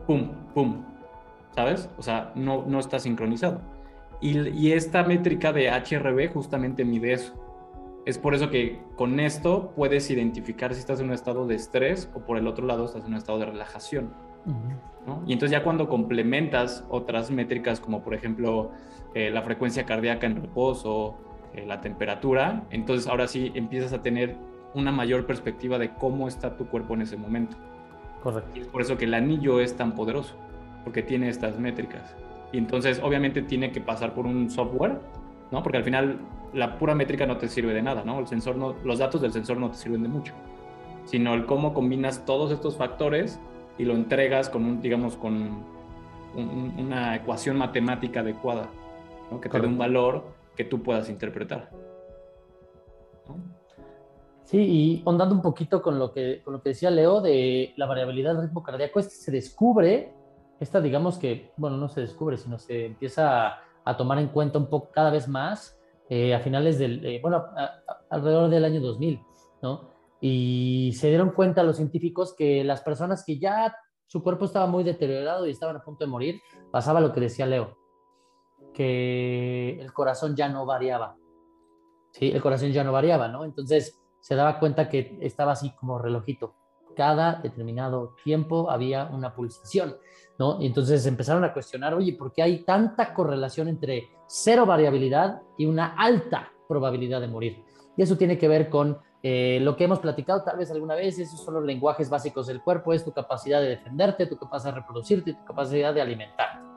pum, 0.05 0.31
pum, 0.53 0.84
¿sabes? 1.55 1.89
O 1.97 2.01
sea, 2.01 2.31
no, 2.36 2.63
no 2.67 2.79
está 2.79 2.99
sincronizado. 2.99 3.62
Y, 4.21 4.71
esta 4.71 5.03
métrica 5.03 5.51
de 5.51 5.69
HRV 5.69 6.31
justamente 6.31 6.86
mide 6.86 7.13
eso. 7.13 7.34
Es 8.05 8.17
por 8.17 8.33
eso 8.33 8.49
que 8.49 8.81
con 8.95 9.19
esto 9.19 9.73
puedes 9.75 10.09
identificar 10.09 10.73
si 10.73 10.79
estás 10.79 10.99
en 10.99 11.07
un 11.07 11.13
estado 11.13 11.45
de 11.45 11.55
estrés 11.55 12.09
o 12.13 12.21
por 12.21 12.37
el 12.37 12.47
otro 12.47 12.65
lado 12.65 12.85
estás 12.85 13.03
en 13.03 13.11
un 13.11 13.17
estado 13.17 13.39
de 13.39 13.45
relajación. 13.45 14.13
Y 15.27 15.33
entonces 15.33 15.51
ya 15.51 15.63
cuando 15.63 15.87
complementas 15.87 16.83
otras 16.89 17.29
métricas 17.29 17.79
como 17.79 18.01
por 18.03 18.15
ejemplo 18.15 18.71
eh, 19.13 19.29
la 19.29 19.43
frecuencia 19.43 19.85
cardíaca 19.85 20.25
en 20.25 20.41
reposo, 20.41 21.15
eh, 21.53 21.65
la 21.67 21.81
temperatura, 21.81 22.63
entonces 22.71 23.07
ahora 23.07 23.27
sí 23.27 23.51
empiezas 23.53 23.93
a 23.93 24.01
tener 24.01 24.35
una 24.73 24.91
mayor 24.91 25.25
perspectiva 25.25 25.77
de 25.77 25.93
cómo 25.93 26.27
está 26.27 26.55
tu 26.55 26.67
cuerpo 26.67 26.93
en 26.93 27.01
ese 27.01 27.17
momento. 27.17 27.57
Correcto. 28.23 28.51
Y 28.55 28.61
es 28.61 28.67
por 28.67 28.81
eso 28.81 28.97
que 28.97 29.05
el 29.05 29.13
anillo 29.13 29.59
es 29.59 29.75
tan 29.75 29.93
poderoso, 29.93 30.35
porque 30.83 31.03
tiene 31.03 31.29
estas 31.29 31.59
métricas. 31.59 32.15
Y 32.51 32.57
entonces 32.57 32.99
obviamente 33.03 33.41
tiene 33.41 33.71
que 33.71 33.81
pasar 33.81 34.13
por 34.13 34.25
un 34.25 34.49
software, 34.49 34.99
¿no? 35.51 35.61
Porque 35.61 35.77
al 35.77 35.83
final 35.83 36.19
la 36.53 36.77
pura 36.77 36.95
métrica 36.95 37.25
no 37.25 37.37
te 37.37 37.47
sirve 37.47 37.73
de 37.73 37.81
nada, 37.81 38.03
¿no? 38.03 38.19
El 38.19 38.27
sensor 38.27 38.55
no, 38.55 38.75
los 38.83 38.99
datos 38.99 39.21
del 39.21 39.31
sensor 39.31 39.57
no 39.57 39.69
te 39.69 39.77
sirven 39.77 40.03
de 40.03 40.09
mucho, 40.09 40.33
sino 41.05 41.33
el 41.33 41.45
cómo 41.45 41.73
combinas 41.73 42.25
todos 42.25 42.51
estos 42.51 42.77
factores 42.77 43.39
y 43.77 43.85
lo 43.85 43.93
entregas 43.93 44.49
con 44.49 44.65
un, 44.65 44.81
digamos, 44.81 45.15
con 45.15 45.63
una 46.35 47.15
ecuación 47.15 47.57
matemática 47.57 48.21
adecuada, 48.21 48.69
¿no? 49.29 49.41
que 49.41 49.49
te 49.49 49.59
dé 49.59 49.67
un 49.67 49.77
valor 49.77 50.23
que 50.55 50.63
tú 50.63 50.81
puedas 50.81 51.09
interpretar. 51.09 51.69
Sí, 54.45 54.57
y 54.59 55.01
ondando 55.05 55.33
un 55.33 55.41
poquito 55.41 55.81
con 55.81 55.97
lo, 55.97 56.11
que, 56.11 56.41
con 56.43 56.53
lo 56.53 56.61
que 56.61 56.69
decía 56.69 56.89
Leo 56.89 57.21
de 57.21 57.73
la 57.77 57.85
variabilidad 57.85 58.33
del 58.33 58.43
ritmo 58.43 58.63
cardíaco, 58.63 58.99
es 58.99 59.07
que 59.07 59.15
se 59.15 59.31
descubre, 59.31 60.13
esta 60.59 60.81
digamos 60.81 61.17
que, 61.17 61.51
bueno, 61.55 61.77
no 61.77 61.87
se 61.87 62.01
descubre, 62.01 62.37
sino 62.37 62.59
se 62.59 62.87
empieza 62.87 63.47
a, 63.47 63.63
tomar 63.98 64.20
en 64.20 64.28
cuenta 64.28 64.60
un 64.60 64.67
poco 64.70 64.91
cada 64.91 65.12
vez 65.12 65.28
más 65.28 65.78
eh, 66.10 66.36
a 66.36 66.39
finales 66.39 66.78
del, 66.78 67.06
eh, 67.06 67.20
bueno, 67.22 67.46
alrededor 68.10 68.50
del 68.50 68.65
año 68.65 68.82
2000, 68.82 69.22
¿no? 69.62 69.91
Y 70.20 70.91
se 70.96 71.08
dieron 71.08 71.32
cuenta 71.32 71.63
los 71.63 71.78
científicos 71.78 72.36
que 72.36 72.63
las 72.63 72.82
personas 72.82 73.24
que 73.26 73.39
ya 73.39 73.76
su 74.06 74.22
cuerpo 74.22 74.46
estaba 74.46 74.67
muy 74.67 74.84
deteriorado 74.84 75.48
y 75.48 75.52
estaban 75.52 75.78
a 75.78 75.84
punto 75.84 76.04
de 76.04 76.12
morir, 76.12 76.41
pasaba 76.70 77.00
lo 77.00 77.13
que 77.13 77.22
decía 77.22 77.46
Leo, 77.46 77.78
que 78.74 79.80
el 79.80 79.94
corazón 79.94 80.36
ya 80.36 80.50
no 80.50 80.65
variaba. 80.65 81.15
Sí, 82.12 82.30
el 82.30 82.41
corazón 82.41 82.74
ya 82.74 82.84
no 82.84 82.91
variaba, 82.91 83.30
¿no? 83.30 83.46
Entonces 83.46 83.98
se 84.20 84.36
daba 84.36 84.60
cuenta 84.60 84.89
que 84.89 85.17
estaba 85.22 85.54
así 85.54 85.74
como 85.76 85.98
relojito. 85.98 86.56
Cada 86.95 87.36
determinado 87.36 88.15
tiempo 88.23 88.69
había 88.69 89.06
una 89.06 89.34
pulsación, 89.34 89.95
¿no? 90.38 90.62
Y 90.62 90.67
entonces 90.67 91.06
empezaron 91.06 91.43
a 91.43 91.54
cuestionar, 91.54 91.93
oye, 91.93 92.13
¿por 92.13 92.34
qué 92.34 92.43
hay 92.43 92.63
tanta 92.63 93.13
correlación 93.13 93.67
entre 93.67 94.10
cero 94.27 94.65
variabilidad 94.65 95.41
y 95.58 95.65
una 95.65 95.95
alta 95.97 96.51
probabilidad 96.67 97.21
de 97.21 97.27
morir? 97.27 97.63
Y 97.97 98.01
eso 98.01 98.17
tiene 98.17 98.38
que 98.38 98.47
ver 98.47 98.69
con 98.69 98.99
eh, 99.23 99.60
lo 99.62 99.75
que 99.75 99.84
hemos 99.84 99.99
platicado 99.99 100.43
tal 100.43 100.58
vez 100.58 100.71
alguna 100.71 100.95
vez, 100.95 101.19
esos 101.19 101.43
son 101.43 101.54
los 101.54 101.63
lenguajes 101.63 102.10
básicos 102.10 102.47
del 102.47 102.62
cuerpo, 102.62 102.93
es 102.93 103.06
tu 103.06 103.12
capacidad 103.12 103.62
de 103.62 103.69
defenderte, 103.69 104.25
tu 104.25 104.38
capacidad 104.38 104.73
de 104.73 104.80
reproducirte, 104.80 105.34
tu 105.34 105.45
capacidad 105.45 105.93
de 105.93 106.01
alimentarte. 106.01 106.71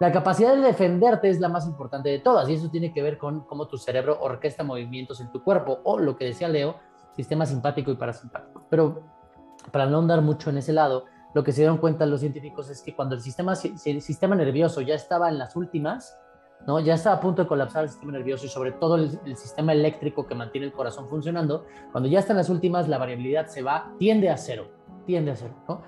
La 0.00 0.10
capacidad 0.10 0.54
de 0.54 0.62
defenderte 0.62 1.28
es 1.28 1.38
la 1.40 1.50
más 1.50 1.66
importante 1.66 2.08
de 2.08 2.20
todas 2.20 2.48
y 2.48 2.54
eso 2.54 2.70
tiene 2.70 2.92
que 2.92 3.02
ver 3.02 3.18
con 3.18 3.40
cómo 3.40 3.68
tu 3.68 3.76
cerebro 3.76 4.18
orquesta 4.20 4.64
movimientos 4.64 5.20
en 5.20 5.30
tu 5.30 5.44
cuerpo 5.44 5.80
o 5.84 5.98
lo 5.98 6.16
que 6.16 6.24
decía 6.24 6.48
Leo, 6.48 6.76
sistema 7.14 7.44
simpático 7.44 7.90
y 7.90 7.96
parasimpático. 7.96 8.64
Pero 8.70 9.02
para 9.70 9.86
no 9.86 9.98
andar 9.98 10.22
mucho 10.22 10.50
en 10.50 10.58
ese 10.58 10.72
lado, 10.72 11.04
lo 11.34 11.44
que 11.44 11.52
se 11.52 11.60
dieron 11.60 11.78
cuenta 11.78 12.06
los 12.06 12.20
científicos 12.20 12.70
es 12.70 12.82
que 12.82 12.94
cuando 12.94 13.14
el 13.14 13.22
sistema, 13.22 14.34
nervioso 14.34 14.80
ya 14.80 14.94
estaba 14.94 15.28
en 15.28 15.38
las 15.38 15.54
últimas, 15.54 16.18
¿no? 16.66 16.80
ya 16.80 16.94
estaba 16.94 17.16
a 17.16 17.20
punto 17.20 17.42
de 17.42 17.48
colapsar 17.48 17.84
el 17.84 17.90
sistema 17.90 18.12
nervioso 18.12 18.46
y 18.46 18.48
sobre 18.48 18.72
todo 18.72 18.96
el, 18.96 19.36
sistema 19.36 19.72
eléctrico 19.72 20.26
que 20.26 20.34
mantiene 20.34 20.66
el 20.66 20.72
corazón 20.72 21.08
funcionando, 21.08 21.66
cuando 21.92 22.08
ya 22.08 22.18
está 22.18 22.32
en 22.32 22.38
las 22.38 22.50
últimas, 22.50 22.88
la 22.88 22.98
variabilidad 22.98 23.46
se 23.46 23.62
va, 23.62 23.92
tiende 23.98 24.28
a 24.28 24.36
cero, 24.36 24.68
tiende 25.06 25.30
a 25.30 25.36
cero. 25.36 25.54
¿no? 25.68 25.82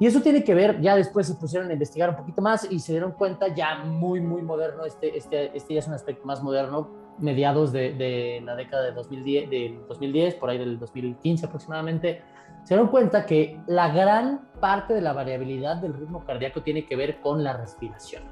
Y 0.00 0.06
eso 0.06 0.20
tiene 0.20 0.42
que 0.42 0.54
ver, 0.54 0.80
ya 0.80 0.96
después 0.96 1.28
se 1.28 1.34
pusieron 1.34 1.70
a 1.70 1.74
investigar 1.74 2.10
un 2.10 2.16
poquito 2.16 2.42
más 2.42 2.68
y 2.68 2.80
se 2.80 2.90
dieron 2.90 3.12
cuenta 3.12 3.46
ya 3.46 3.84
muy, 3.84 4.20
muy 4.20 4.42
moderno, 4.42 4.84
este, 4.84 5.16
este, 5.16 5.56
este 5.56 5.74
ya 5.74 5.78
es 5.78 5.86
un 5.86 5.94
aspecto 5.94 6.26
más 6.26 6.42
moderno, 6.42 6.90
mediados 7.22 7.72
de, 7.72 8.40
la 8.44 8.54
década 8.56 8.84
de 8.84 8.92
2010, 8.92 9.50
del 9.50 9.86
2010, 9.88 10.34
por 10.34 10.50
ahí 10.50 10.58
del 10.58 10.78
2015 10.78 11.46
aproximadamente, 11.46 12.22
se 12.64 12.74
dieron 12.74 12.88
cuenta 12.88 13.26
que 13.26 13.60
la 13.66 13.92
gran 13.92 14.48
parte 14.60 14.94
de 14.94 15.00
la 15.00 15.12
variabilidad 15.12 15.76
del 15.76 15.94
ritmo 15.94 16.24
cardíaco 16.24 16.62
tiene 16.62 16.86
que 16.86 16.96
ver 16.96 17.20
con 17.20 17.42
la 17.42 17.54
respiración. 17.54 18.22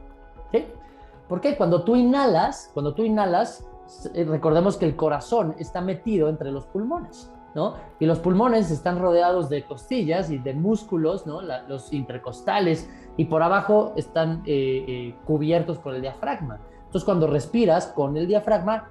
¿sí? 0.52 0.66
Porque 1.28 1.56
cuando 1.56 1.82
tú 1.84 1.96
inhalas, 1.96 2.70
cuando 2.74 2.94
tú 2.94 3.04
inhalas, 3.04 3.66
eh, 4.14 4.24
recordemos 4.24 4.76
que 4.76 4.86
el 4.86 4.96
corazón 4.96 5.54
está 5.58 5.80
metido 5.80 6.28
entre 6.28 6.50
los 6.52 6.66
pulmones. 6.66 7.30
Y 7.98 8.06
los 8.06 8.20
pulmones 8.20 8.70
están 8.70 9.00
rodeados 9.00 9.48
de 9.48 9.64
costillas 9.64 10.30
y 10.30 10.38
de 10.38 10.54
músculos, 10.54 11.26
¿no? 11.26 11.40
los 11.42 11.92
intercostales, 11.92 12.88
y 13.16 13.24
por 13.24 13.42
abajo 13.42 13.92
están 13.96 14.42
eh, 14.46 14.84
eh, 14.86 15.14
cubiertos 15.24 15.78
por 15.78 15.94
el 15.94 16.02
diafragma. 16.02 16.60
Entonces, 16.90 17.04
cuando 17.04 17.28
respiras 17.28 17.86
con 17.86 18.16
el 18.16 18.26
diafragma, 18.26 18.90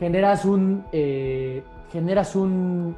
generas 0.00 0.44
un, 0.44 0.84
eh, 0.90 1.62
generas 1.92 2.34
un, 2.34 2.96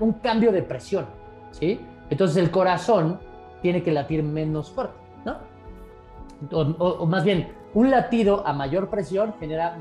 un, 0.00 0.12
cambio 0.14 0.50
de 0.50 0.62
presión, 0.62 1.04
¿sí? 1.50 1.78
Entonces, 2.08 2.38
el 2.38 2.50
corazón 2.50 3.20
tiene 3.60 3.82
que 3.82 3.92
latir 3.92 4.22
menos 4.22 4.70
fuerte, 4.70 4.96
¿no? 5.26 5.36
o 6.50 7.04
más 7.04 7.22
bien, 7.22 7.52
un 7.74 7.90
latido 7.90 8.46
a 8.46 8.54
mayor 8.54 8.88
presión 8.88 9.34
genera, 9.38 9.76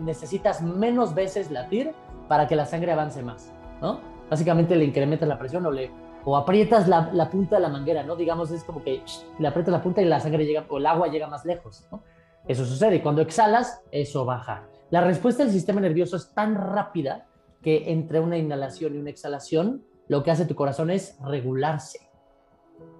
necesitas 0.00 0.60
menos 0.60 1.14
veces 1.14 1.52
latir 1.52 1.92
para 2.26 2.48
que 2.48 2.56
la 2.56 2.66
sangre 2.66 2.90
avance 2.90 3.22
más, 3.22 3.52
¿no? 3.80 4.00
Básicamente 4.28 4.74
le 4.74 4.84
incrementas 4.84 5.28
la 5.28 5.38
presión 5.38 5.64
o, 5.66 5.70
le, 5.70 5.92
o 6.24 6.36
aprietas 6.36 6.88
la, 6.88 7.30
punta 7.30 7.56
de 7.56 7.62
la 7.62 7.68
manguera, 7.68 8.02
¿no? 8.02 8.16
Digamos, 8.16 8.50
es 8.50 8.64
como 8.64 8.82
que 8.82 9.02
le 9.38 9.48
aprietas 9.48 9.72
la 9.72 9.82
punta 9.82 10.02
y 10.02 10.04
la 10.04 10.20
sangre 10.20 10.44
llega, 10.44 10.66
o 10.68 10.78
el 10.78 10.86
agua 10.86 11.08
llega 11.08 11.26
más 11.26 11.44
lejos, 11.44 11.86
¿no? 11.90 12.02
Eso 12.46 12.64
sucede. 12.64 13.02
Cuando 13.02 13.22
exhalas, 13.22 13.82
eso 13.90 14.24
baja. 14.24 14.66
La 14.90 15.02
respuesta 15.02 15.42
del 15.44 15.52
sistema 15.52 15.80
nervioso 15.80 16.16
es 16.16 16.32
tan 16.32 16.54
rápida 16.54 17.26
que 17.62 17.90
entre 17.92 18.20
una 18.20 18.38
inhalación 18.38 18.94
y 18.94 18.98
una 18.98 19.10
exhalación, 19.10 19.84
lo 20.08 20.22
que 20.22 20.30
hace 20.30 20.46
tu 20.46 20.54
corazón 20.54 20.90
es 20.90 21.18
regularse. 21.22 22.10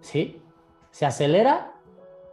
¿Sí? 0.00 0.42
Se 0.90 1.06
acelera 1.06 1.72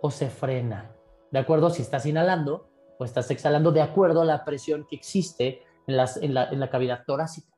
o 0.01 0.11
se 0.11 0.29
frena 0.29 0.95
de 1.36 1.39
acuerdo 1.39 1.69
si 1.69 1.81
estás 1.81 2.05
inhalando 2.05 2.69
o 2.97 3.03
estás 3.03 3.29
exhalando 3.29 3.73
de 3.73 3.81
acuerdo 3.81 4.21
a 4.21 4.25
la 4.25 4.45
presión 4.45 4.88
que 4.89 4.95
existe 4.95 5.63
en, 5.86 5.97
las, 5.97 6.15
en, 6.15 6.33
la, 6.33 6.49
en 6.49 6.61
la 6.61 6.69
cavidad 6.69 7.03
torácica. 7.05 7.53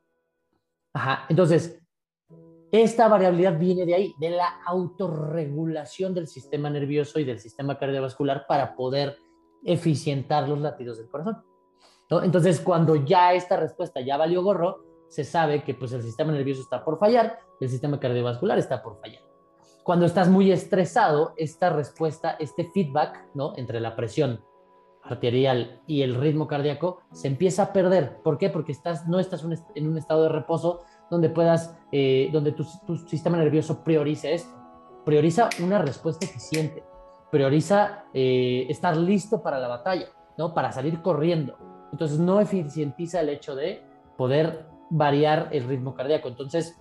Ajá, 0.92 1.26
entonces, 1.28 1.80
esta 2.70 3.08
variabilidad 3.08 3.58
viene 3.58 3.86
de 3.86 3.94
ahí, 3.94 4.14
de 4.18 4.30
la 4.30 4.60
autorregulación 4.66 6.14
del 6.14 6.26
sistema 6.26 6.68
nervioso 6.68 7.18
y 7.18 7.24
del 7.24 7.38
sistema 7.38 7.78
cardiovascular 7.78 8.46
para 8.46 8.74
poder 8.76 9.16
eficientar 9.64 10.48
los 10.48 10.60
latidos 10.60 10.98
del 10.98 11.08
corazón. 11.08 11.42
Entonces, 12.10 12.60
cuando 12.60 12.96
ya 12.96 13.34
esta 13.34 13.56
respuesta 13.56 14.00
ya 14.00 14.16
valió 14.16 14.42
gorro, 14.42 14.84
se 15.08 15.24
sabe 15.24 15.62
que 15.62 15.74
pues 15.74 15.92
el 15.92 16.02
sistema 16.02 16.32
nervioso 16.32 16.62
está 16.62 16.84
por 16.84 16.98
fallar, 16.98 17.38
el 17.60 17.68
sistema 17.68 17.98
cardiovascular 17.98 18.58
está 18.58 18.82
por 18.82 19.00
fallar. 19.00 19.22
Cuando 19.82 20.04
estás 20.04 20.28
muy 20.28 20.52
estresado, 20.52 21.32
esta 21.38 21.70
respuesta, 21.70 22.36
este 22.38 22.70
feedback. 22.74 23.26
Entre 23.56 23.80
la 23.80 23.96
presión 23.96 24.44
arterial 25.02 25.80
y 25.86 26.02
el 26.02 26.14
ritmo 26.14 26.46
cardíaco 26.46 27.00
se 27.12 27.28
empieza 27.28 27.62
a 27.62 27.72
perder. 27.72 28.20
¿Por 28.22 28.36
qué? 28.36 28.50
Porque 28.50 28.72
estás, 28.72 29.08
no 29.08 29.18
estás 29.18 29.42
en 29.74 29.88
un 29.88 29.96
estado 29.96 30.24
de 30.24 30.28
reposo 30.28 30.82
donde 31.10 31.30
puedas, 31.30 31.76
eh, 31.92 32.28
donde 32.32 32.52
tu, 32.52 32.64
sistema 33.06 33.38
nervioso 33.38 33.82
priorice 33.82 34.34
esto. 34.34 34.50
Prioriza 35.04 35.48
una 35.62 35.78
respuesta 35.78 36.26
eficiente. 36.26 36.84
Prioriza 37.30 38.04
eh, 38.12 38.66
estar 38.68 38.96
listo 38.96 39.42
para 39.42 39.58
la 39.58 39.68
batalla, 39.68 40.06
¿no? 40.36 40.54
Para 40.54 40.72
salir 40.72 41.00
corriendo. 41.02 41.56
Entonces 41.92 42.18
no 42.18 42.40
eficientiza 42.40 43.20
el 43.20 43.30
hecho 43.30 43.54
de 43.54 43.82
poder 44.16 44.66
variar 44.90 45.48
el 45.52 45.64
ritmo 45.64 45.94
cardíaco. 45.94 46.28
Entonces, 46.28 46.78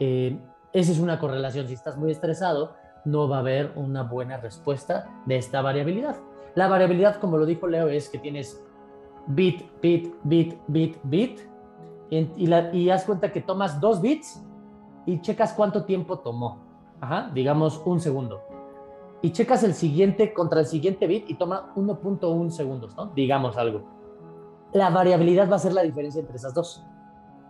eh, 0.00 0.38
esa 0.72 0.92
es 0.92 0.98
una 0.98 1.18
correlación. 1.18 1.68
Si 1.68 1.74
estás 1.74 1.96
muy 1.96 2.10
estresado, 2.10 2.74
no 3.04 3.28
va 3.28 3.36
a 3.36 3.40
haber 3.40 3.72
una 3.76 4.02
buena 4.02 4.38
respuesta 4.38 5.08
de 5.26 5.36
esta 5.36 5.62
variabilidad. 5.62 6.16
La 6.54 6.68
variabilidad, 6.68 7.20
como 7.20 7.36
lo 7.36 7.46
dijo 7.46 7.66
Leo, 7.66 7.88
es 7.88 8.08
que 8.08 8.18
tienes 8.18 8.60
bit, 9.26 9.62
bit, 9.80 10.14
bit, 10.22 10.54
bit, 10.66 10.96
bit, 11.04 11.40
y, 12.10 12.28
y, 12.36 12.90
haz 12.90 13.04
cuenta 13.04 13.32
que 13.32 13.40
tomas 13.40 13.80
dos 13.80 14.00
bits 14.00 14.42
y 15.06 15.20
checas 15.20 15.52
cuánto 15.52 15.84
tiempo 15.84 16.18
tomó. 16.18 16.58
Ajá, 17.00 17.30
digamos 17.34 17.80
un 17.84 18.00
segundo. 18.00 18.40
Y 19.22 19.32
checas 19.32 19.62
el 19.64 19.74
siguiente 19.74 20.34
contra 20.34 20.60
el 20.60 20.66
siguiente 20.66 21.06
bit 21.06 21.28
y 21.30 21.34
toma 21.34 21.72
1.1 21.74 22.50
segundos, 22.50 22.94
¿no? 22.96 23.06
Digamos 23.06 23.56
algo. 23.56 23.82
La 24.72 24.90
variabilidad 24.90 25.50
va 25.50 25.56
a 25.56 25.60
ser 25.60 25.72
la 25.72 25.82
diferencia 25.82 26.20
entre 26.20 26.36
esas 26.36 26.52
dos. 26.52 26.84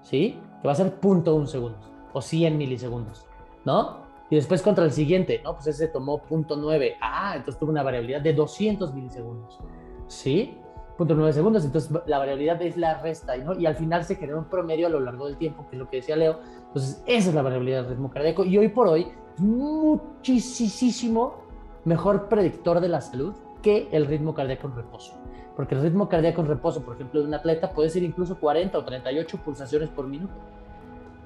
¿Sí? 0.03 0.39
Que 0.61 0.69
va 0.69 0.73
a 0.73 0.77
ser 0.77 1.01
0.1 1.01 1.47
segundos 1.47 1.91
o 2.13 2.21
100 2.21 2.57
milisegundos, 2.57 3.27
¿no? 3.65 4.05
Y 4.31 4.37
después 4.37 4.63
contra 4.63 4.85
el 4.85 4.93
siguiente, 4.93 5.41
¿no? 5.43 5.55
Pues 5.55 5.67
ese 5.67 5.89
tomó 5.89 6.21
0.9. 6.21 6.95
Ah, 7.01 7.33
entonces 7.37 7.59
tuvo 7.59 7.71
una 7.71 7.83
variabilidad 7.83 8.21
de 8.21 8.33
200 8.33 8.95
milisegundos. 8.95 9.59
¿Sí? 10.07 10.57
0.9 10.99 11.33
segundos, 11.33 11.65
entonces 11.65 11.91
la 12.07 12.19
variabilidad 12.19 12.63
es 12.63 12.77
la 12.77 13.01
resta, 13.01 13.37
¿no? 13.37 13.59
Y 13.59 13.67
al 13.67 13.75
final 13.75 14.05
se 14.05 14.15
genera 14.15 14.39
un 14.39 14.45
promedio 14.45 14.87
a 14.87 14.91
lo 14.91 15.01
largo 15.01 15.27
del 15.27 15.37
tiempo, 15.37 15.67
que 15.69 15.77
es 15.77 15.81
lo 15.81 15.91
que 15.91 15.97
decía 15.97 16.17
Leo. 16.17 16.39
Entonces, 16.69 17.03
esa 17.07 17.31
es 17.31 17.35
la 17.35 17.43
variabilidad 17.43 17.83
del 17.83 17.91
ritmo 17.91 18.11
cardíaco. 18.11 18.45
Y 18.45 18.59
hoy 18.59 18.69
por 18.69 18.89
hoy, 18.89 19.09
muchísimo 19.39 21.45
mejor 21.85 22.29
predictor 22.29 22.81
de 22.81 22.89
la 22.89 23.01
salud 23.01 23.35
que 23.63 23.89
el 23.93 24.07
ritmo 24.07 24.35
cardíaco 24.35 24.69
en 24.69 24.77
reposo. 24.77 25.15
Porque 25.57 25.75
el 25.75 25.83
ritmo 25.83 26.09
cardíaco 26.09 26.43
en 26.43 26.49
reposo, 26.49 26.83
por 26.83 26.95
ejemplo, 26.95 27.21
de 27.21 27.27
un 27.27 27.35
atleta 27.35 27.71
puede 27.71 27.91
ser 27.91 28.03
incluso 28.03 28.39
40 28.39 28.77
o 28.77 28.85
38 28.85 29.39
pulsaciones 29.39 29.89
por 29.89 30.07
minuto. 30.07 30.35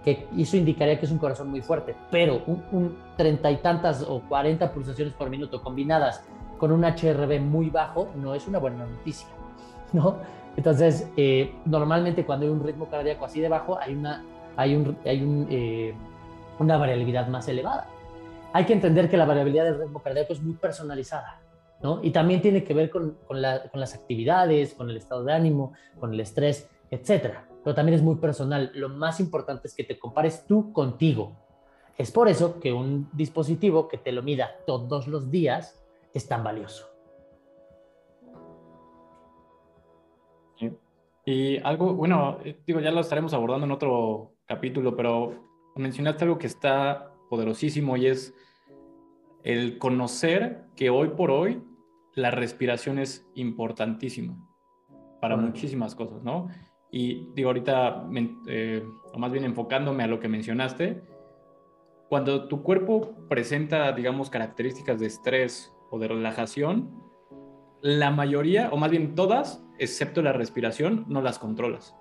Que 0.04 0.28
eso 0.36 0.56
indicaría 0.56 0.98
que 0.98 1.06
es 1.06 1.12
un 1.12 1.18
corazón 1.18 1.48
muy 1.48 1.60
fuerte. 1.60 1.94
Pero 2.10 2.42
un, 2.46 2.96
treinta 3.16 3.50
y 3.50 3.56
tantas 3.56 4.02
o 4.02 4.22
40 4.28 4.72
pulsaciones 4.72 5.12
por 5.14 5.28
minuto 5.28 5.62
combinadas 5.62 6.24
con 6.58 6.72
un 6.72 6.84
HRV 6.84 7.40
muy 7.40 7.70
bajo 7.70 8.08
no 8.16 8.34
es 8.34 8.46
una 8.46 8.58
buena 8.58 8.86
noticia. 8.86 9.28
¿no? 9.92 10.16
Entonces, 10.56 11.08
eh, 11.16 11.54
normalmente 11.64 12.26
cuando 12.26 12.46
hay 12.46 12.52
un 12.52 12.62
ritmo 12.64 12.88
cardíaco 12.88 13.24
así 13.24 13.40
de 13.40 13.48
bajo, 13.48 13.78
hay 13.78 13.94
una, 13.94 14.24
hay 14.56 14.74
un, 14.74 14.96
hay 15.04 15.22
un, 15.22 15.46
eh, 15.50 15.94
una 16.58 16.76
variabilidad 16.76 17.28
más 17.28 17.48
elevada. 17.48 17.86
Hay 18.52 18.64
que 18.64 18.72
entender 18.72 19.08
que 19.08 19.16
la 19.16 19.24
variabilidad 19.24 19.64
del 19.64 19.78
ritmo 19.78 20.02
cardíaco 20.02 20.32
es 20.32 20.42
muy 20.42 20.54
personalizada, 20.54 21.40
¿no? 21.82 22.00
Y 22.02 22.10
también 22.10 22.40
tiene 22.42 22.64
que 22.64 22.74
ver 22.74 22.90
con, 22.90 23.18
con, 23.26 23.40
la, 23.40 23.68
con 23.68 23.78
las 23.78 23.94
actividades, 23.94 24.74
con 24.74 24.90
el 24.90 24.96
estado 24.96 25.22
de 25.22 25.32
ánimo, 25.32 25.74
con 26.00 26.12
el 26.12 26.20
estrés, 26.20 26.68
etcétera. 26.90 27.46
Pero 27.62 27.74
también 27.74 27.94
es 27.94 28.02
muy 28.02 28.16
personal. 28.16 28.72
Lo 28.74 28.88
más 28.88 29.20
importante 29.20 29.68
es 29.68 29.74
que 29.74 29.84
te 29.84 29.98
compares 29.98 30.44
tú 30.46 30.72
contigo. 30.72 31.36
Es 31.96 32.10
por 32.10 32.28
eso 32.28 32.58
que 32.58 32.72
un 32.72 33.08
dispositivo 33.12 33.86
que 33.86 33.98
te 33.98 34.12
lo 34.12 34.22
mida 34.22 34.56
todos 34.66 35.06
los 35.06 35.30
días 35.30 35.80
es 36.14 36.26
tan 36.26 36.42
valioso. 36.42 36.87
Y 41.30 41.58
algo, 41.58 41.92
bueno, 41.92 42.38
eh, 42.42 42.58
digo, 42.66 42.80
ya 42.80 42.90
lo 42.90 43.00
estaremos 43.02 43.34
abordando 43.34 43.66
en 43.66 43.72
otro 43.72 44.32
capítulo, 44.46 44.96
pero 44.96 45.34
mencionaste 45.76 46.24
algo 46.24 46.38
que 46.38 46.46
está 46.46 47.12
poderosísimo 47.28 47.98
y 47.98 48.06
es 48.06 48.34
el 49.42 49.76
conocer 49.76 50.64
que 50.74 50.88
hoy 50.88 51.08
por 51.10 51.30
hoy 51.30 51.62
la 52.14 52.30
respiración 52.30 52.98
es 52.98 53.28
importantísima 53.34 54.38
para 55.20 55.36
muchísimas 55.36 55.94
cosas, 55.94 56.22
¿no? 56.24 56.48
Y 56.90 57.28
digo, 57.34 57.50
ahorita, 57.50 58.08
eh, 58.46 58.82
o 59.12 59.18
más 59.18 59.30
bien 59.30 59.44
enfocándome 59.44 60.04
a 60.04 60.06
lo 60.06 60.20
que 60.20 60.28
mencionaste, 60.28 61.02
cuando 62.08 62.48
tu 62.48 62.62
cuerpo 62.62 63.14
presenta, 63.28 63.92
digamos, 63.92 64.30
características 64.30 64.98
de 64.98 65.08
estrés 65.08 65.74
o 65.90 65.98
de 65.98 66.08
relajación, 66.08 66.88
la 67.82 68.10
mayoría, 68.10 68.70
o 68.72 68.78
más 68.78 68.90
bien 68.90 69.14
todas, 69.14 69.62
excepto 69.78 70.22
la 70.22 70.32
respiración, 70.32 71.04
no 71.08 71.22
las 71.22 71.38
controlas. 71.38 71.96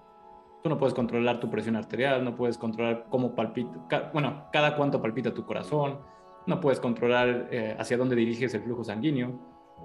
Tú 0.64 0.70
no 0.70 0.78
puedes 0.78 0.94
controlar 0.94 1.40
tu 1.40 1.50
presión 1.50 1.76
arterial, 1.76 2.24
no 2.24 2.36
puedes 2.36 2.58
controlar 2.58 3.06
cómo 3.10 3.36
palpita, 3.36 4.10
bueno, 4.12 4.48
cada 4.52 4.76
cuánto 4.76 5.02
palpita 5.02 5.34
tu 5.34 5.46
corazón, 5.46 6.00
no 6.48 6.60
puedes 6.60 6.80
controlar 6.80 7.50
eh, 7.52 7.76
hacia 7.78 7.98
dónde 7.98 8.16
diriges 8.16 8.54
el 8.54 8.62
flujo 8.62 8.84
sanguíneo, 8.84 9.40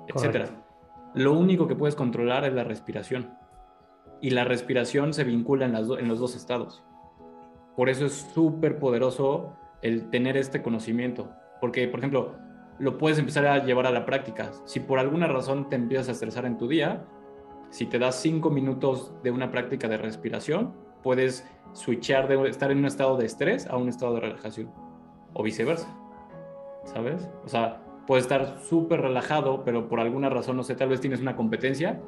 etc. 0.08 0.48
Lo 1.14 1.32
único 1.32 1.66
que 1.66 1.74
puedes 1.74 1.94
controlar 1.94 2.44
es 2.44 2.54
la 2.54 2.64
respiración. 2.64 3.34
Y 4.20 4.30
la 4.30 4.44
respiración 4.44 5.12
se 5.12 5.24
vincula 5.24 5.66
en, 5.66 5.74
en 5.74 6.08
los 6.08 6.20
dos 6.20 6.36
estados. 6.36 6.84
Por 7.76 7.88
eso 7.88 8.06
es 8.06 8.12
súper 8.32 8.78
poderoso 8.78 9.52
el 9.82 10.10
tener 10.10 10.36
este 10.36 10.62
conocimiento. 10.62 11.30
Porque, 11.60 11.88
por 11.88 11.98
ejemplo, 11.98 12.36
lo 12.78 12.98
puedes 12.98 13.18
empezar 13.18 13.46
a 13.46 13.64
llevar 13.64 13.86
a 13.86 13.90
la 13.90 14.06
práctica. 14.06 14.52
Si 14.64 14.80
por 14.80 14.98
alguna 14.98 15.26
razón 15.26 15.68
te 15.68 15.76
empiezas 15.76 16.08
a 16.08 16.12
estresar 16.12 16.46
en 16.46 16.56
tu 16.56 16.68
día, 16.68 17.04
si 17.72 17.86
te 17.86 17.98
das 17.98 18.16
cinco 18.16 18.50
minutos 18.50 19.14
de 19.22 19.30
una 19.30 19.50
práctica 19.50 19.88
de 19.88 19.96
respiración, 19.96 20.74
puedes 21.02 21.48
switchar 21.72 22.28
de 22.28 22.50
estar 22.50 22.70
en 22.70 22.78
un 22.78 22.84
estado 22.84 23.16
de 23.16 23.24
estrés 23.24 23.66
a 23.66 23.78
un 23.78 23.88
estado 23.88 24.14
de 24.14 24.20
relajación 24.20 24.70
o 25.32 25.42
viceversa. 25.42 25.88
¿Sabes? 26.84 27.30
O 27.46 27.48
sea, 27.48 27.82
puedes 28.06 28.24
estar 28.26 28.58
súper 28.60 29.00
relajado, 29.00 29.64
pero 29.64 29.88
por 29.88 30.00
alguna 30.00 30.28
razón, 30.28 30.58
no 30.58 30.64
sé, 30.64 30.74
tal 30.74 30.90
vez 30.90 31.00
tienes 31.00 31.22
una 31.22 31.34
competencia, 31.34 31.98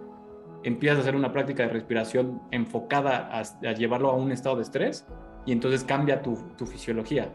empiezas 0.64 0.98
a 0.98 1.00
hacer 1.00 1.16
una 1.16 1.32
práctica 1.32 1.62
de 1.62 1.70
respiración 1.70 2.42
enfocada 2.50 3.30
a, 3.32 3.72
llevarlo 3.72 4.10
a 4.10 4.14
un 4.14 4.32
estado 4.32 4.56
de 4.56 4.62
estrés 4.62 5.06
y 5.46 5.52
entonces 5.52 5.82
cambia 5.82 6.20
tu, 6.20 6.36
fisiología. 6.66 7.34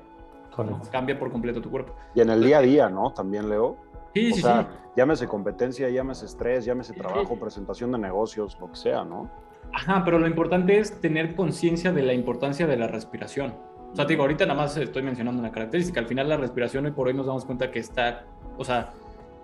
Cambia 0.92 1.18
por 1.18 1.32
completo 1.32 1.62
tu 1.62 1.72
cuerpo. 1.72 1.96
Y 2.14 2.22
en 2.22 2.30
el 2.30 2.44
día 2.44 2.60
a 2.60 2.62
día, 2.62 2.90
¿no? 2.90 3.12
También, 3.12 3.50
Leo. 3.50 3.89
Sí, 4.14 4.34
sí, 4.34 4.42
sí. 4.42 4.50
Llámese 4.96 5.28
competencia, 5.28 5.90
llámese 5.90 6.26
estrés, 6.26 6.66
llámese 6.66 6.94
trabajo, 6.94 7.40
presentación 7.40 7.92
de 7.92 8.00
negocios, 8.00 8.58
lo 8.60 8.70
que 8.70 8.76
sea, 8.76 9.06
¿no? 9.06 9.30
Ajá, 9.74 10.04
pero 10.04 10.20
lo 10.20 10.28
importante 10.28 10.80
es 10.80 11.00
tener 11.00 11.36
conciencia 11.36 11.92
de 11.92 12.02
la 12.02 12.14
importancia 12.14 12.68
de 12.68 12.76
la 12.76 12.88
respiración. 12.88 13.54
O 13.92 13.96
sea, 13.96 14.06
te 14.06 14.14
digo, 14.14 14.24
ahorita 14.24 14.46
nada 14.46 14.60
más 14.60 14.76
estoy 14.78 15.04
mencionando 15.04 15.40
una 15.40 15.52
característica. 15.52 16.00
Al 16.00 16.08
final 16.08 16.28
la 16.28 16.38
respiración 16.38 16.86
hoy 16.86 16.92
por 16.92 17.08
hoy 17.08 17.14
nos 17.14 17.28
damos 17.28 17.46
cuenta 17.46 17.72
que 17.72 17.80
está, 17.80 18.26
o 18.58 18.64
sea, 18.64 18.94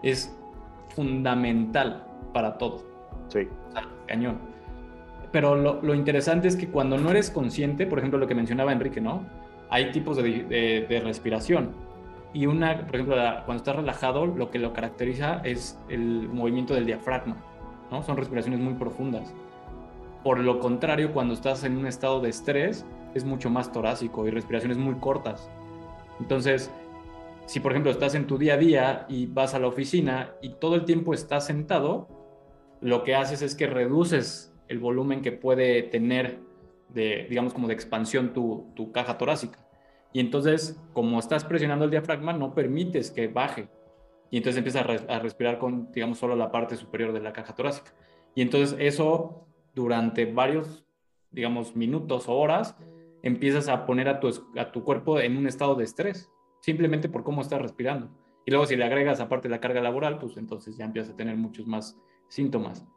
es 0.03 0.35
fundamental 0.89 2.05
para 2.33 2.57
todo. 2.57 2.83
Sí. 3.29 3.47
O 3.69 3.71
sea, 3.71 3.87
cañón. 4.07 4.39
Pero 5.31 5.55
lo, 5.55 5.81
lo, 5.81 5.93
interesante 5.93 6.47
es 6.47 6.55
que 6.55 6.69
cuando 6.69 6.97
no 6.97 7.11
eres 7.11 7.29
consciente, 7.29 7.85
por 7.85 7.99
ejemplo, 7.99 8.19
lo 8.19 8.27
que 8.27 8.35
mencionaba 8.35 8.71
Enrique, 8.71 9.01
¿no? 9.01 9.25
Hay 9.69 9.91
tipos 9.91 10.17
de, 10.17 10.43
de, 10.43 10.85
de 10.87 10.99
respiración 11.01 11.84
y 12.35 12.47
una, 12.47 12.85
por 12.85 12.95
ejemplo, 12.95 13.15
cuando 13.45 13.55
estás 13.55 13.77
relajado, 13.77 14.25
lo 14.25 14.51
que 14.51 14.59
lo 14.59 14.73
caracteriza 14.73 15.39
es 15.45 15.79
el 15.87 16.27
movimiento 16.27 16.73
del 16.73 16.85
diafragma, 16.85 17.37
¿no? 17.89 18.03
Son 18.03 18.17
respiraciones 18.17 18.59
muy 18.59 18.73
profundas. 18.73 19.33
Por 20.21 20.39
lo 20.39 20.59
contrario, 20.59 21.13
cuando 21.13 21.33
estás 21.33 21.63
en 21.63 21.77
un 21.77 21.87
estado 21.87 22.19
de 22.19 22.27
estrés, 22.27 22.85
es 23.13 23.23
mucho 23.23 23.49
más 23.49 23.71
torácico 23.71 24.27
y 24.27 24.31
respiraciones 24.31 24.77
muy 24.77 24.95
cortas. 24.95 25.49
Entonces, 26.19 26.69
si 27.45 27.61
por 27.61 27.71
ejemplo 27.71 27.89
estás 27.89 28.15
en 28.15 28.27
tu 28.27 28.37
día 28.37 28.55
a 28.55 28.57
día 28.57 29.05
y 29.07 29.27
vas 29.27 29.53
a 29.53 29.59
la 29.59 29.67
oficina 29.67 30.31
y 30.41 30.55
todo 30.55 30.75
el 30.75 30.83
tiempo 30.83 31.13
estás 31.13 31.45
sentado, 31.45 32.09
lo 32.81 33.03
que 33.03 33.15
haces 33.15 33.43
es 33.43 33.55
que 33.55 33.67
reduces 33.67 34.53
el 34.67 34.79
volumen 34.79 35.21
que 35.21 35.31
puede 35.31 35.83
tener 35.83 36.41
de, 36.89 37.27
digamos, 37.29 37.53
como 37.53 37.69
de 37.69 37.75
expansión 37.75 38.33
tu, 38.33 38.73
tu 38.75 38.91
caja 38.91 39.17
torácica. 39.17 39.64
Y 40.15 40.21
entonces, 40.21 40.81
como 40.93 41.19
estás 41.19 41.43
presionando 41.43 41.83
el 41.83 41.91
diafragma, 41.91 42.31
no 42.31 42.53
permites 42.53 43.11
que 43.11 43.27
baje. 43.27 43.67
Y 44.31 44.37
entonces 44.37 44.59
empiezas 44.59 45.09
a, 45.09 45.19
respirar 45.19 45.57
con, 45.57 45.91
digamos, 45.91 46.19
solo 46.19 46.37
la 46.37 46.53
parte 46.53 46.77
superior 46.77 47.11
de 47.11 47.19
la 47.19 47.33
caja 47.33 47.53
torácica. 47.53 47.93
Y 48.33 48.41
entonces 48.41 48.77
eso 48.79 49.45
durante 49.73 50.23
varios, 50.23 50.85
digamos, 51.31 51.75
minutos 51.75 52.29
o 52.29 52.33
horas, 52.33 52.77
empiezas 53.23 53.67
a 53.67 53.85
poner 53.85 54.07
a 54.07 54.21
tu, 54.21 54.29
a 54.57 54.71
tu 54.71 54.85
cuerpo 54.85 55.19
en 55.19 55.35
un 55.35 55.47
estado 55.47 55.75
de 55.75 55.83
estrés, 55.83 56.31
simplemente 56.61 57.09
por 57.09 57.25
cómo 57.25 57.41
estás 57.41 57.61
respirando. 57.61 58.09
Y 58.45 58.51
luego 58.51 58.65
si 58.67 58.77
le 58.77 58.85
agregas 58.85 59.19
aparte 59.19 59.49
la 59.49 59.59
carga 59.59 59.81
laboral, 59.81 60.17
pues 60.17 60.37
entonces 60.37 60.77
ya 60.77 60.85
empiezas 60.85 61.13
a 61.13 61.17
tener 61.17 61.35
muchos 61.35 61.67
más 61.67 61.99
síntomas, 62.29 62.87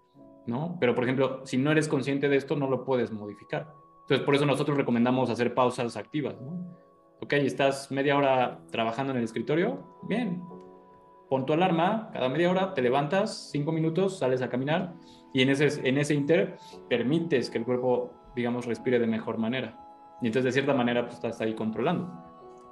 ¿no? 0.47 0.77
Pero 0.79 0.95
por 0.95 1.03
ejemplo, 1.03 1.45
si 1.45 1.57
no 1.57 1.73
eres 1.73 1.89
consciente 1.89 2.29
de 2.29 2.37
esto, 2.37 2.55
no 2.55 2.71
lo 2.71 2.85
puedes 2.85 3.11
modificar. 3.11 3.75
Entonces 4.03 4.25
por 4.25 4.37
eso 4.37 4.47
nosotros 4.47 4.77
recomendamos 4.77 5.31
hacer 5.31 5.53
pausas 5.53 5.97
activas, 5.97 6.41
¿no? 6.41 6.87
Ok, 7.21 7.33
estás 7.35 7.91
media 7.91 8.17
hora 8.17 8.61
trabajando 8.71 9.13
en 9.13 9.19
el 9.19 9.25
escritorio, 9.25 9.99
bien. 10.09 10.43
Pon 11.29 11.45
tu 11.45 11.53
alarma, 11.53 12.11
cada 12.13 12.29
media 12.29 12.51
hora 12.51 12.75
te 12.75 12.81
levantas, 12.81 13.51
cinco 13.51 13.73
minutos, 13.73 14.19
sales 14.19 14.41
a 14.41 14.49
caminar 14.49 14.95
y 15.33 15.43
en 15.43 15.51
ese, 15.51 15.87
en 15.87 15.99
ese 15.99 16.15
inter 16.15 16.57
permites 16.89 17.51
que 17.51 17.59
el 17.59 17.65
cuerpo, 17.65 18.13
digamos, 18.35 18.67
respire 18.67 18.99
de 18.99 19.07
mejor 19.07 19.39
manera. 19.39 19.79
Y 20.23 20.27
entonces 20.27 20.45
de 20.45 20.53
cierta 20.53 20.75
manera 20.75 21.03
pues 21.03 21.15
estás 21.15 21.41
ahí 21.41 21.55
controlando. 21.55 22.11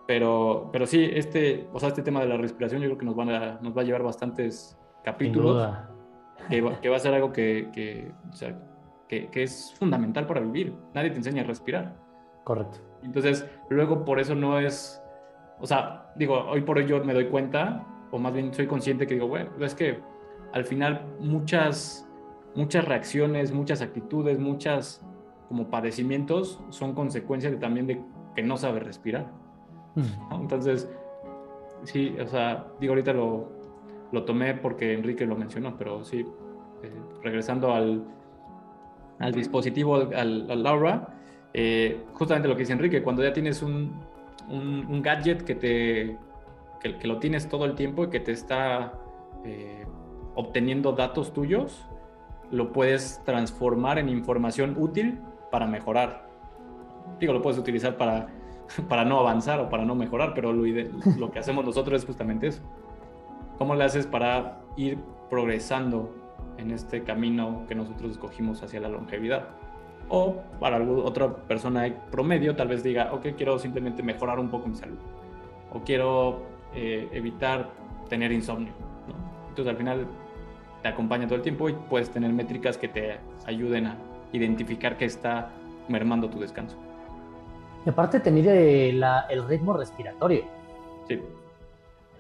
Pero, 0.06 0.70
pero 0.72 0.86
sí, 0.86 1.10
este, 1.12 1.68
o 1.72 1.80
sea, 1.80 1.88
este 1.88 2.02
tema 2.02 2.20
de 2.20 2.28
la 2.28 2.36
respiración 2.36 2.80
yo 2.80 2.88
creo 2.88 2.98
que 2.98 3.04
nos, 3.04 3.16
van 3.16 3.30
a, 3.30 3.58
nos 3.60 3.76
va 3.76 3.82
a 3.82 3.84
llevar 3.84 4.02
bastantes 4.02 4.78
capítulos. 5.04 5.68
Que 6.48 6.60
va, 6.60 6.80
que 6.80 6.88
va, 6.88 6.96
a 6.96 7.00
ser 7.00 7.14
algo 7.14 7.32
que, 7.32 7.70
que, 7.72 8.12
o 8.30 8.32
sea, 8.32 8.56
que, 9.08 9.28
que, 9.28 9.42
es 9.42 9.74
fundamental 9.78 10.26
para 10.26 10.40
vivir. 10.40 10.74
Nadie 10.94 11.10
te 11.10 11.16
enseña 11.16 11.42
a 11.42 11.46
respirar. 11.46 11.96
Correcto. 12.44 12.78
Entonces, 13.02 13.46
luego 13.68 14.04
por 14.04 14.20
eso 14.20 14.34
no 14.34 14.58
es, 14.58 15.02
o 15.60 15.66
sea, 15.66 16.12
digo, 16.16 16.38
hoy 16.48 16.62
por 16.62 16.78
hoy 16.78 16.86
yo 16.86 17.02
me 17.04 17.14
doy 17.14 17.26
cuenta, 17.28 17.86
o 18.10 18.18
más 18.18 18.32
bien 18.32 18.52
soy 18.52 18.66
consciente 18.66 19.06
que 19.06 19.14
digo, 19.14 19.28
bueno, 19.28 19.50
es 19.60 19.74
que 19.74 20.00
al 20.52 20.64
final 20.64 21.02
muchas, 21.20 22.08
muchas 22.54 22.84
reacciones, 22.84 23.52
muchas 23.52 23.82
actitudes, 23.82 24.38
muchas 24.38 25.02
como 25.48 25.68
padecimientos 25.70 26.60
son 26.70 26.94
consecuencias 26.94 27.52
de, 27.52 27.58
también 27.58 27.86
de 27.86 28.00
que 28.34 28.42
no 28.42 28.56
sabe 28.56 28.80
respirar. 28.80 29.30
Entonces, 30.30 30.90
sí, 31.84 32.14
o 32.20 32.26
sea, 32.26 32.66
digo, 32.80 32.92
ahorita 32.92 33.12
lo, 33.12 33.48
lo 34.12 34.24
tomé 34.24 34.54
porque 34.54 34.92
Enrique 34.92 35.24
lo 35.24 35.36
mencionó, 35.36 35.76
pero 35.78 36.04
sí, 36.04 36.26
eh, 36.82 36.92
regresando 37.22 37.72
al, 37.72 38.04
al 39.18 39.32
dispositivo, 39.32 39.96
al, 39.96 40.50
al 40.50 40.62
Laura, 40.62 41.15
eh, 41.58 42.04
justamente 42.12 42.48
lo 42.48 42.54
que 42.54 42.60
dice 42.60 42.74
Enrique, 42.74 43.02
cuando 43.02 43.22
ya 43.22 43.32
tienes 43.32 43.62
un, 43.62 43.90
gadget 45.02 45.42
que, 45.42 45.54
te, 45.54 46.18
que, 46.80 47.08
lo 47.08 47.18
tienes 47.18 47.48
todo 47.48 47.64
el 47.64 47.74
tiempo 47.74 48.04
y 48.04 48.10
que 48.10 48.20
te 48.20 48.32
está 48.32 48.92
eh, 49.42 49.86
obteniendo 50.34 50.92
datos 50.92 51.32
tuyos, 51.32 51.88
lo 52.50 52.72
puedes 52.72 53.22
transformar 53.24 53.98
en 53.98 54.10
información 54.10 54.76
útil 54.78 55.18
para 55.50 55.66
mejorar. 55.66 56.28
Digo, 57.18 57.32
lo 57.32 57.40
puedes 57.40 57.58
utilizar 57.58 57.96
para 57.96 58.28
para 58.88 59.04
no 59.04 59.18
avanzar 59.18 59.60
o 59.60 59.70
para 59.70 59.84
no 59.84 59.94
mejorar, 59.94 60.34
pero 60.34 60.52
lo, 60.52 60.64
lo 61.18 61.30
que 61.30 61.38
hacemos 61.38 61.64
nosotros 61.64 62.02
es 62.02 62.06
justamente 62.06 62.48
eso. 62.48 62.62
¿Cómo 63.56 63.74
le 63.74 63.84
haces 63.84 64.06
para 64.06 64.60
ir 64.76 64.98
progresando 65.30 66.14
en 66.58 66.70
este 66.70 67.02
camino 67.02 67.64
que 67.66 67.74
nosotros 67.74 68.12
escogimos 68.12 68.62
hacia 68.62 68.80
la 68.80 68.88
longevidad? 68.88 69.48
O 70.08 70.36
para 70.60 70.80
otra 70.80 71.34
persona 71.34 71.92
promedio 72.10 72.54
tal 72.54 72.68
vez 72.68 72.82
diga, 72.82 73.12
ok, 73.12 73.28
quiero 73.36 73.58
simplemente 73.58 74.02
mejorar 74.02 74.38
un 74.38 74.48
poco 74.48 74.68
mi 74.68 74.76
salud. 74.76 74.98
O 75.72 75.80
quiero 75.80 76.42
eh, 76.74 77.08
evitar 77.12 77.70
tener 78.08 78.30
insomnio. 78.32 78.72
Entonces 79.48 79.70
al 79.70 79.76
final 79.76 80.06
te 80.82 80.88
acompaña 80.88 81.26
todo 81.26 81.36
el 81.36 81.42
tiempo 81.42 81.68
y 81.68 81.72
puedes 81.72 82.10
tener 82.10 82.32
métricas 82.32 82.78
que 82.78 82.88
te 82.88 83.18
ayuden 83.46 83.86
a 83.86 83.96
identificar 84.32 84.96
que 84.96 85.06
está 85.06 85.50
mermando 85.88 86.28
tu 86.28 86.38
descanso. 86.38 86.76
Y 87.84 87.88
aparte 87.88 88.20
te 88.20 88.30
mide 88.30 88.90
el 88.90 89.48
ritmo 89.48 89.72
respiratorio. 89.72 90.44
Sí. 91.08 91.22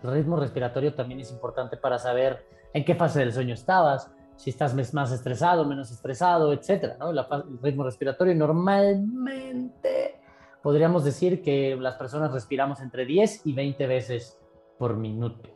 El 0.02 0.12
ritmo 0.12 0.36
respiratorio 0.36 0.94
también 0.94 1.20
es 1.20 1.30
importante 1.30 1.76
para 1.76 1.98
saber 1.98 2.46
en 2.72 2.84
qué 2.84 2.94
fase 2.94 3.20
del 3.20 3.32
sueño 3.32 3.54
estabas, 3.54 4.10
si 4.36 4.50
estás 4.50 4.74
más 4.92 5.12
estresado, 5.12 5.64
menos 5.64 5.90
estresado, 5.90 6.52
etcétera, 6.52 6.96
¿no? 6.98 7.10
el 7.10 7.18
ritmo 7.62 7.84
respiratorio 7.84 8.34
normalmente 8.34 10.20
podríamos 10.62 11.04
decir 11.04 11.42
que 11.42 11.76
las 11.76 11.94
personas 11.96 12.32
respiramos 12.32 12.80
entre 12.80 13.06
10 13.06 13.46
y 13.46 13.52
20 13.52 13.86
veces 13.86 14.38
por 14.78 14.96
minuto. 14.96 15.48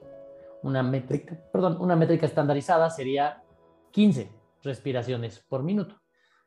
Una 0.62 0.82
métrica, 0.82 1.36
perdón, 1.52 1.78
una 1.80 1.96
métrica 1.96 2.26
estandarizada 2.26 2.90
sería 2.90 3.42
15 3.90 4.30
respiraciones 4.62 5.40
por 5.48 5.62
minuto. 5.62 5.96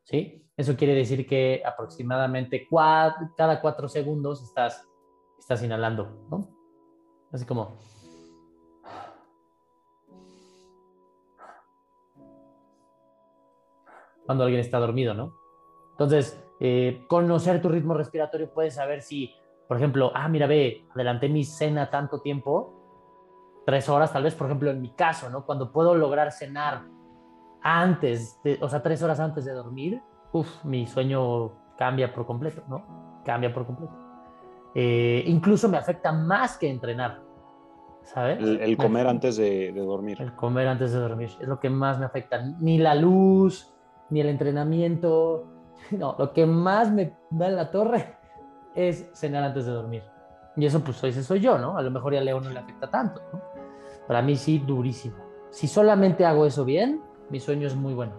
¿sí? 0.04 0.46
Eso 0.56 0.76
quiere 0.76 0.94
decir 0.94 1.28
que 1.28 1.62
aproximadamente 1.66 2.68
cada 2.70 3.62
cuatro 3.62 3.88
segundos 3.88 4.44
estás, 4.44 4.88
estás 5.40 5.64
inhalando, 5.64 6.28
¿no? 6.30 6.48
Así 7.32 7.46
como... 7.46 7.78
Cuando 14.26 14.44
alguien 14.44 14.62
está 14.62 14.80
dormido, 14.80 15.14
¿no? 15.14 15.34
Entonces, 15.92 16.44
eh, 16.60 17.06
conocer 17.08 17.62
tu 17.62 17.70
ritmo 17.70 17.94
respiratorio 17.94 18.52
puedes 18.54 18.76
saber 18.76 19.02
si, 19.02 19.34
por 19.68 19.78
ejemplo, 19.78 20.12
ah, 20.16 20.28
mira, 20.28 20.48
ve, 20.48 20.86
adelanté 20.94 21.30
mi 21.30 21.44
cena 21.44 21.90
tanto 21.90 22.22
tiempo, 22.22 23.64
tres 23.66 23.90
horas 23.90 24.12
tal 24.14 24.24
vez, 24.24 24.36
por 24.36 24.48
ejemplo, 24.48 24.72
en 24.72 24.82
mi 24.82 24.90
caso, 24.92 25.30
¿no? 25.30 25.46
Cuando 25.46 25.72
puedo 25.72 25.96
lograr 25.96 26.32
cenar 26.32 26.84
antes, 27.62 28.40
de, 28.44 28.58
o 28.62 28.70
sea, 28.70 28.82
tres 28.82 29.02
horas 29.04 29.20
antes 29.20 29.46
de 29.46 29.54
dormir, 29.54 30.02
uff, 30.32 30.64
mi 30.66 30.86
sueño 30.86 31.52
cambia 31.78 32.14
por 32.14 32.26
completo, 32.26 32.64
¿no? 32.68 33.22
Cambia 33.26 33.54
por 33.54 33.66
completo. 33.66 33.94
Eh, 34.76 35.24
incluso 35.28 35.70
me 35.70 35.78
afecta 35.78 36.12
más 36.12 36.58
que 36.58 36.70
entrenar, 36.70 37.22
¿sabes? 38.04 38.40
El, 38.42 38.76
comer 38.76 39.08
antes 39.08 39.38
de, 39.38 39.72
dormir. 39.72 40.22
El 40.22 40.36
comer 40.36 40.68
antes 40.68 40.92
de 40.92 41.00
dormir 41.00 41.30
es 41.40 41.48
lo 41.48 41.60
que 41.60 41.70
más 41.70 42.00
me 42.00 42.06
afecta. 42.06 42.42
Ni 42.60 42.80
la 42.80 42.96
luz, 42.96 43.73
ni 44.14 44.22
el 44.22 44.30
entrenamiento. 44.30 45.50
No, 45.92 46.16
lo 46.18 46.32
que 46.32 46.46
más 46.46 46.90
me 46.92 47.14
da 47.30 47.48
en 47.48 47.58
la 47.58 47.70
torre 47.70 48.16
es 48.74 49.10
cenar 49.14 49.44
antes 49.44 49.66
de 49.66 49.74
dormir. 49.74 50.02
Y 50.56 50.66
eso, 50.66 50.80
pues, 50.80 51.04
ese 51.04 51.24
soy 51.24 51.42
yo, 51.42 51.58
¿no? 51.58 51.78
A 51.78 51.82
lo 51.82 51.92
mejor 51.92 52.14
ya 52.14 52.22
Leo 52.22 52.40
no 52.40 52.50
le 52.50 52.58
afecta 52.58 52.90
tanto, 52.90 53.22
¿no? 53.34 53.42
Para 54.08 54.22
mí 54.22 54.38
sí, 54.38 54.60
durísimo. 54.60 55.18
Si 55.50 55.68
solamente 55.68 56.26
hago 56.26 56.46
eso 56.46 56.64
bien, 56.64 57.02
mi 57.30 57.42
sueño 57.42 57.68
es 57.68 57.76
muy 57.76 57.94
bueno. 57.94 58.14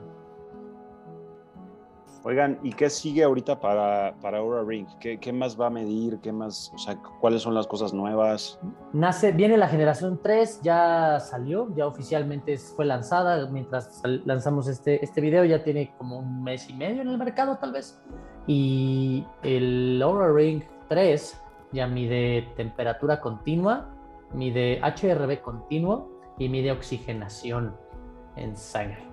Oigan, 2.27 2.59
¿y 2.63 2.73
qué 2.73 2.89
sigue 2.89 3.23
ahorita 3.23 3.61
para, 3.61 4.15
para 4.23 4.39
Aura 4.39 4.63
Ring? 4.63 4.87
¿Qué, 4.99 5.21
¿Qué, 5.21 5.31
más 5.31 5.61
va 5.61 5.67
a 5.67 5.71
medir? 5.71 6.21
¿Qué 6.21 6.33
más, 6.33 6.73
o 6.75 6.79
sea, 6.79 6.97
cuáles 7.21 7.43
son 7.43 7.53
las 7.53 7.67
cosas 7.67 7.93
nuevas? 7.93 8.59
Nace, 8.95 9.33
viene 9.33 9.59
la 9.59 9.69
generación 9.69 10.19
3, 10.23 10.63
ya 10.63 11.21
salió, 11.21 11.69
ya 11.77 11.87
oficialmente 11.87 12.57
fue 12.57 12.87
lanzada. 12.87 13.47
Mientras 13.51 14.01
lanzamos 14.25 14.69
este, 14.69 15.05
este 15.05 15.21
video, 15.21 15.45
ya 15.45 15.63
tiene 15.63 15.95
como 15.99 16.21
un 16.21 16.43
mes 16.43 16.71
y 16.71 16.73
medio 16.73 17.03
en 17.03 17.09
el 17.09 17.19
mercado, 17.19 17.59
tal 17.59 17.73
vez. 17.73 18.03
Y 18.47 19.27
el 19.43 20.01
Aura 20.03 20.33
Ring 20.33 20.63
3 20.89 21.43
ya 21.73 21.87
mide 21.87 22.49
temperatura 22.57 23.21
continua, 23.21 23.95
mide 24.33 24.81
HRV 24.81 25.43
continuo 25.43 26.09
y 26.39 26.49
mide 26.49 26.73
oxigenación 26.73 27.77
en 28.37 28.57
sangre. 28.57 29.05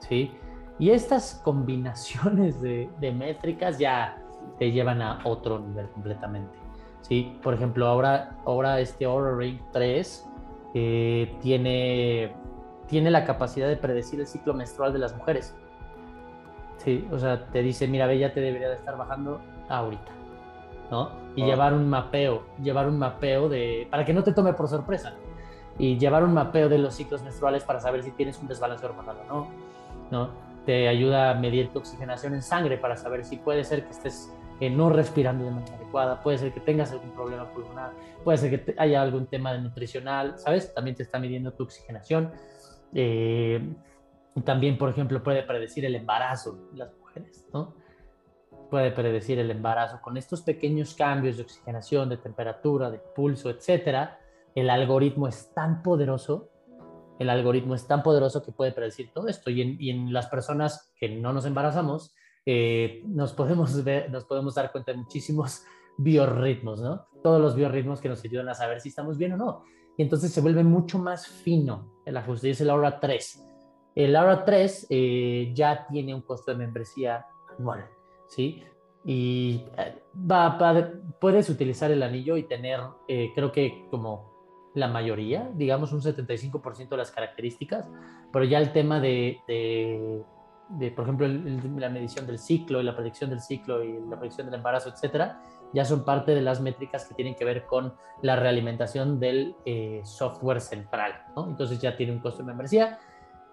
¿Sí? 0.00 0.32
Y 0.78 0.90
estas 0.90 1.40
combinaciones 1.42 2.60
de, 2.60 2.88
métricas 3.00 3.78
ya 3.78 4.18
te 4.58 4.70
llevan 4.70 5.00
a 5.02 5.20
otro 5.24 5.58
nivel 5.58 5.88
completamente. 5.90 6.58
¿sí? 7.02 7.38
Por 7.42 7.54
ejemplo, 7.54 7.86
ahora, 7.86 8.36
ahora 8.44 8.80
este 8.80 9.04
Aura 9.04 9.34
Ring 9.34 9.58
3 9.72 10.28
eh, 10.74 11.34
tiene, 11.40 12.34
tiene 12.88 13.10
la 13.10 13.24
capacidad 13.24 13.68
de 13.68 13.76
predecir 13.76 14.20
el 14.20 14.26
ciclo 14.26 14.52
menstrual 14.52 14.92
de 14.92 14.98
las 14.98 15.16
mujeres. 15.16 15.54
Sí, 16.78 17.08
o 17.10 17.18
sea, 17.18 17.46
te 17.46 17.62
dice, 17.62 17.88
mira, 17.88 18.06
ve, 18.06 18.18
ya 18.18 18.32
te 18.32 18.40
debería 18.40 18.68
de 18.68 18.74
estar 18.74 18.96
bajando 18.96 19.40
ahorita, 19.68 20.12
¿no? 20.90 21.10
Y 21.34 21.42
ah. 21.42 21.46
llevar 21.46 21.72
un 21.72 21.88
mapeo, 21.88 22.42
llevar 22.62 22.86
un 22.86 22.98
mapeo 22.98 23.48
de, 23.48 23.88
para 23.90 24.04
que 24.04 24.12
no 24.12 24.22
te 24.22 24.32
tome 24.32 24.52
por 24.52 24.68
sorpresa, 24.68 25.14
y 25.78 25.98
llevar 25.98 26.22
un 26.22 26.34
mapeo 26.34 26.68
de 26.68 26.78
los 26.78 26.94
ciclos 26.94 27.22
menstruales 27.22 27.64
para 27.64 27.80
saber 27.80 28.02
si 28.02 28.10
tienes 28.12 28.38
un 28.38 28.46
desbalance 28.46 28.84
hormonal 28.84 29.16
o 29.28 29.34
no, 29.34 29.48
¿no? 30.10 30.45
Te 30.66 30.88
ayuda 30.88 31.30
a 31.30 31.34
medir 31.34 31.72
tu 31.72 31.78
oxigenación 31.78 32.34
en 32.34 32.42
sangre 32.42 32.76
para 32.76 32.96
saber 32.96 33.24
si 33.24 33.36
puede 33.36 33.64
ser 33.64 33.84
que 33.84 33.92
estés 33.92 34.30
eh, 34.60 34.68
no 34.68 34.90
respirando 34.90 35.44
de 35.44 35.52
manera 35.52 35.76
adecuada, 35.76 36.20
puede 36.20 36.38
ser 36.38 36.52
que 36.52 36.60
tengas 36.60 36.90
algún 36.90 37.12
problema 37.12 37.48
pulmonar, 37.52 37.92
puede 38.24 38.38
ser 38.38 38.64
que 38.64 38.74
haya 38.78 39.00
algún 39.00 39.26
tema 39.26 39.56
nutricional, 39.56 40.38
¿sabes? 40.38 40.74
También 40.74 40.96
te 40.96 41.04
está 41.04 41.18
midiendo 41.18 41.52
tu 41.52 41.62
oxigenación. 41.62 42.32
Eh, 42.92 43.74
también, 44.44 44.76
por 44.76 44.90
ejemplo, 44.90 45.22
puede 45.22 45.42
predecir 45.44 45.84
el 45.84 45.94
embarazo 45.94 46.68
de 46.72 46.78
las 46.78 46.92
mujeres, 46.98 47.46
¿no? 47.52 47.74
Puede 48.68 48.90
predecir 48.90 49.38
el 49.38 49.50
embarazo. 49.50 50.00
Con 50.02 50.16
estos 50.16 50.42
pequeños 50.42 50.94
cambios 50.94 51.36
de 51.36 51.44
oxigenación, 51.44 52.08
de 52.08 52.16
temperatura, 52.16 52.90
de 52.90 52.98
pulso, 52.98 53.50
etcétera, 53.50 54.18
el 54.54 54.68
algoritmo 54.68 55.28
es 55.28 55.52
tan 55.54 55.82
poderoso 55.82 56.50
el 57.18 57.30
algoritmo 57.30 57.74
es 57.74 57.86
tan 57.86 58.02
poderoso 58.02 58.42
que 58.42 58.52
puede 58.52 58.72
predecir 58.72 59.10
todo 59.12 59.28
esto. 59.28 59.50
Y 59.50 59.90
en, 59.90 60.12
las 60.12 60.26
personas 60.26 60.92
que 60.98 61.08
no 61.08 61.32
nos 61.32 61.46
embarazamos, 61.46 62.14
eh, 62.44 63.02
nos, 63.06 63.32
podemos 63.32 63.82
ver, 63.84 64.10
nos 64.10 64.24
podemos 64.24 64.54
dar 64.54 64.72
cuenta 64.72 64.92
de 64.92 64.98
muchísimos 64.98 65.62
biorritmos, 65.98 66.80
¿no? 66.80 67.06
Todos 67.22 67.40
los 67.40 67.56
biorritmos 67.56 68.00
que 68.00 68.08
nos 68.08 68.22
ayudan 68.24 68.48
a 68.48 68.54
saber 68.54 68.80
si 68.80 68.90
estamos 68.90 69.16
bien 69.18 69.32
o 69.32 69.36
no. 69.36 69.64
Y 69.96 70.02
entonces 70.02 70.30
se 70.30 70.42
vuelve 70.42 70.62
mucho 70.62 70.98
más 70.98 71.26
fino 71.26 72.02
el 72.04 72.16
ajuste. 72.16 72.48
Y 72.48 72.50
es 72.50 72.60
el 72.60 72.70
Aura 72.70 73.00
3. 73.00 73.42
El 73.94 74.14
Aura 74.14 74.44
3 74.44 74.88
eh, 74.90 75.52
ya 75.54 75.86
tiene 75.86 76.14
un 76.14 76.20
costo 76.20 76.50
de 76.50 76.58
membresía 76.58 77.24
anual, 77.58 77.86
¿sí? 78.28 78.62
Y 79.06 79.64
eh, 79.78 80.02
va, 80.30 80.58
puedes 81.18 81.48
utilizar 81.48 81.90
el 81.90 82.02
anillo 82.02 82.36
y 82.36 82.42
tener, 82.42 82.80
creo 83.06 83.52
que 83.52 83.86
como 83.90 84.35
la 84.76 84.88
mayoría, 84.88 85.50
digamos 85.54 85.92
un 85.92 86.02
75% 86.02 86.90
de 86.90 86.96
las 86.98 87.10
características, 87.10 87.90
pero 88.30 88.44
ya 88.44 88.58
el 88.58 88.72
tema 88.72 89.00
de, 89.00 89.40
de, 89.48 90.90
por 90.90 91.04
ejemplo, 91.04 91.26
la 91.26 91.88
medición 91.88 92.26
del 92.26 92.38
ciclo 92.38 92.82
y 92.82 92.84
la 92.84 92.94
predicción 92.94 93.30
del 93.30 93.40
ciclo 93.40 93.82
y 93.82 93.98
la 94.06 94.18
predicción 94.18 94.46
del 94.46 94.56
embarazo, 94.56 94.90
etcétera, 94.90 95.40
ya 95.72 95.86
son 95.86 96.04
parte 96.04 96.34
de 96.34 96.42
las 96.42 96.60
métricas 96.60 97.06
que 97.06 97.14
tienen 97.14 97.34
que 97.34 97.46
ver 97.46 97.64
con 97.64 97.94
la 98.20 98.36
realimentación 98.36 99.18
del 99.18 99.56
eh, 99.64 100.02
software 100.04 100.60
central, 100.60 101.24
¿no? 101.34 101.48
Entonces 101.48 101.80
ya 101.80 101.96
tiene 101.96 102.12
un 102.12 102.18
costo 102.18 102.42
de 102.42 102.48
membresía, 102.48 102.98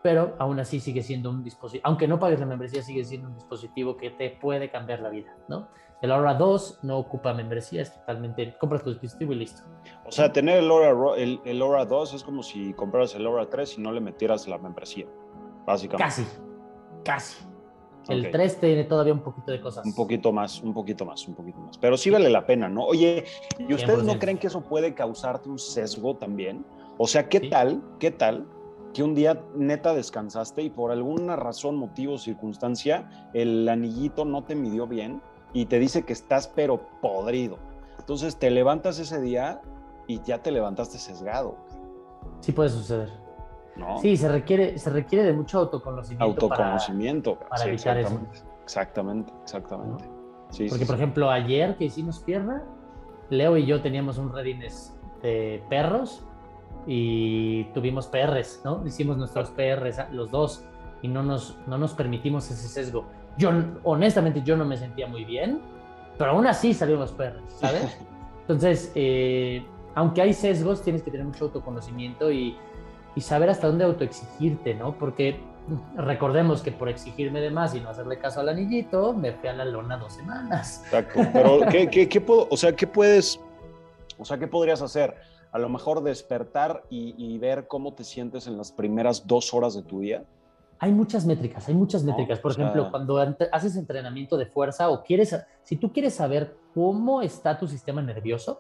pero 0.02 0.36
aún 0.40 0.60
así 0.60 0.82
sigue 0.82 1.02
siendo 1.04 1.30
un 1.30 1.42
dispositivo, 1.42 1.88
aunque 1.88 2.06
no 2.06 2.20
pagues 2.20 2.42
la 2.42 2.46
membresía, 2.46 2.84
sigue 2.84 3.06
siendo 3.06 3.30
un 3.30 3.36
dispositivo 3.36 3.96
que 3.96 4.10
te 4.10 4.30
puede 4.30 4.70
cambiar 4.70 5.00
la 5.00 5.10
vida, 5.10 5.34
¿no? 5.48 5.70
El 6.04 6.12
Aura 6.12 6.34
2 6.34 6.80
no 6.82 6.98
ocupa 6.98 7.34
membresía, 7.34 7.82
es 7.82 7.94
totalmente, 7.94 8.58
compras 8.60 8.84
tu 8.84 8.90
dispositivo 8.90 9.32
y 9.32 9.36
listo. 9.36 9.64
O 10.06 10.12
sea, 10.12 10.34
tener 10.34 10.58
el 10.58 10.70
Aura, 10.70 11.16
el, 11.16 11.40
el 11.46 11.60
2 11.60 12.14
es 12.14 12.24
como 12.26 12.44
si 12.44 12.74
compraras 12.74 13.16
el 13.16 13.26
Aura 13.26 13.50
3 13.50 13.78
y 13.78 13.82
no 13.82 13.90
le 13.94 14.02
metieras 14.02 14.46
la 14.50 14.58
membresía, 14.58 15.06
básicamente. 15.66 16.04
Casi, 16.04 16.26
casi. 17.06 17.46
El 18.10 18.32
3 18.32 18.60
tiene 18.60 18.84
todavía 18.84 19.14
un 19.14 19.22
poquito 19.22 19.54
de 19.54 19.62
cosas. 19.62 19.86
Un 19.86 19.96
poquito 19.96 20.34
más, 20.34 20.62
un 20.62 20.74
poquito 20.74 21.06
más, 21.06 21.26
un 21.26 21.36
poquito 21.36 21.60
más. 21.60 21.78
Pero 21.78 21.96
sí 21.96 22.10
vale 22.10 22.30
la 22.30 22.46
pena, 22.46 22.68
¿no? 22.68 22.84
Oye, 22.84 23.24
¿y 23.58 23.74
ustedes 23.74 24.04
no 24.04 24.20
creen 24.20 24.38
que 24.38 24.48
eso 24.48 24.60
puede 24.60 24.94
causarte 24.94 25.48
un 25.48 25.58
sesgo 25.58 26.18
también? 26.18 26.66
O 26.98 27.08
sea, 27.08 27.30
¿qué 27.30 27.40
tal, 27.40 27.82
qué 28.00 28.12
tal 28.12 28.46
que 28.94 29.04
un 29.04 29.16
día 29.16 29.42
neta 29.56 29.94
descansaste 29.94 30.64
y 30.64 30.70
por 30.70 30.92
alguna 30.92 31.38
razón, 31.38 31.78
motivo, 31.78 32.18
circunstancia, 32.18 33.30
el 33.34 33.70
anillito 33.70 34.26
no 34.26 34.44
te 34.44 34.54
midió 34.54 34.86
bien 34.86 35.22
y 35.54 35.68
te 35.68 35.80
dice 35.80 36.04
que 36.04 36.14
estás 36.14 36.48
pero 36.48 36.82
podrido. 37.02 37.58
Entonces 38.00 38.38
te 38.38 38.50
levantas 38.50 39.00
ese 39.00 39.22
día 39.22 39.62
y 40.08 40.22
ya 40.22 40.40
te 40.40 40.52
levantaste 40.52 40.98
sesgado. 40.98 41.56
Sí 42.42 42.52
puede 42.52 42.70
suceder. 42.70 43.10
¿No? 43.76 43.98
Sí, 44.00 44.18
se 44.18 44.28
requiere, 44.28 44.78
se 44.78 44.90
requiere 44.90 45.24
de 45.24 45.34
mucho 45.34 45.60
autoconocimiento. 45.60 46.26
Autoconocimiento. 46.26 47.40
Para, 47.40 47.66
evitar 47.66 47.98
eso. 47.98 48.20
Exactamente, 48.64 49.32
exactamente. 49.44 50.06
Porque, 50.70 50.86
por 50.86 50.96
ejemplo, 50.96 51.32
ayer 51.32 51.76
que 51.78 51.86
hicimos 51.86 52.20
pierna, 52.20 52.64
Leo 53.30 53.58
y 53.58 53.66
yo 53.66 53.82
teníamos 53.82 54.18
un 54.18 54.32
readiness 54.32 54.96
de 55.24 55.64
perros 55.70 56.24
y 56.86 57.64
tuvimos 57.74 58.08
PRs, 58.08 58.62
¿no? 58.64 58.86
Hicimos 58.86 59.18
nuestros 59.18 59.50
PRs 59.52 60.12
los 60.12 60.30
dos 60.30 60.64
y 61.02 61.08
no 61.08 61.24
nos, 61.24 61.58
no 61.66 61.78
nos 61.78 61.94
permitimos 61.94 62.52
ese 62.52 62.68
sesgo 62.68 63.06
yo 63.38 63.52
honestamente 63.84 64.42
yo 64.44 64.56
no 64.56 64.66
me 64.66 64.78
sentía 64.78 65.08
muy 65.08 65.26
bien, 65.26 65.60
pero 66.18 66.32
aún 66.32 66.48
así 66.48 66.74
salieron 66.74 67.02
los 67.02 67.12
perros, 67.12 67.44
¿sabes? 67.60 67.98
Entonces, 68.42 68.92
eh, 68.96 69.66
aunque 69.96 70.22
hay 70.22 70.34
sesgos, 70.34 70.82
tienes 70.82 71.02
que 71.02 71.12
tener 71.12 71.26
mucho 71.26 71.46
autoconocimiento 71.46 72.32
y, 72.32 72.58
y 73.16 73.22
saber 73.22 73.50
hasta 73.50 73.68
dónde 73.68 73.86
autoexigirte, 73.86 74.76
¿no? 74.76 74.98
Porque 74.98 75.40
recordemos 75.96 76.62
que 76.62 76.72
por 76.72 76.90
exigirme 76.90 77.40
de 77.40 77.50
más 77.50 77.74
y 77.74 77.80
no 77.80 77.90
hacerle 77.90 78.18
caso 78.18 78.42
al 78.42 78.50
anillito, 78.50 79.14
me 79.14 79.32
fui 79.32 79.50
a 79.50 79.54
la 79.54 79.66
lona 79.66 79.98
dos 79.98 80.14
semanas. 80.14 80.82
Exacto, 80.86 81.22
pero 81.32 81.62
¿qué, 81.72 81.88
qué, 81.88 82.10
qué 82.10 82.22
puedo, 82.22 82.48
o 82.50 82.58
sea, 82.58 82.76
qué 82.76 82.86
puedes, 82.86 83.40
o 84.18 84.26
sea, 84.26 84.38
qué 84.38 84.48
podrías 84.48 84.82
hacer? 84.82 85.16
A 85.52 85.60
lo 85.60 85.70
mejor 85.70 86.04
despertar 86.04 86.84
y, 86.90 87.16
y 87.18 87.38
ver 87.38 87.68
cómo 87.68 87.94
te 87.94 88.04
sientes 88.04 88.48
en 88.48 88.58
las 88.58 88.72
primeras 88.72 89.26
dos 89.26 89.54
horas 89.54 89.74
de 89.76 89.84
tu 89.84 90.02
día 90.02 90.24
hay 90.80 90.92
muchas 90.92 91.26
métricas, 91.26 91.68
hay 91.68 91.76
muchas 91.76 92.04
métricas. 92.04 92.40
Por 92.40 92.52
ejemplo, 92.52 92.90
cuando 92.92 93.18
haces 93.52 93.76
entrenamiento 93.76 94.38
de 94.38 94.46
fuerza 94.46 94.90
o 94.90 95.04
quieres, 95.04 95.36
si 95.64 95.78
tú 95.78 95.94
quieres 95.94 96.16
saber 96.16 96.58
cómo 96.74 97.22
está 97.22 97.58
tu 97.58 97.68
sistema 97.68 98.02
nervioso, 98.02 98.60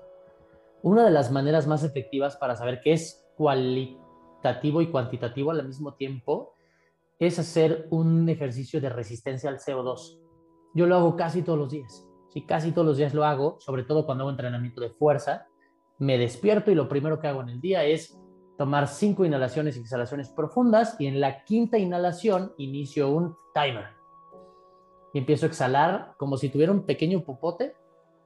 una 0.81 1.05
de 1.05 1.11
las 1.11 1.31
maneras 1.31 1.67
más 1.67 1.83
efectivas 1.83 2.37
para 2.37 2.55
saber 2.55 2.81
qué 2.81 2.93
es 2.93 3.25
cualitativo 3.35 4.81
y 4.81 4.87
cuantitativo 4.87 5.51
al 5.51 5.65
mismo 5.65 5.95
tiempo 5.95 6.55
es 7.19 7.39
hacer 7.39 7.87
un 7.89 8.27
ejercicio 8.27 8.81
de 8.81 8.89
resistencia 8.89 9.49
al 9.49 9.59
CO2. 9.59 10.19
Yo 10.73 10.85
lo 10.85 10.95
hago 10.95 11.15
casi 11.15 11.41
todos 11.41 11.59
los 11.59 11.71
días. 11.71 12.05
Sí, 12.29 12.41
casi 12.45 12.71
todos 12.71 12.87
los 12.87 12.97
días 12.97 13.13
lo 13.13 13.23
hago, 13.23 13.57
sobre 13.59 13.83
todo 13.83 14.05
cuando 14.05 14.23
hago 14.23 14.31
entrenamiento 14.31 14.81
de 14.81 14.89
fuerza. 14.89 15.47
Me 15.99 16.17
despierto 16.17 16.71
y 16.71 16.75
lo 16.75 16.89
primero 16.89 17.19
que 17.19 17.27
hago 17.27 17.41
en 17.41 17.49
el 17.49 17.61
día 17.61 17.85
es 17.85 18.19
tomar 18.57 18.87
cinco 18.87 19.25
inhalaciones 19.25 19.77
y 19.77 19.79
exhalaciones 19.79 20.29
profundas 20.29 20.95
y 20.99 21.07
en 21.07 21.19
la 21.19 21.43
quinta 21.43 21.77
inhalación 21.77 22.53
inicio 22.57 23.09
un 23.09 23.35
timer. 23.53 23.85
Y 25.13 25.19
empiezo 25.19 25.45
a 25.45 25.49
exhalar 25.49 26.13
como 26.17 26.37
si 26.37 26.49
tuviera 26.49 26.71
un 26.71 26.85
pequeño 26.85 27.23
popote 27.23 27.75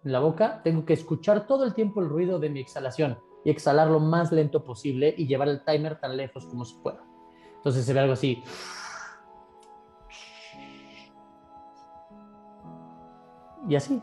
en 0.04 0.12
la 0.12 0.20
boca. 0.20 0.62
Tengo 0.64 0.86
que 0.86 0.94
escuchar 0.94 1.48
todo 1.48 1.64
el 1.64 1.74
tiempo 1.74 2.02
el 2.02 2.10
ruido 2.10 2.40
de 2.40 2.50
mi 2.50 2.60
exhalación 2.60 3.20
y 3.44 3.50
exhalar 3.50 3.90
lo 3.90 4.00
más 4.00 4.32
lento 4.32 4.64
posible 4.64 5.14
y 5.18 5.28
llevar 5.28 5.50
el 5.50 5.64
timer 5.64 6.00
tan 6.00 6.18
lejos 6.18 6.46
como 6.46 6.66
se 6.66 6.80
pueda. 6.82 7.04
Entonces 7.58 7.86
se 7.86 7.94
ve 7.94 8.00
algo 8.00 8.14
así. 8.14 8.44
Y 13.68 13.76
así, 13.76 14.02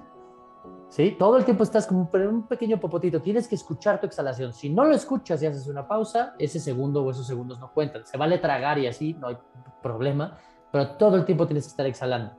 ¿sí? 0.95 1.17
Todo 1.19 1.37
el 1.39 1.45
tiempo 1.45 1.65
estás 1.65 1.89
como 1.89 2.09
un 2.13 2.47
pequeño 2.47 2.79
popotito, 2.79 3.21
tienes 3.21 3.49
que 3.49 3.57
escuchar 3.57 4.01
tu 4.01 4.07
exhalación. 4.07 4.53
Si 4.53 4.71
no 4.71 4.85
lo 4.85 4.95
escuchas 4.95 5.43
y 5.43 5.47
haces 5.47 5.67
una 5.67 5.89
pausa, 5.89 6.35
ese 6.39 6.61
segundo 6.61 7.03
o 7.03 7.11
esos 7.11 7.27
segundos 7.27 7.59
no 7.59 7.73
cuentan. 7.73 8.07
Se 8.07 8.17
vale 8.17 8.39
tragar 8.39 8.79
y 8.79 8.87
así, 8.87 9.13
no 9.15 9.27
hay 9.27 9.37
problema, 9.83 10.39
pero 10.71 10.91
todo 10.91 11.17
el 11.17 11.25
tiempo 11.25 11.49
tienes 11.49 11.65
que 11.65 11.71
estar 11.71 11.87
exhalando. 11.87 12.37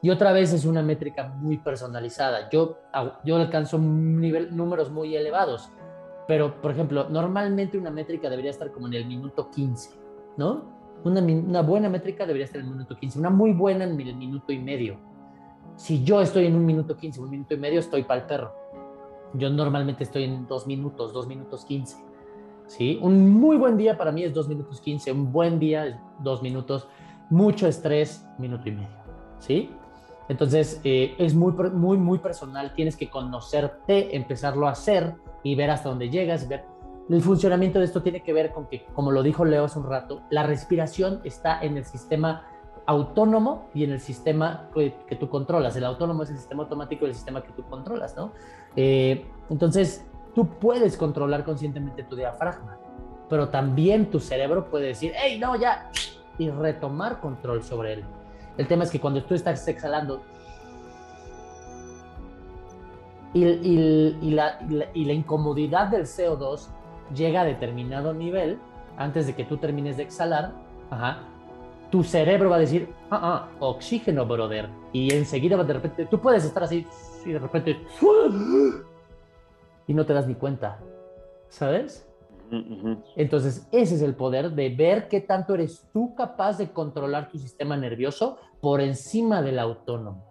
Y 0.00 0.10
otra 0.10 0.30
vez 0.30 0.52
es 0.52 0.64
una 0.64 0.80
métrica 0.80 1.26
muy 1.26 1.58
personalizada. 1.58 2.48
Yo, 2.50 2.78
yo 3.24 3.34
alcanzo 3.34 3.78
números 3.78 4.92
muy 4.92 5.16
elevados, 5.16 5.72
pero 6.28 6.60
por 6.60 6.70
ejemplo, 6.70 7.08
normalmente 7.08 7.76
una 7.78 7.90
métrica 7.90 8.30
debería 8.30 8.52
estar 8.52 8.70
como 8.70 8.86
en 8.86 8.94
el 8.94 9.06
minuto 9.06 9.50
15, 9.50 9.90
¿no? 10.36 10.78
Una, 11.02 11.20
una 11.20 11.62
buena 11.62 11.88
métrica 11.88 12.26
debería 12.26 12.44
estar 12.44 12.60
en 12.60 12.68
el 12.68 12.72
minuto 12.74 12.96
15, 12.96 13.18
una 13.18 13.30
muy 13.30 13.52
buena 13.52 13.82
en 13.82 14.00
el 14.00 14.16
minuto 14.16 14.52
y 14.52 14.60
medio 14.60 15.07
si 15.78 16.02
yo 16.02 16.20
estoy 16.20 16.46
en 16.46 16.56
un 16.56 16.66
minuto 16.66 16.96
15, 16.96 17.20
un 17.20 17.30
minuto 17.30 17.54
y 17.54 17.56
medio, 17.56 17.78
estoy 17.78 18.02
para 18.02 18.22
el 18.22 18.26
perro. 18.26 18.52
Yo 19.34 19.48
normalmente 19.48 20.02
estoy 20.02 20.24
en 20.24 20.46
dos 20.48 20.66
minutos, 20.66 21.12
dos 21.12 21.28
minutos 21.28 21.64
15. 21.64 21.96
¿sí? 22.66 22.98
Un 23.00 23.30
muy 23.30 23.56
buen 23.56 23.76
día 23.76 23.96
para 23.96 24.10
mí 24.10 24.24
es 24.24 24.34
dos 24.34 24.48
minutos 24.48 24.80
15, 24.80 25.12
un 25.12 25.32
buen 25.32 25.60
día 25.60 25.86
es 25.86 25.96
dos 26.18 26.42
minutos, 26.42 26.88
mucho 27.30 27.68
estrés, 27.68 28.26
minuto 28.38 28.68
y 28.68 28.72
medio. 28.72 28.88
¿sí? 29.38 29.70
Entonces, 30.28 30.80
eh, 30.82 31.14
es 31.16 31.34
muy, 31.34 31.52
muy, 31.52 31.96
muy 31.96 32.18
personal. 32.18 32.74
Tienes 32.74 32.96
que 32.96 33.08
conocerte, 33.08 34.16
empezarlo 34.16 34.66
a 34.66 34.72
hacer 34.72 35.14
y 35.44 35.54
ver 35.54 35.70
hasta 35.70 35.90
dónde 35.90 36.10
llegas. 36.10 36.48
Ver. 36.48 36.64
El 37.08 37.22
funcionamiento 37.22 37.78
de 37.78 37.84
esto 37.84 38.02
tiene 38.02 38.24
que 38.24 38.32
ver 38.32 38.50
con 38.50 38.66
que, 38.66 38.84
como 38.94 39.12
lo 39.12 39.22
dijo 39.22 39.44
Leo 39.44 39.66
hace 39.66 39.78
un 39.78 39.86
rato, 39.86 40.22
la 40.28 40.42
respiración 40.42 41.20
está 41.22 41.60
en 41.62 41.76
el 41.76 41.84
sistema 41.84 42.46
autónomo 42.88 43.68
y 43.74 43.84
en 43.84 43.92
el 43.92 44.00
sistema 44.00 44.70
que, 44.74 45.16
tú 45.20 45.28
controlas. 45.28 45.76
El 45.76 45.84
autónomo 45.84 46.22
es 46.22 46.30
el 46.30 46.38
sistema 46.38 46.62
automático 46.62 47.04
y 47.04 47.08
el 47.08 47.14
sistema 47.14 47.42
que 47.42 47.52
tú 47.52 47.62
controlas, 47.64 48.16
¿no? 48.16 48.32
Eh, 48.76 49.26
entonces, 49.50 50.06
tú 50.34 50.46
puedes 50.46 50.96
controlar 50.96 51.44
conscientemente 51.44 52.02
tu 52.02 52.16
diafragma, 52.16 52.78
pero 53.28 53.50
también 53.50 54.10
tu 54.10 54.20
cerebro 54.20 54.70
puede 54.70 54.86
decir, 54.86 55.12
hey, 55.14 55.38
no, 55.38 55.54
ya, 55.56 55.90
y 56.38 56.48
retomar 56.48 57.20
control 57.20 57.62
sobre 57.62 57.92
él. 57.92 58.04
El 58.56 58.66
tema 58.66 58.84
es 58.84 58.90
que 58.90 59.00
cuando 59.00 59.22
tú 59.22 59.34
estás 59.34 59.68
exhalando 59.68 60.22
y, 63.34 63.44
y, 63.44 64.30
la, 64.30 64.58
y 64.94 65.04
la 65.04 65.12
incomodidad 65.12 65.88
del 65.88 66.06
CO2 66.06 66.68
llega 67.14 67.42
a 67.42 67.44
determinado 67.44 68.14
nivel, 68.14 68.58
antes 68.96 69.26
de 69.26 69.34
que 69.34 69.44
tú 69.44 69.58
termines 69.58 69.98
de 69.98 70.04
exhalar, 70.04 70.52
ajá, 70.88 71.18
tu 71.90 72.04
cerebro 72.04 72.50
va 72.50 72.56
a 72.56 72.60
decir, 72.60 72.88
ah, 73.10 73.20
ah, 73.22 73.48
oxígeno, 73.60 74.26
brother. 74.26 74.68
Y 74.92 75.12
enseguida 75.14 75.62
de 75.62 75.72
repente, 75.72 76.06
tú 76.06 76.20
puedes 76.20 76.44
estar 76.44 76.62
así 76.62 76.86
y 77.24 77.32
de 77.32 77.38
repente, 77.38 77.78
y 79.86 79.94
no 79.94 80.06
te 80.06 80.12
das 80.12 80.26
ni 80.26 80.34
cuenta, 80.34 80.78
¿sabes? 81.48 82.06
Entonces, 83.16 83.68
ese 83.72 83.96
es 83.96 84.02
el 84.02 84.14
poder 84.14 84.52
de 84.52 84.70
ver 84.70 85.08
qué 85.08 85.20
tanto 85.20 85.54
eres 85.54 85.86
tú 85.92 86.14
capaz 86.14 86.56
de 86.56 86.70
controlar 86.70 87.28
tu 87.28 87.38
sistema 87.38 87.76
nervioso 87.76 88.38
por 88.60 88.80
encima 88.80 89.42
del 89.42 89.58
autónomo. 89.58 90.24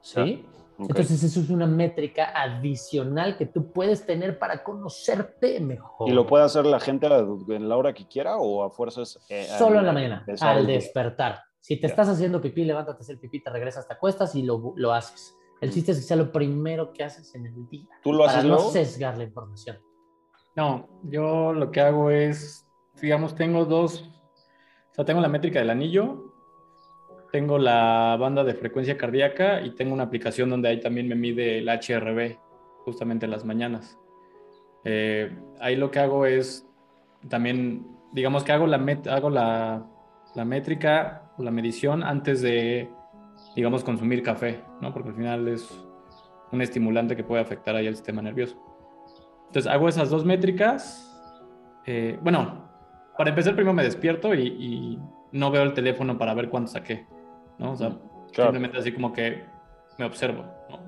¿Sí? 0.00 0.44
Entonces 0.78 1.22
eso 1.22 1.40
es 1.40 1.50
una 1.50 1.66
métrica 1.66 2.32
adicional 2.34 3.36
que 3.36 3.46
tú 3.46 3.72
puedes 3.72 4.04
tener 4.04 4.38
para 4.38 4.64
conocerte 4.64 5.60
mejor. 5.60 6.08
¿Y 6.08 6.12
lo 6.12 6.26
puede 6.26 6.44
hacer 6.44 6.66
la 6.66 6.80
gente 6.80 7.06
en 7.06 7.68
la 7.68 7.76
hora 7.76 7.92
que 7.92 8.06
quiera 8.06 8.36
o 8.38 8.62
a 8.64 8.70
fuerzas? 8.70 9.20
Eh, 9.28 9.46
Solo 9.58 9.78
en 9.80 9.86
la 9.86 9.92
mañana, 9.92 10.26
al 10.40 10.66
despertar. 10.66 11.40
Si 11.60 11.80
te 11.80 11.86
estás 11.86 12.08
haciendo 12.08 12.40
pipí, 12.40 12.64
levántate 12.64 12.98
a 12.98 13.00
hacer 13.00 13.18
pipí, 13.18 13.42
te 13.42 13.50
regresas, 13.50 13.86
te 13.88 13.94
acuestas 13.94 14.34
y 14.34 14.42
lo, 14.42 14.74
lo 14.76 14.92
haces. 14.92 15.34
El 15.60 15.72
chiste 15.72 15.92
es 15.92 15.98
que 15.98 16.04
sea 16.04 16.16
lo 16.16 16.30
primero 16.30 16.92
que 16.92 17.04
haces 17.04 17.34
en 17.34 17.46
el 17.46 17.68
día. 17.68 17.88
¿Tú 18.02 18.12
lo 18.12 18.24
haces 18.24 18.42
para 18.42 18.48
no 18.48 18.58
sesgar 18.58 19.16
la 19.16 19.24
información. 19.24 19.78
No, 20.56 20.88
yo 21.04 21.52
lo 21.52 21.70
que 21.70 21.80
hago 21.80 22.10
es, 22.10 22.66
digamos, 23.00 23.34
tengo 23.34 23.64
dos, 23.64 24.02
o 24.90 24.94
sea, 24.94 25.04
tengo 25.04 25.20
la 25.20 25.28
métrica 25.28 25.58
del 25.58 25.70
anillo, 25.70 26.33
tengo 27.34 27.58
la 27.58 28.16
banda 28.16 28.44
de 28.44 28.54
frecuencia 28.54 28.96
cardíaca 28.96 29.60
y 29.60 29.74
tengo 29.74 29.92
una 29.92 30.04
aplicación 30.04 30.48
donde 30.50 30.68
ahí 30.68 30.78
también 30.78 31.08
me 31.08 31.16
mide 31.16 31.58
el 31.58 31.68
HRV, 31.68 32.38
justamente 32.84 33.24
en 33.24 33.32
las 33.32 33.44
mañanas. 33.44 33.98
Eh, 34.84 35.36
ahí 35.58 35.74
lo 35.74 35.90
que 35.90 35.98
hago 35.98 36.26
es 36.26 36.64
también, 37.28 37.88
digamos 38.12 38.44
que 38.44 38.52
hago 38.52 38.68
la, 38.68 38.76
hago 39.10 39.30
la, 39.30 39.84
la 40.36 40.44
métrica 40.44 41.32
o 41.36 41.42
la 41.42 41.50
medición 41.50 42.04
antes 42.04 42.40
de, 42.40 42.88
digamos, 43.56 43.82
consumir 43.82 44.22
café, 44.22 44.62
¿no? 44.80 44.92
Porque 44.92 45.08
al 45.08 45.16
final 45.16 45.48
es 45.48 45.84
un 46.52 46.62
estimulante 46.62 47.16
que 47.16 47.24
puede 47.24 47.42
afectar 47.42 47.74
ahí 47.74 47.88
el 47.88 47.96
sistema 47.96 48.22
nervioso. 48.22 48.56
Entonces 49.48 49.66
hago 49.72 49.88
esas 49.88 50.08
dos 50.08 50.24
métricas. 50.24 51.10
Eh, 51.84 52.16
bueno, 52.22 52.70
para 53.18 53.30
empezar 53.30 53.56
primero 53.56 53.74
me 53.74 53.82
despierto 53.82 54.32
y, 54.36 55.00
no 55.32 55.50
veo 55.50 55.64
el 55.64 55.74
teléfono 55.74 56.16
para 56.16 56.32
ver 56.32 56.48
cuánto 56.48 56.70
saqué, 56.70 57.08
¿no? 57.58 57.72
O 57.72 57.76
sea, 57.76 57.92
simplemente 58.32 58.78
así 58.78 58.92
como 58.92 59.12
que 59.12 59.44
me 59.98 60.04
observo, 60.04 60.44
¿no? 60.70 60.78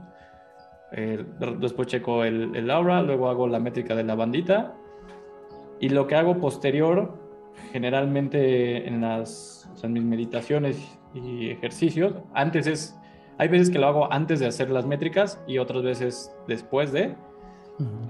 Eh, 0.92 1.24
después 1.58 1.88
checo 1.88 2.24
el, 2.24 2.54
el 2.54 2.70
aura, 2.70 3.02
luego 3.02 3.28
hago 3.28 3.48
la 3.48 3.58
métrica 3.58 3.94
de 3.94 4.04
la 4.04 4.14
bandita 4.14 4.74
y 5.80 5.88
lo 5.88 6.06
que 6.06 6.14
hago 6.14 6.38
posterior, 6.38 7.18
generalmente 7.72 8.86
en 8.86 9.00
las 9.00 9.56
en 9.82 9.92
mis 9.92 10.04
meditaciones 10.04 10.98
y 11.14 11.50
ejercicios, 11.50 12.14
antes 12.34 12.66
es, 12.66 12.98
hay 13.38 13.48
veces 13.48 13.70
que 13.70 13.78
lo 13.78 13.86
hago 13.86 14.12
antes 14.12 14.40
de 14.40 14.46
hacer 14.46 14.70
las 14.70 14.86
métricas 14.86 15.40
y 15.46 15.58
otras 15.58 15.82
veces 15.82 16.34
después 16.48 16.92
de, 16.92 17.14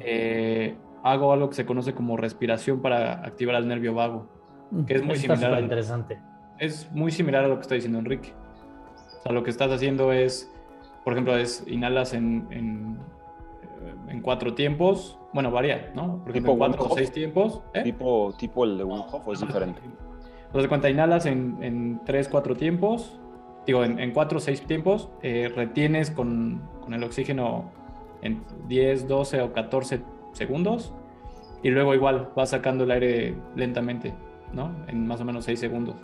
eh, 0.00 0.76
hago 1.02 1.32
algo 1.32 1.48
que 1.48 1.56
se 1.56 1.66
conoce 1.66 1.94
como 1.94 2.16
respiración 2.16 2.80
para 2.82 3.24
activar 3.24 3.56
el 3.56 3.68
nervio 3.68 3.94
vago, 3.94 4.28
que 4.86 4.94
es 4.94 5.02
muy 5.02 5.16
similar. 5.16 5.60
interesante. 5.60 6.20
Es 6.58 6.90
muy 6.92 7.12
similar 7.12 7.44
a 7.44 7.48
lo 7.48 7.56
que 7.56 7.62
está 7.62 7.74
diciendo 7.74 7.98
Enrique. 7.98 8.32
O 9.18 9.22
sea, 9.22 9.32
lo 9.32 9.42
que 9.42 9.50
estás 9.50 9.70
haciendo 9.70 10.12
es, 10.12 10.52
por 11.04 11.12
ejemplo, 11.12 11.36
es 11.36 11.64
inhalas 11.66 12.14
en, 12.14 12.46
en, 12.50 12.98
en 14.08 14.20
cuatro 14.20 14.54
tiempos. 14.54 15.18
Bueno, 15.32 15.50
varía, 15.50 15.92
¿no? 15.94 16.18
Por 16.22 16.30
ejemplo, 16.30 16.52
en 16.52 16.58
cuatro 16.58 16.84
o 16.84 16.94
seis 16.94 17.12
tiempos. 17.12 17.60
¿eh? 17.74 17.82
Tipo, 17.82 18.34
tipo 18.38 18.64
el 18.64 18.78
de 18.78 18.84
Wim 18.84 19.00
Hof 19.00 19.28
es 19.32 19.40
diferente. 19.40 19.80
Entonces, 20.46 20.68
cuenta, 20.68 20.88
inhalas 20.88 21.26
en, 21.26 21.58
en 21.62 22.00
tres, 22.04 22.28
cuatro 22.28 22.56
tiempos. 22.56 23.18
Digo, 23.66 23.84
en, 23.84 23.98
en 23.98 24.12
cuatro 24.12 24.38
o 24.38 24.40
seis 24.40 24.62
tiempos. 24.62 25.10
Eh, 25.22 25.52
retienes 25.54 26.10
con, 26.10 26.62
con 26.80 26.94
el 26.94 27.02
oxígeno 27.02 27.70
en 28.22 28.42
10, 28.68 29.08
12 29.08 29.42
o 29.42 29.52
14 29.52 30.00
segundos 30.32 30.92
y 31.62 31.70
luego 31.70 31.94
igual 31.94 32.30
va 32.38 32.46
sacando 32.46 32.84
el 32.84 32.90
aire 32.90 33.34
lentamente, 33.54 34.14
¿no? 34.52 34.70
En 34.86 35.06
más 35.06 35.20
o 35.20 35.24
menos 35.24 35.44
6 35.44 35.58
segundos. 35.58 35.96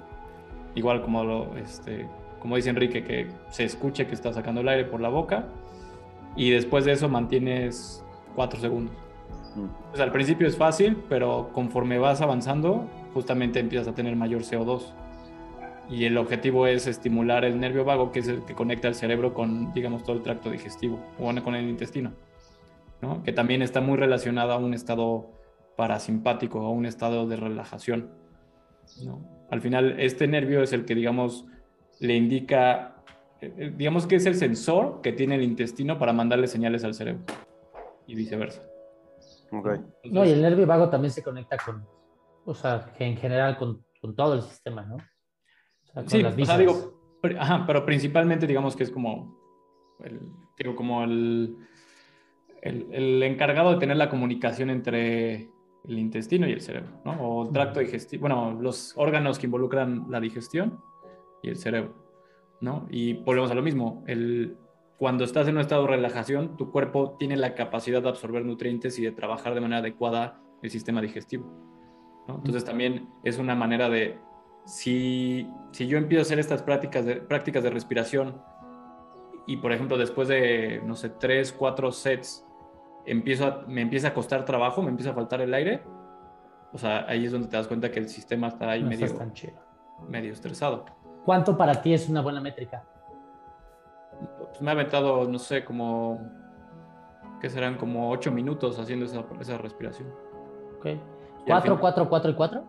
Igual 0.74 1.02
como, 1.02 1.22
lo, 1.24 1.56
este, 1.56 2.08
como 2.42 2.56
dice 2.56 2.70
Enrique, 2.70 3.04
que 3.04 3.28
se 3.50 3.62
escuche 3.62 4.08
que 4.08 4.14
está 4.14 4.32
sacando 4.32 4.62
el 4.62 4.68
aire 4.68 4.84
por 4.84 5.00
la 5.00 5.08
boca 5.08 5.44
y 6.34 6.50
después 6.50 6.84
de 6.84 6.90
eso 6.90 7.08
mantienes 7.08 8.04
4 8.34 8.58
segundos. 8.58 8.96
Mm. 9.54 10.00
al 10.00 10.10
principio 10.10 10.48
es 10.48 10.56
fácil, 10.56 10.96
pero 11.08 11.50
conforme 11.52 11.98
vas 11.98 12.20
avanzando, 12.20 12.88
justamente 13.14 13.60
empiezas 13.60 13.86
a 13.86 13.94
tener 13.94 14.16
mayor 14.16 14.42
CO2. 14.42 14.92
Y 15.88 16.04
el 16.04 16.18
objetivo 16.18 16.66
es 16.66 16.88
estimular 16.88 17.44
el 17.44 17.60
nervio 17.60 17.84
vago, 17.84 18.10
que 18.10 18.18
es 18.18 18.26
el 18.26 18.44
que 18.44 18.54
conecta 18.54 18.88
el 18.88 18.96
cerebro 18.96 19.34
con, 19.34 19.72
digamos, 19.72 20.02
todo 20.02 20.16
el 20.16 20.22
tracto 20.22 20.50
digestivo, 20.50 20.98
o 21.20 21.32
con 21.44 21.54
el 21.54 21.68
intestino, 21.68 22.10
¿no? 23.02 23.22
que 23.22 23.32
también 23.32 23.62
está 23.62 23.80
muy 23.80 23.96
relacionado 23.98 24.50
a 24.52 24.56
un 24.56 24.74
estado 24.74 25.30
parasimpático, 25.76 26.58
a 26.60 26.70
un 26.70 26.86
estado 26.86 27.28
de 27.28 27.36
relajación. 27.36 28.10
¿no? 29.04 29.20
Al 29.48 29.60
final, 29.60 30.00
este 30.00 30.26
nervio 30.26 30.60
es 30.60 30.72
el 30.72 30.84
que, 30.86 30.96
digamos, 30.96 31.46
le 32.02 32.16
indica, 32.16 32.96
eh, 33.40 33.54
eh, 33.56 33.72
digamos 33.76 34.06
que 34.06 34.16
es 34.16 34.26
el 34.26 34.34
sensor 34.34 35.00
que 35.02 35.12
tiene 35.12 35.36
el 35.36 35.42
intestino 35.42 35.98
para 35.98 36.12
mandarle 36.12 36.48
señales 36.48 36.84
al 36.84 36.94
cerebro 36.94 37.24
y 38.06 38.14
viceversa. 38.14 38.62
Okay. 39.52 39.80
no, 40.10 40.24
y 40.24 40.30
el 40.30 40.40
nervio 40.40 40.66
vago 40.66 40.88
también 40.88 41.12
se 41.12 41.22
conecta 41.22 41.58
con, 41.58 41.86
o 42.46 42.54
sea, 42.54 42.90
en 42.98 43.16
general 43.18 43.58
con, 43.58 43.84
con 44.00 44.16
todo 44.16 44.34
el 44.34 44.42
sistema, 44.42 44.82
¿no? 44.82 44.96
sí, 46.06 46.24
o 46.24 46.44
sea, 46.44 46.56
digo, 46.56 46.94
pero 47.20 47.84
principalmente 47.84 48.46
digamos 48.46 48.74
que 48.74 48.84
es 48.84 48.90
como 48.90 49.38
el, 50.02 50.20
digo, 50.58 50.74
como 50.74 51.04
el, 51.04 51.54
el, 52.62 53.22
encargado 53.22 53.72
de 53.72 53.78
tener 53.78 53.98
la 53.98 54.08
comunicación 54.08 54.70
entre 54.70 55.50
el 55.84 55.98
intestino 55.98 56.48
y 56.48 56.52
el 56.52 56.62
cerebro, 56.62 57.02
¿no? 57.04 57.12
O 57.20 57.46
el 57.46 57.52
tracto 57.52 57.80
digestivo, 57.80 58.22
bueno, 58.22 58.58
los 58.58 58.94
órganos 58.96 59.38
que 59.38 59.46
involucran 59.46 60.06
la 60.08 60.18
digestión 60.18 60.80
y 61.42 61.48
el 61.48 61.56
cerebro, 61.56 61.94
¿no? 62.60 62.86
Y 62.90 63.14
volvemos 63.14 63.50
a 63.50 63.54
lo 63.54 63.62
mismo, 63.62 64.04
el, 64.06 64.56
cuando 64.96 65.24
estás 65.24 65.48
en 65.48 65.56
un 65.56 65.60
estado 65.60 65.82
de 65.82 65.88
relajación, 65.88 66.56
tu 66.56 66.70
cuerpo 66.70 67.16
tiene 67.18 67.36
la 67.36 67.54
capacidad 67.54 68.02
de 68.02 68.08
absorber 68.08 68.44
nutrientes 68.44 68.98
y 68.98 69.02
de 69.02 69.12
trabajar 69.12 69.54
de 69.54 69.60
manera 69.60 69.80
adecuada 69.80 70.40
el 70.62 70.70
sistema 70.70 71.00
digestivo. 71.00 71.44
¿no? 72.28 72.36
Entonces 72.36 72.64
también 72.64 73.08
es 73.24 73.38
una 73.38 73.54
manera 73.54 73.88
de 73.88 74.18
si, 74.64 75.48
si 75.72 75.88
yo 75.88 75.98
empiezo 75.98 76.20
a 76.20 76.22
hacer 76.22 76.38
estas 76.38 76.62
prácticas 76.62 77.04
de, 77.04 77.16
prácticas 77.16 77.64
de 77.64 77.70
respiración 77.70 78.40
y, 79.46 79.56
por 79.56 79.72
ejemplo, 79.72 79.98
después 79.98 80.28
de, 80.28 80.80
no 80.86 80.94
sé, 80.94 81.08
tres, 81.10 81.52
cuatro 81.52 81.90
sets, 81.90 82.46
empiezo 83.04 83.64
me 83.66 83.80
empieza 83.80 84.08
a 84.08 84.14
costar 84.14 84.44
trabajo, 84.44 84.82
me 84.82 84.90
empieza 84.90 85.10
a 85.10 85.14
faltar 85.14 85.40
el 85.40 85.52
aire, 85.52 85.82
o 86.72 86.78
sea, 86.78 87.06
ahí 87.08 87.24
es 87.24 87.32
donde 87.32 87.48
te 87.48 87.56
das 87.56 87.66
cuenta 87.66 87.90
que 87.90 87.98
el 87.98 88.08
sistema 88.08 88.48
está 88.48 88.70
ahí 88.70 88.84
medio, 88.84 89.08
medio 90.08 90.32
estresado. 90.32 90.84
¿Cuánto 91.24 91.56
para 91.56 91.80
ti 91.82 91.94
es 91.94 92.08
una 92.08 92.20
buena 92.20 92.40
métrica? 92.40 92.84
Pues 94.38 94.60
me 94.60 94.70
ha 94.70 94.74
aventado, 94.74 95.28
no 95.28 95.38
sé, 95.38 95.64
como, 95.64 96.20
que 97.40 97.48
serán 97.48 97.76
como 97.76 98.10
ocho 98.10 98.30
minutos 98.30 98.78
haciendo 98.78 99.06
esa, 99.06 99.24
esa 99.40 99.58
respiración. 99.58 100.08
Ok. 100.78 100.86
¿Cuatro, 101.46 101.80
cuatro, 101.80 102.08
cuatro 102.08 102.30
y 102.30 102.34
cuatro? 102.34 102.64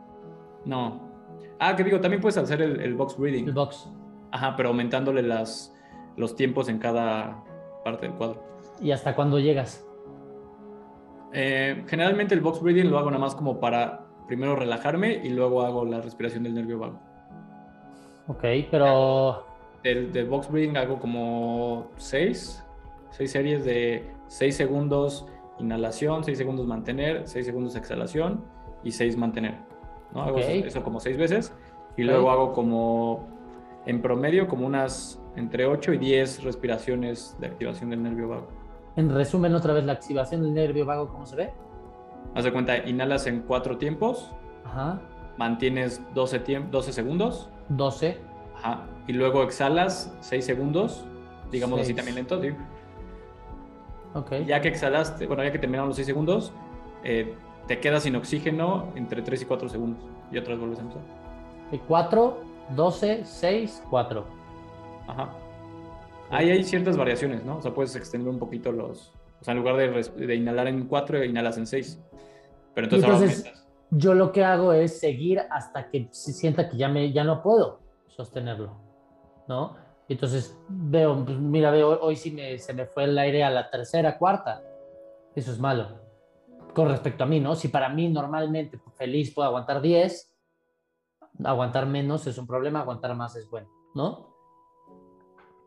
No, 0.66 1.14
Ah, 1.60 1.76
que 1.78 1.84
digo, 1.86 2.02
también 2.02 2.22
puedes 2.22 2.38
hacer 2.38 2.62
el, 2.62 2.94
box 2.94 3.18
breathing. 3.18 3.48
El 3.48 3.54
box. 3.54 3.90
Ajá, 4.32 4.56
pero 4.58 4.70
aumentándole 4.70 5.22
las, 5.22 5.74
los 6.18 6.36
tiempos 6.36 6.68
en 6.68 6.80
cada 6.80 7.42
parte 7.86 8.08
del 8.08 8.16
cuadro. 8.16 8.44
¿Y 8.82 8.92
hasta 8.92 9.16
cuándo 9.16 9.40
llegas? 9.40 9.86
Eh, 11.32 11.86
generalmente 11.88 12.36
el 12.36 12.42
box 12.42 12.62
breathing 12.62 12.92
lo 12.92 13.00
hago 13.00 13.10
nada 13.12 13.22
más 13.22 13.34
como 13.36 13.62
para 13.62 14.06
primero 14.28 14.58
relajarme 14.58 15.22
y 15.24 15.30
luego 15.30 15.62
hago 15.62 15.86
la 15.86 16.02
respiración 16.02 16.44
del 16.44 16.54
nervio 16.56 16.80
vago. 16.80 17.00
Ok, 18.28 18.44
pero... 18.72 19.46
Del, 19.84 20.14
del 20.14 20.28
box 20.28 20.50
breathing 20.50 20.78
hago 20.78 20.98
como 21.00 21.92
seis, 21.98 22.64
seis 23.10 23.32
series 23.32 23.66
de 23.66 24.10
seis 24.28 24.56
segundos 24.56 25.26
inhalación, 25.60 26.24
seis 26.24 26.38
segundos 26.38 26.66
mantener, 26.66 27.24
seis 27.28 27.46
segundos 27.46 27.76
exhalación 27.76 28.44
y 28.84 28.92
seis 28.92 29.18
mantener. 29.18 29.58
¿no? 30.14 30.24
Hago 30.24 30.40
eso, 30.40 30.84
como 30.84 31.00
seis 31.00 31.18
veces 31.18 31.54
y 31.98 32.04
luego 32.04 32.32
hago 32.32 32.54
como, 32.54 33.28
en 33.86 34.02
promedio, 34.02 34.48
como 34.48 34.66
unas 34.66 35.20
entre 35.36 35.66
8 35.66 35.94
y 35.94 35.98
10 35.98 36.44
respiraciones 36.44 37.36
de 37.40 37.48
activación 37.48 37.90
del 37.90 38.04
nervio 38.04 38.30
vago. 38.30 38.48
En 38.96 39.14
resumen, 39.14 39.56
otra 39.56 39.74
vez, 39.74 39.84
la 39.84 39.94
activación 39.94 40.44
del 40.44 40.54
nervio 40.54 40.86
vago, 40.86 41.08
¿cómo 41.10 41.26
se 41.26 41.36
ve? 41.36 41.54
Haz 42.36 42.44
de 42.46 42.52
cuenta, 42.52 42.78
inhalas 42.78 43.26
en 43.28 43.42
cuatro 43.42 43.78
tiempos, 43.78 44.32
Ajá. 44.64 45.02
mantienes 45.38 46.02
12, 46.14 46.68
12 46.72 46.94
segundos. 46.94 47.50
12. 47.70 48.18
Ajá. 48.56 48.86
Y 49.08 49.14
luego 49.14 49.44
exhalas 49.44 50.16
6 50.22 50.46
segundos, 50.46 51.06
digamos 51.52 51.82
así 51.82 51.94
también 51.94 52.16
lento. 52.16 52.42
¿sí? 52.42 52.50
Ok. 54.14 54.32
Ya 54.46 54.62
que 54.62 54.70
exhalaste, 54.70 55.28
bueno, 55.28 55.44
ya 55.44 55.52
que 55.52 55.60
terminaron 55.60 55.90
los 55.90 55.98
6 55.98 56.06
segundos, 56.06 56.54
eh, 57.04 57.34
te 57.68 57.80
quedas 57.80 58.04
sin 58.04 58.16
oxígeno 58.16 58.92
entre 58.96 59.22
3 59.22 59.42
y 59.42 59.46
4 59.46 59.70
segundos 59.70 60.04
y 60.32 60.38
otras 60.38 60.60
vuelves 60.60 60.80
a 60.80 60.82
empezar. 60.84 61.04
4, 61.88 62.38
12, 62.76 63.22
6, 63.26 63.84
4. 63.90 64.26
Ajá. 65.08 65.30
Ahí 66.30 66.50
hay 66.50 66.64
ciertas 66.64 66.98
variaciones, 66.98 67.44
¿no? 67.44 67.58
O 67.58 67.62
sea, 67.62 67.74
puedes 67.74 67.96
extender 67.96 68.30
un 68.30 68.40
poquito 68.40 68.72
los... 68.72 69.12
O 69.42 69.44
sea, 69.44 69.54
en 69.54 69.60
lugar 69.60 69.76
de, 69.76 70.26
de 70.26 70.36
inhalar 70.36 70.68
en 70.68 70.86
4, 70.86 71.24
inhalas 71.26 71.58
en 71.58 71.68
6. 71.68 72.00
Pero 72.74 72.88
entonces, 72.88 73.10
entonces 73.12 73.63
yo 73.96 74.14
lo 74.14 74.32
que 74.32 74.44
hago 74.44 74.74
es 74.74 75.00
seguir 75.00 75.42
hasta 75.50 75.90
que 75.90 76.08
se 76.12 76.34
sienta 76.34 76.70
que 76.70 76.78
ya, 76.78 76.90
me, 76.90 77.12
ya 77.12 77.24
no 77.24 77.42
puedo 77.42 77.80
sostenerlo, 78.08 78.78
¿no? 79.48 79.76
Entonces 80.10 80.58
veo, 80.68 81.24
pues, 81.24 81.38
mira, 81.38 81.72
veo, 81.72 82.00
hoy 82.02 82.16
sí 82.16 82.32
me, 82.32 82.58
se 82.58 82.74
me 82.74 82.86
fue 82.86 83.06
el 83.06 83.18
aire 83.18 83.44
a 83.44 83.50
la 83.50 83.70
tercera, 83.70 84.18
cuarta. 84.18 84.64
Eso 85.36 85.52
es 85.52 85.60
malo. 85.60 86.02
Con 86.74 86.90
respecto 86.90 87.24
a 87.24 87.28
mí, 87.28 87.40
¿no? 87.40 87.56
Si 87.56 87.68
para 87.68 87.90
mí 87.90 88.10
normalmente 88.10 88.80
feliz 88.96 89.34
puedo 89.34 89.48
aguantar 89.48 89.82
10, 89.82 90.34
aguantar 91.44 91.86
menos 91.86 92.28
es 92.28 92.38
un 92.38 92.48
problema, 92.48 92.82
aguantar 92.82 93.16
más 93.16 93.36
es 93.36 93.50
bueno, 93.50 93.70
¿no? 93.96 94.34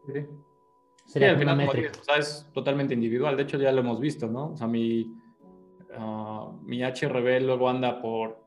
Sí. 0.06 0.26
Sería 1.06 1.30
al 1.30 1.38
final, 1.38 1.68
es 2.18 2.50
totalmente 2.52 2.92
individual. 2.92 3.36
De 3.36 3.44
hecho, 3.44 3.58
ya 3.58 3.70
lo 3.70 3.80
hemos 3.80 4.00
visto, 4.00 4.26
¿no? 4.26 4.52
O 4.52 4.56
sea, 4.56 4.66
mi, 4.66 5.15
ah, 5.98 6.50
mi 6.62 6.82
HRB 6.82 7.42
luego 7.42 7.68
anda 7.68 8.00
por 8.00 8.38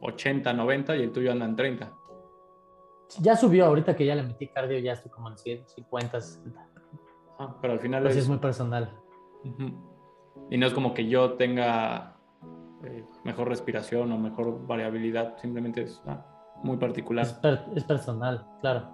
80, 0.00 0.52
90 0.52 0.96
y 0.96 1.02
el 1.02 1.12
tuyo 1.12 1.32
anda 1.32 1.46
en 1.46 1.56
30. 1.56 1.92
Ya 3.20 3.36
subió 3.36 3.66
ahorita 3.66 3.94
que 3.94 4.06
ya 4.06 4.14
le 4.14 4.22
metí 4.22 4.48
cardio, 4.48 4.78
ya 4.78 4.92
estoy 4.92 5.10
como 5.10 5.28
en 5.28 5.38
150, 5.38 6.20
60. 6.20 6.68
Ah, 7.38 7.56
pero 7.60 7.74
al 7.74 7.80
final 7.80 8.02
pues 8.02 8.16
es... 8.16 8.28
muy 8.28 8.38
personal. 8.38 8.96
Y 10.50 10.58
no 10.58 10.66
es 10.66 10.72
como 10.72 10.94
que 10.94 11.06
yo 11.08 11.34
tenga 11.34 12.16
eh, 12.84 13.04
mejor 13.24 13.48
respiración 13.48 14.10
o 14.12 14.18
mejor 14.18 14.66
variabilidad, 14.66 15.36
simplemente 15.38 15.82
es 15.82 16.02
ah, 16.06 16.24
muy 16.62 16.76
particular. 16.78 17.26
Es, 17.74 17.84
personal, 17.84 18.46
claro. 18.60 18.88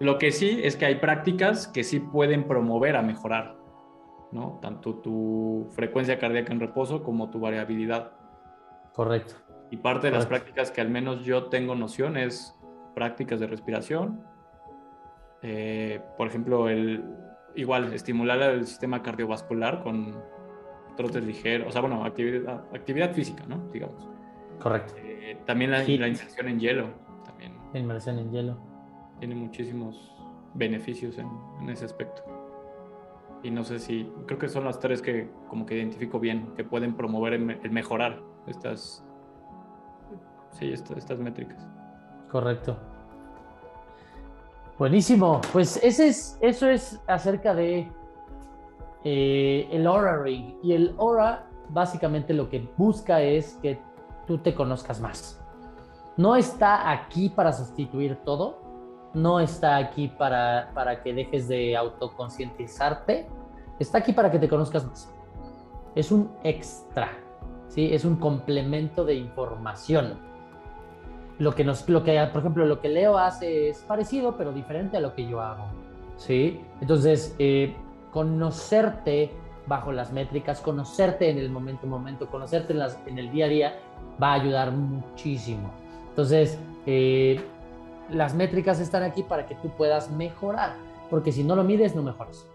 Lo 0.00 0.18
que 0.18 0.30
sí 0.32 0.60
es 0.62 0.76
que 0.76 0.86
hay 0.86 0.96
prácticas 0.96 1.68
que 1.68 1.84
sí 1.84 2.00
pueden 2.00 2.46
promover 2.46 2.96
a 2.96 3.02
mejorar, 3.02 3.56
¿no? 4.34 4.58
Tanto 4.60 4.96
tu 4.96 5.68
frecuencia 5.70 6.18
cardíaca 6.18 6.52
en 6.52 6.60
reposo 6.60 7.02
como 7.02 7.30
tu 7.30 7.40
variabilidad. 7.40 8.12
Correcto. 8.92 9.34
Y 9.70 9.76
parte 9.78 10.08
de 10.08 10.12
las 10.12 10.26
prácticas 10.26 10.70
que 10.70 10.80
al 10.80 10.90
menos 10.90 11.24
yo 11.24 11.44
tengo 11.44 11.74
noción 11.74 12.16
es 12.16 12.54
prácticas 12.94 13.40
de 13.40 13.46
respiración. 13.46 14.22
Eh, 15.42 16.00
por 16.18 16.26
ejemplo, 16.26 16.68
el, 16.68 17.04
igual 17.54 17.92
estimular 17.92 18.40
el 18.42 18.66
sistema 18.66 19.02
cardiovascular 19.02 19.82
con 19.82 20.14
trotes 20.96 21.24
ligeros, 21.24 21.68
o 21.68 21.70
sea, 21.70 21.80
bueno, 21.80 22.04
actividad, 22.04 22.64
actividad 22.74 23.12
física, 23.12 23.44
¿no? 23.46 23.68
Digamos. 23.72 24.08
Correcto. 24.60 24.94
Eh, 24.98 25.38
también 25.44 25.70
la, 25.70 25.84
inmersión 25.84 26.48
en 26.48 26.60
hielo. 26.60 26.88
También. 27.24 27.54
La 27.72 27.78
inmersión 27.78 28.18
en 28.18 28.30
hielo. 28.30 28.58
Tiene 29.18 29.34
muchísimos 29.34 30.12
beneficios 30.54 31.18
en, 31.18 31.28
en, 31.60 31.70
ese 31.70 31.84
aspecto. 31.84 32.22
Y 33.44 33.50
no 33.50 33.62
sé 33.62 33.78
si, 33.78 34.10
creo 34.26 34.38
que 34.38 34.48
son 34.48 34.64
las 34.64 34.80
tres 34.80 35.02
que 35.02 35.30
como 35.48 35.66
que 35.66 35.76
identifico 35.76 36.18
bien, 36.18 36.54
que 36.56 36.64
pueden 36.64 36.96
promover 36.96 37.34
el, 37.34 37.70
mejorar 37.70 38.20
estas, 38.46 39.04
sí, 40.52 40.72
estas 40.72 41.18
métricas. 41.18 41.68
Correcto. 42.30 42.76
Buenísimo. 44.78 45.42
Pues 45.52 45.78
ese 45.84 46.08
es, 46.08 46.38
eso 46.40 46.68
es 46.68 47.00
acerca 47.06 47.54
de 47.54 47.92
eh, 49.04 49.68
el 49.70 49.86
Aura 49.86 50.22
Ring. 50.22 50.56
Y 50.62 50.72
el 50.72 50.94
Aura 50.98 51.46
básicamente 51.68 52.32
lo 52.32 52.48
que 52.48 52.66
busca 52.78 53.20
es 53.20 53.58
que 53.62 53.78
tú 54.26 54.38
te 54.38 54.54
conozcas 54.54 55.00
más. 55.00 55.38
No 56.16 56.34
está 56.34 56.90
aquí 56.90 57.28
para 57.28 57.52
sustituir 57.52 58.16
todo. 58.24 58.63
No 59.14 59.40
está 59.40 59.76
aquí 59.76 60.08
para, 60.08 60.70
para 60.74 61.02
que 61.02 61.14
dejes 61.14 61.48
de 61.48 61.76
autoconcientizarte. 61.76 63.26
Está 63.78 63.98
aquí 63.98 64.12
para 64.12 64.30
que 64.30 64.38
te 64.38 64.48
conozcas 64.48 64.84
más. 64.84 65.12
Es 65.94 66.12
un 66.12 66.30
extra. 66.42 67.12
¿sí? 67.68 67.94
Es 67.94 68.04
un 68.04 68.16
complemento 68.16 69.04
de 69.04 69.14
información 69.14 70.18
lo 71.38 71.54
que 71.54 71.64
nos, 71.64 71.88
lo 71.88 72.04
que, 72.04 72.28
por 72.32 72.40
ejemplo, 72.40 72.66
lo 72.66 72.80
que 72.80 72.88
Leo 72.88 73.18
hace 73.18 73.68
es 73.68 73.78
parecido, 73.78 74.36
pero 74.36 74.52
diferente 74.52 74.96
a 74.96 75.00
lo 75.00 75.14
que 75.14 75.26
yo 75.28 75.40
hago. 75.40 75.64
¿Sí? 76.16 76.60
Entonces, 76.80 77.34
eh, 77.38 77.74
conocerte 78.12 79.32
bajo 79.66 79.92
las 79.92 80.12
métricas, 80.12 80.60
conocerte 80.60 81.30
en 81.30 81.38
el 81.38 81.50
momento 81.50 81.86
momento, 81.86 82.28
conocerte 82.28 82.72
en, 82.72 82.78
las, 82.78 82.98
en 83.06 83.18
el 83.18 83.30
día 83.32 83.46
a 83.46 83.48
día, 83.48 83.78
va 84.22 84.32
a 84.32 84.34
ayudar 84.34 84.70
muchísimo. 84.72 85.70
Entonces, 86.10 86.58
eh, 86.86 87.40
las 88.10 88.34
métricas 88.34 88.80
están 88.80 89.02
aquí 89.02 89.22
para 89.22 89.46
que 89.46 89.54
tú 89.56 89.70
puedas 89.70 90.10
mejorar, 90.10 90.74
porque 91.10 91.32
si 91.32 91.44
no 91.44 91.56
lo 91.56 91.64
mides, 91.64 91.94
no 91.94 92.02
mejoras. 92.02 92.46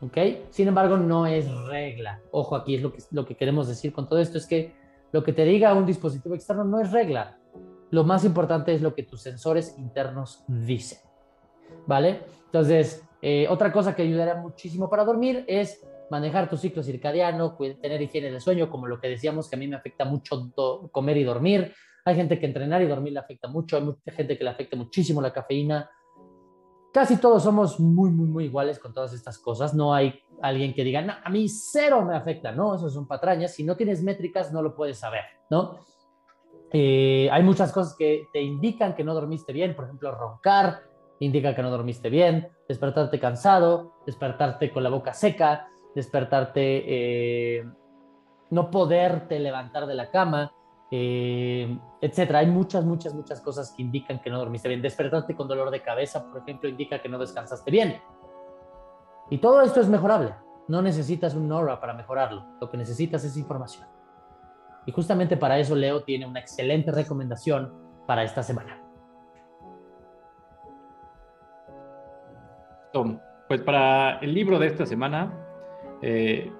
¿Ok? 0.00 0.18
Sin 0.50 0.68
embargo, 0.68 0.96
no 0.96 1.26
es 1.26 1.50
regla. 1.66 2.20
Ojo, 2.30 2.54
aquí 2.54 2.74
es 2.74 2.82
lo 2.82 2.92
que, 2.92 3.02
lo 3.10 3.24
que 3.24 3.34
queremos 3.34 3.66
decir 3.66 3.92
con 3.92 4.08
todo 4.08 4.18
esto, 4.18 4.38
es 4.38 4.46
que 4.46 4.74
lo 5.12 5.24
que 5.24 5.32
te 5.32 5.44
diga 5.44 5.72
un 5.72 5.86
dispositivo 5.86 6.34
externo 6.34 6.64
no 6.64 6.80
es 6.80 6.92
regla. 6.92 7.38
Lo 7.90 8.04
más 8.04 8.24
importante 8.24 8.74
es 8.74 8.82
lo 8.82 8.94
que 8.94 9.04
tus 9.04 9.22
sensores 9.22 9.76
internos 9.78 10.44
dicen. 10.46 10.98
¿Vale? 11.86 12.20
Entonces, 12.46 13.02
eh, 13.22 13.46
otra 13.48 13.72
cosa 13.72 13.94
que 13.94 14.02
ayudará 14.02 14.36
muchísimo 14.40 14.90
para 14.90 15.04
dormir 15.04 15.44
es 15.46 15.80
manejar 16.10 16.48
tu 16.48 16.56
ciclo 16.56 16.82
circadiano, 16.82 17.56
tener 17.80 18.02
higiene 18.02 18.30
del 18.30 18.40
sueño, 18.40 18.70
como 18.70 18.86
lo 18.86 19.00
que 19.00 19.08
decíamos 19.08 19.48
que 19.48 19.56
a 19.56 19.58
mí 19.58 19.66
me 19.66 19.76
afecta 19.76 20.04
mucho 20.04 20.52
comer 20.92 21.16
y 21.16 21.24
dormir. 21.24 21.74
Hay 22.06 22.14
gente 22.14 22.38
que 22.38 22.46
entrenar 22.46 22.80
y 22.80 22.86
dormir 22.86 23.12
le 23.12 23.18
afecta 23.18 23.48
mucho, 23.48 23.76
hay 23.76 23.82
mucha 23.82 24.12
gente 24.12 24.38
que 24.38 24.44
le 24.44 24.50
afecta 24.50 24.76
muchísimo 24.76 25.20
la 25.20 25.32
cafeína. 25.32 25.90
Casi 26.92 27.18
todos 27.18 27.42
somos 27.42 27.78
muy, 27.78 28.10
muy, 28.10 28.28
muy 28.28 28.44
iguales 28.44 28.78
con 28.78 28.94
todas 28.94 29.12
estas 29.12 29.38
cosas. 29.38 29.74
No 29.74 29.92
hay 29.92 30.18
alguien 30.40 30.72
que 30.72 30.84
diga, 30.84 31.02
no, 31.02 31.14
a 31.22 31.28
mí 31.28 31.48
cero 31.48 32.02
me 32.02 32.16
afecta. 32.16 32.52
No, 32.52 32.76
eso 32.76 32.88
son 32.88 33.06
patrañas. 33.06 33.52
Si 33.52 33.64
no 33.64 33.76
tienes 33.76 34.02
métricas, 34.02 34.52
no 34.52 34.62
lo 34.62 34.74
puedes 34.74 34.98
saber, 34.98 35.24
¿no? 35.50 35.80
Eh, 36.72 37.28
hay 37.30 37.42
muchas 37.42 37.72
cosas 37.72 37.94
que 37.96 38.28
te 38.32 38.40
indican 38.40 38.94
que 38.94 39.04
no 39.04 39.12
dormiste 39.12 39.52
bien, 39.52 39.74
por 39.74 39.84
ejemplo, 39.84 40.12
roncar 40.12 40.82
indica 41.20 41.54
que 41.54 41.62
no 41.62 41.70
dormiste 41.70 42.10
bien, 42.10 42.48
despertarte 42.68 43.18
cansado, 43.18 43.94
despertarte 44.06 44.70
con 44.70 44.82
la 44.82 44.90
boca 44.90 45.14
seca, 45.14 45.68
despertarte, 45.94 46.84
eh, 47.58 47.64
no 48.50 48.70
poderte 48.70 49.38
levantar 49.38 49.86
de 49.86 49.94
la 49.94 50.10
cama, 50.10 50.52
eh, 50.90 51.78
etcétera. 52.00 52.40
Hay 52.40 52.46
muchas, 52.46 52.84
muchas, 52.84 53.14
muchas 53.14 53.40
cosas 53.40 53.72
que 53.72 53.82
indican 53.82 54.20
que 54.20 54.30
no 54.30 54.38
dormiste 54.38 54.68
bien. 54.68 54.82
Despertarte 54.82 55.34
con 55.34 55.48
dolor 55.48 55.70
de 55.70 55.82
cabeza, 55.82 56.24
por 56.24 56.42
ejemplo, 56.42 56.68
indica 56.68 57.00
que 57.00 57.08
no 57.08 57.18
descansaste 57.18 57.70
bien. 57.70 58.00
Y 59.30 59.38
todo 59.38 59.62
esto 59.62 59.80
es 59.80 59.88
mejorable. 59.88 60.34
No 60.68 60.82
necesitas 60.82 61.34
un 61.34 61.48
NORA 61.48 61.80
para 61.80 61.94
mejorarlo. 61.94 62.44
Lo 62.60 62.70
que 62.70 62.76
necesitas 62.76 63.24
es 63.24 63.36
información. 63.36 63.86
Y 64.86 64.92
justamente 64.92 65.36
para 65.36 65.58
eso 65.58 65.74
Leo 65.74 66.02
tiene 66.02 66.26
una 66.26 66.40
excelente 66.40 66.92
recomendación 66.92 67.72
para 68.06 68.22
esta 68.22 68.42
semana. 68.42 68.80
Tom, 72.92 73.18
pues 73.48 73.60
para 73.60 74.18
el 74.20 74.32
libro 74.32 74.58
de 74.58 74.68
esta 74.68 74.86
semana, 74.86 75.32
eh, 76.02 76.52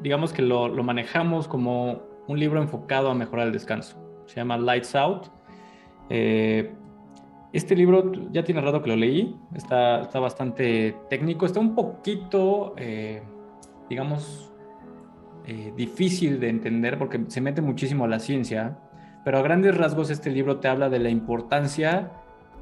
digamos 0.00 0.32
que 0.32 0.42
lo, 0.42 0.70
manejamos 0.82 1.46
como 1.46 2.07
un 2.28 2.38
libro 2.38 2.62
enfocado 2.62 3.10
a 3.10 3.14
mejorar 3.14 3.46
el 3.48 3.52
descanso. 3.52 3.98
Se 4.26 4.36
llama 4.36 4.56
Lights 4.56 4.94
Out. 4.94 5.26
Eh, 6.10 6.72
este 7.52 7.74
libro 7.74 8.12
ya 8.30 8.44
tiene 8.44 8.60
rato 8.60 8.82
que 8.82 8.90
lo 8.90 8.96
leí, 8.96 9.34
está, 9.54 10.02
está 10.02 10.20
bastante 10.20 10.94
técnico, 11.08 11.46
está 11.46 11.60
un 11.60 11.74
poquito, 11.74 12.74
eh, 12.76 13.22
digamos, 13.88 14.52
eh, 15.46 15.72
difícil 15.74 16.40
de 16.40 16.50
entender 16.50 16.98
porque 16.98 17.24
se 17.28 17.40
mete 17.40 17.62
muchísimo 17.62 18.04
a 18.04 18.08
la 18.08 18.18
ciencia, 18.18 18.78
pero 19.24 19.38
a 19.38 19.42
grandes 19.42 19.76
rasgos 19.76 20.10
este 20.10 20.30
libro 20.30 20.60
te 20.60 20.68
habla 20.68 20.90
de 20.90 20.98
la 20.98 21.08
importancia 21.08 22.10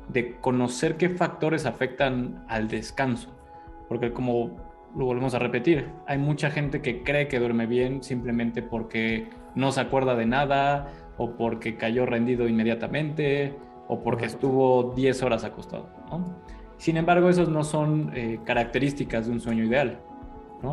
de 0.08 0.36
conocer 0.36 0.96
qué 0.96 1.08
factores 1.08 1.66
afectan 1.66 2.44
al 2.48 2.68
descanso, 2.68 3.36
porque 3.88 4.12
como 4.12 4.56
lo 4.96 5.04
volvemos 5.04 5.34
a 5.34 5.40
repetir, 5.40 5.88
hay 6.06 6.18
mucha 6.18 6.48
gente 6.50 6.80
que 6.80 7.02
cree 7.02 7.26
que 7.26 7.40
duerme 7.40 7.66
bien 7.66 8.04
simplemente 8.04 8.62
porque 8.62 9.28
no 9.56 9.72
se 9.72 9.80
acuerda 9.80 10.14
de 10.14 10.26
nada 10.26 10.92
o 11.18 11.32
porque 11.32 11.76
cayó 11.76 12.06
rendido 12.06 12.46
inmediatamente 12.46 13.56
o 13.88 14.02
porque 14.02 14.26
estuvo 14.26 14.92
10 14.94 15.22
horas 15.24 15.42
acostado. 15.44 15.88
Sin 16.76 16.96
embargo, 16.96 17.28
esos 17.28 17.48
no 17.48 17.64
son 17.64 18.12
eh, 18.14 18.38
características 18.44 19.26
de 19.26 19.32
un 19.32 19.40
sueño 19.40 19.64
ideal. 19.64 19.98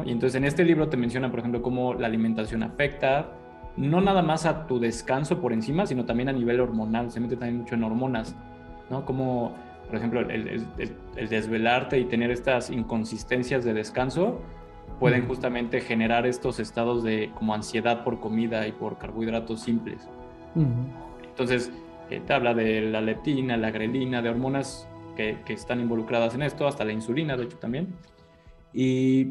Y 0.06 0.12
entonces 0.12 0.36
en 0.36 0.46
este 0.46 0.64
libro 0.64 0.90
te 0.90 0.98
menciona, 0.98 1.30
por 1.30 1.40
ejemplo, 1.40 1.62
cómo 1.62 1.94
la 1.94 2.08
alimentación 2.08 2.64
afecta, 2.64 3.32
no 3.78 4.02
nada 4.02 4.22
más 4.22 4.46
a 4.46 4.66
tu 4.66 4.80
descanso 4.80 5.40
por 5.40 5.54
encima, 5.54 5.86
sino 5.86 6.06
también 6.06 6.30
a 6.30 6.34
nivel 6.34 6.60
hormonal, 6.60 7.12
se 7.12 7.20
mete 7.20 7.36
también 7.36 7.60
mucho 7.60 7.76
en 7.76 7.84
hormonas, 7.84 8.36
¿no? 8.90 9.06
Como, 9.06 9.54
por 9.88 9.96
ejemplo, 9.96 10.22
el, 10.22 10.66
desvelarte 11.30 12.00
y 12.00 12.06
tener 12.06 12.32
estas 12.32 12.70
inconsistencias 12.70 13.64
de 13.64 13.74
descanso 13.74 14.42
pueden 15.04 15.28
justamente 15.28 15.82
generar 15.82 16.26
estos 16.26 16.62
estados 16.62 17.04
de 17.04 17.30
como 17.36 17.54
ansiedad 17.54 18.06
por 18.06 18.22
comida 18.22 18.66
y 18.66 18.72
por 18.72 18.97
carbohidratos 18.97 19.60
simples. 19.60 20.08
Entonces, 21.26 21.74
eh, 22.10 22.22
te 22.26 22.32
habla 22.32 22.54
de 22.54 22.80
la 22.80 23.01
leptina, 23.01 23.58
la 23.58 23.70
grelina, 23.70 24.22
de 24.22 24.30
hormonas 24.30 24.88
que, 25.18 25.39
que, 25.45 25.51
están 25.51 25.82
involucradas 25.82 26.36
en 26.36 26.43
esto, 26.43 26.68
hasta 26.68 26.86
la 26.86 26.93
insulina, 26.93 27.36
de 27.36 27.43
hecho, 27.43 27.58
también. 27.58 27.89
Y 28.72 29.24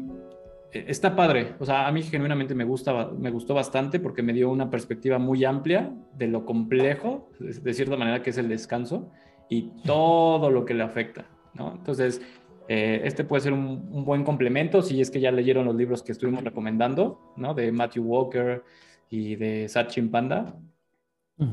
eh, 0.71 0.85
está 0.89 1.15
padre. 1.15 1.55
O 1.57 1.65
sea, 1.65 1.87
a 1.87 1.91
mí 1.91 2.03
genuinamente 2.03 2.53
me, 2.53 2.65
gusta, 2.65 3.09
me 3.17 3.31
gustó 3.31 3.55
bastante 3.55 3.99
porque 3.99 4.21
me 4.21 4.33
dio 4.33 4.51
una 4.51 4.69
perspectiva 4.69 5.17
muy 5.17 5.43
amplia 5.43 5.91
de 6.15 6.27
lo 6.27 6.45
complejo, 6.45 7.31
de 7.39 7.73
cierta 7.73 7.97
manera, 7.97 8.21
que 8.21 8.29
es 8.29 8.37
el 8.37 8.47
descanso 8.47 9.09
y 9.49 9.71
todo 9.83 10.51
lo 10.51 10.65
que 10.65 10.75
le 10.75 10.83
afecta. 10.83 11.25
¿no? 11.55 11.71
Entonces, 11.71 12.21
eh, 12.67 13.01
este 13.03 13.23
puede 13.23 13.41
ser 13.41 13.53
un, 13.53 14.05
buen 14.05 14.23
complemento 14.23 14.81
si 14.81 15.01
es 15.01 15.11
que 15.11 15.19
ya 15.19 15.31
leyeron 15.31 15.65
los 15.65 15.75
libros 15.75 16.01
que 16.01 16.11
estuvimos 16.11 16.43
recomendando, 16.43 17.33
¿no? 17.35 17.53
De 17.53 17.71
Matthew 17.71 18.03
Walker 18.03 18.63
y 19.09 19.35
de 19.35 19.67
Satchin 19.67 20.09
Panda. 20.09 20.55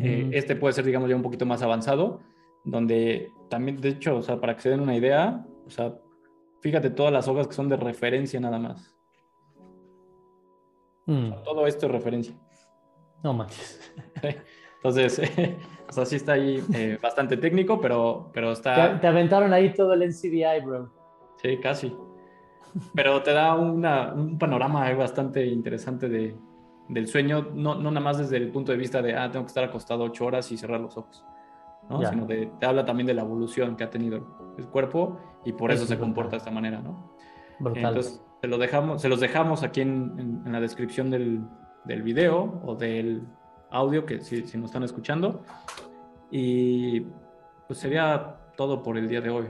Eh, 0.00 0.30
este 0.32 0.54
puede 0.54 0.72
ser, 0.72 0.84
digamos, 0.84 1.08
ya 1.08 1.16
un 1.16 1.22
poquito 1.22 1.46
más 1.46 1.62
avanzado, 1.62 2.20
donde 2.64 3.28
también, 3.48 3.80
de 3.80 3.88
hecho, 3.88 4.16
o 4.16 4.22
sea, 4.22 4.40
para 4.40 4.54
que 4.54 4.62
se 4.62 4.70
den 4.70 4.80
una 4.80 4.94
idea, 4.94 5.44
o 5.66 5.70
sea, 5.70 5.94
fíjate 6.60 6.90
todas 6.90 7.12
las 7.12 7.26
hojas 7.26 7.48
que 7.48 7.54
son 7.54 7.68
de 7.68 7.76
referencia 7.76 8.38
nada 8.38 8.58
más. 8.58 8.94
Mm. 11.06 11.42
todo 11.42 11.66
esto 11.66 11.86
es 11.86 11.92
referencia. 11.92 12.34
No 13.24 13.32
manches. 13.32 13.92
Entonces, 14.76 15.20
o 15.88 15.92
sea, 15.92 16.06
sí 16.06 16.16
está 16.16 16.32
ahí 16.32 16.62
eh, 16.74 16.98
bastante 17.02 17.36
técnico, 17.36 17.80
pero, 17.80 18.30
pero 18.32 18.52
está... 18.52 19.00
Te, 19.00 19.06
aventaron 19.06 19.52
ahí 19.52 19.74
todo 19.74 19.92
el 19.94 20.08
NCBI, 20.08 20.64
bro. 20.64 20.99
Sí, 21.42 21.58
casi. 21.58 21.94
Pero 22.94 23.22
te 23.22 23.32
da 23.32 23.54
un 23.54 24.38
panorama 24.38 24.92
bastante 24.94 25.44
interesante 25.46 26.08
de, 26.08 26.36
del 26.90 27.06
sueño, 27.06 27.48
no, 27.54 27.76
no 27.76 27.90
nada 27.90 28.04
más 28.04 28.18
desde 28.18 28.36
el 28.36 28.50
punto 28.50 28.72
de 28.72 28.78
vista 28.78 29.00
de, 29.00 29.16
ah, 29.16 29.30
tengo 29.30 29.44
que 29.44 29.50
estar 29.50 29.64
acostado 29.64 30.04
ocho 30.04 30.26
horas 30.26 30.50
y 30.50 30.56
cerrar 30.56 30.80
los 30.80 30.96
ojos, 30.96 31.24
¿no? 31.88 32.04
Sino 32.04 32.26
de, 32.26 32.50
te 32.58 32.66
habla 32.66 32.84
también 32.84 33.06
de 33.06 33.14
la 33.14 33.22
evolución 33.22 33.76
que 33.76 33.84
ha 33.84 33.90
tenido 33.90 34.54
el 34.58 34.66
cuerpo 34.66 35.18
y 35.44 35.52
por 35.52 35.70
eso, 35.70 35.86
se 35.86 35.98
comporta 35.98 36.32
de 36.32 36.36
esta 36.38 36.50
manera, 36.50 36.80
¿no? 36.80 37.16
Entonces, 37.74 38.22
se, 38.40 38.46
lo 38.48 38.58
dejamos, 38.58 39.02
se 39.02 39.08
los 39.08 39.20
dejamos 39.20 39.62
aquí 39.62 39.82
en, 39.82 40.42
en, 40.44 40.52
la 40.52 40.60
descripción 40.60 41.10
del, 41.10 41.42
del, 41.84 42.02
video 42.02 42.60
o 42.64 42.74
del 42.74 43.22
audio, 43.70 44.04
que 44.04 44.20
si, 44.20 44.42
si 44.44 44.58
nos 44.58 44.70
están 44.70 44.82
escuchando. 44.82 45.42
Y 46.30 47.00
pues 47.68 47.78
sería 47.78 48.36
todo 48.56 48.82
por 48.82 48.98
el 48.98 49.08
día 49.08 49.20
de 49.20 49.30
hoy. 49.30 49.46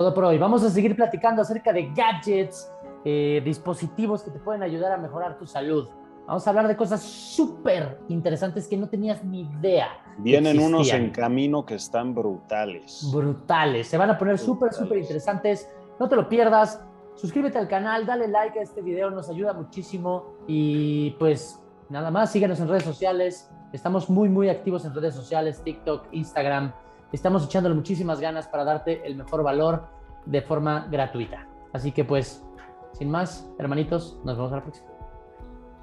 Todo 0.00 0.14
por 0.14 0.24
hoy. 0.24 0.38
Vamos 0.38 0.62
a 0.62 0.70
seguir 0.70 0.96
platicando 0.96 1.42
acerca 1.42 1.74
de 1.74 1.92
gadgets, 1.94 2.72
eh, 3.04 3.42
dispositivos 3.44 4.22
que 4.22 4.30
te 4.30 4.38
pueden 4.38 4.62
ayudar 4.62 4.92
a 4.92 4.96
mejorar 4.96 5.36
tu 5.36 5.44
salud. 5.44 5.90
Vamos 6.26 6.46
a 6.46 6.48
hablar 6.48 6.68
de 6.68 6.74
cosas 6.74 7.02
súper 7.02 7.98
interesantes 8.08 8.66
que 8.66 8.78
no 8.78 8.88
tenías 8.88 9.22
ni 9.22 9.42
idea. 9.42 9.88
Vienen 10.16 10.58
unos 10.58 10.90
en 10.90 11.10
camino 11.10 11.66
que 11.66 11.74
están 11.74 12.14
brutales. 12.14 13.10
Brutales. 13.12 13.88
Se 13.88 13.98
van 13.98 14.08
a 14.08 14.16
poner 14.16 14.38
súper, 14.38 14.72
súper 14.72 14.96
interesantes. 14.96 15.68
No 15.98 16.08
te 16.08 16.16
lo 16.16 16.30
pierdas. 16.30 16.82
Suscríbete 17.14 17.58
al 17.58 17.68
canal, 17.68 18.06
dale 18.06 18.26
like 18.26 18.58
a 18.58 18.62
este 18.62 18.80
video, 18.80 19.10
nos 19.10 19.28
ayuda 19.28 19.52
muchísimo. 19.52 20.32
Y 20.46 21.10
pues 21.18 21.60
nada 21.90 22.10
más, 22.10 22.32
síguenos 22.32 22.58
en 22.60 22.68
redes 22.68 22.84
sociales. 22.84 23.50
Estamos 23.74 24.08
muy, 24.08 24.30
muy 24.30 24.48
activos 24.48 24.82
en 24.86 24.94
redes 24.94 25.14
sociales, 25.14 25.60
TikTok, 25.62 26.06
Instagram. 26.12 26.72
Estamos 27.12 27.44
echándole 27.44 27.74
muchísimas 27.74 28.20
ganas 28.20 28.46
para 28.48 28.64
darte 28.64 29.06
el 29.06 29.16
mejor 29.16 29.42
valor 29.42 29.88
de 30.26 30.42
forma 30.42 30.86
gratuita. 30.90 31.46
Así 31.72 31.92
que 31.92 32.04
pues, 32.04 32.44
sin 32.92 33.10
más, 33.10 33.48
hermanitos, 33.58 34.18
nos 34.24 34.36
vemos 34.36 34.52
a 34.52 34.56
la 34.56 34.62
próxima. 34.62 34.88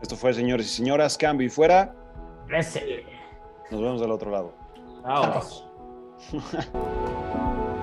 Esto 0.02 0.16
fue, 0.16 0.34
señores 0.34 0.68
y 0.68 0.70
señoras, 0.70 1.18
cambio 1.18 1.48
y 1.48 1.50
fuera. 1.50 1.96
Ese. 2.50 3.04
Nos 3.72 3.82
vemos 3.82 4.02
del 4.02 4.12
otro 4.12 4.32
lado. 4.32 4.54
Chao. 5.04 5.44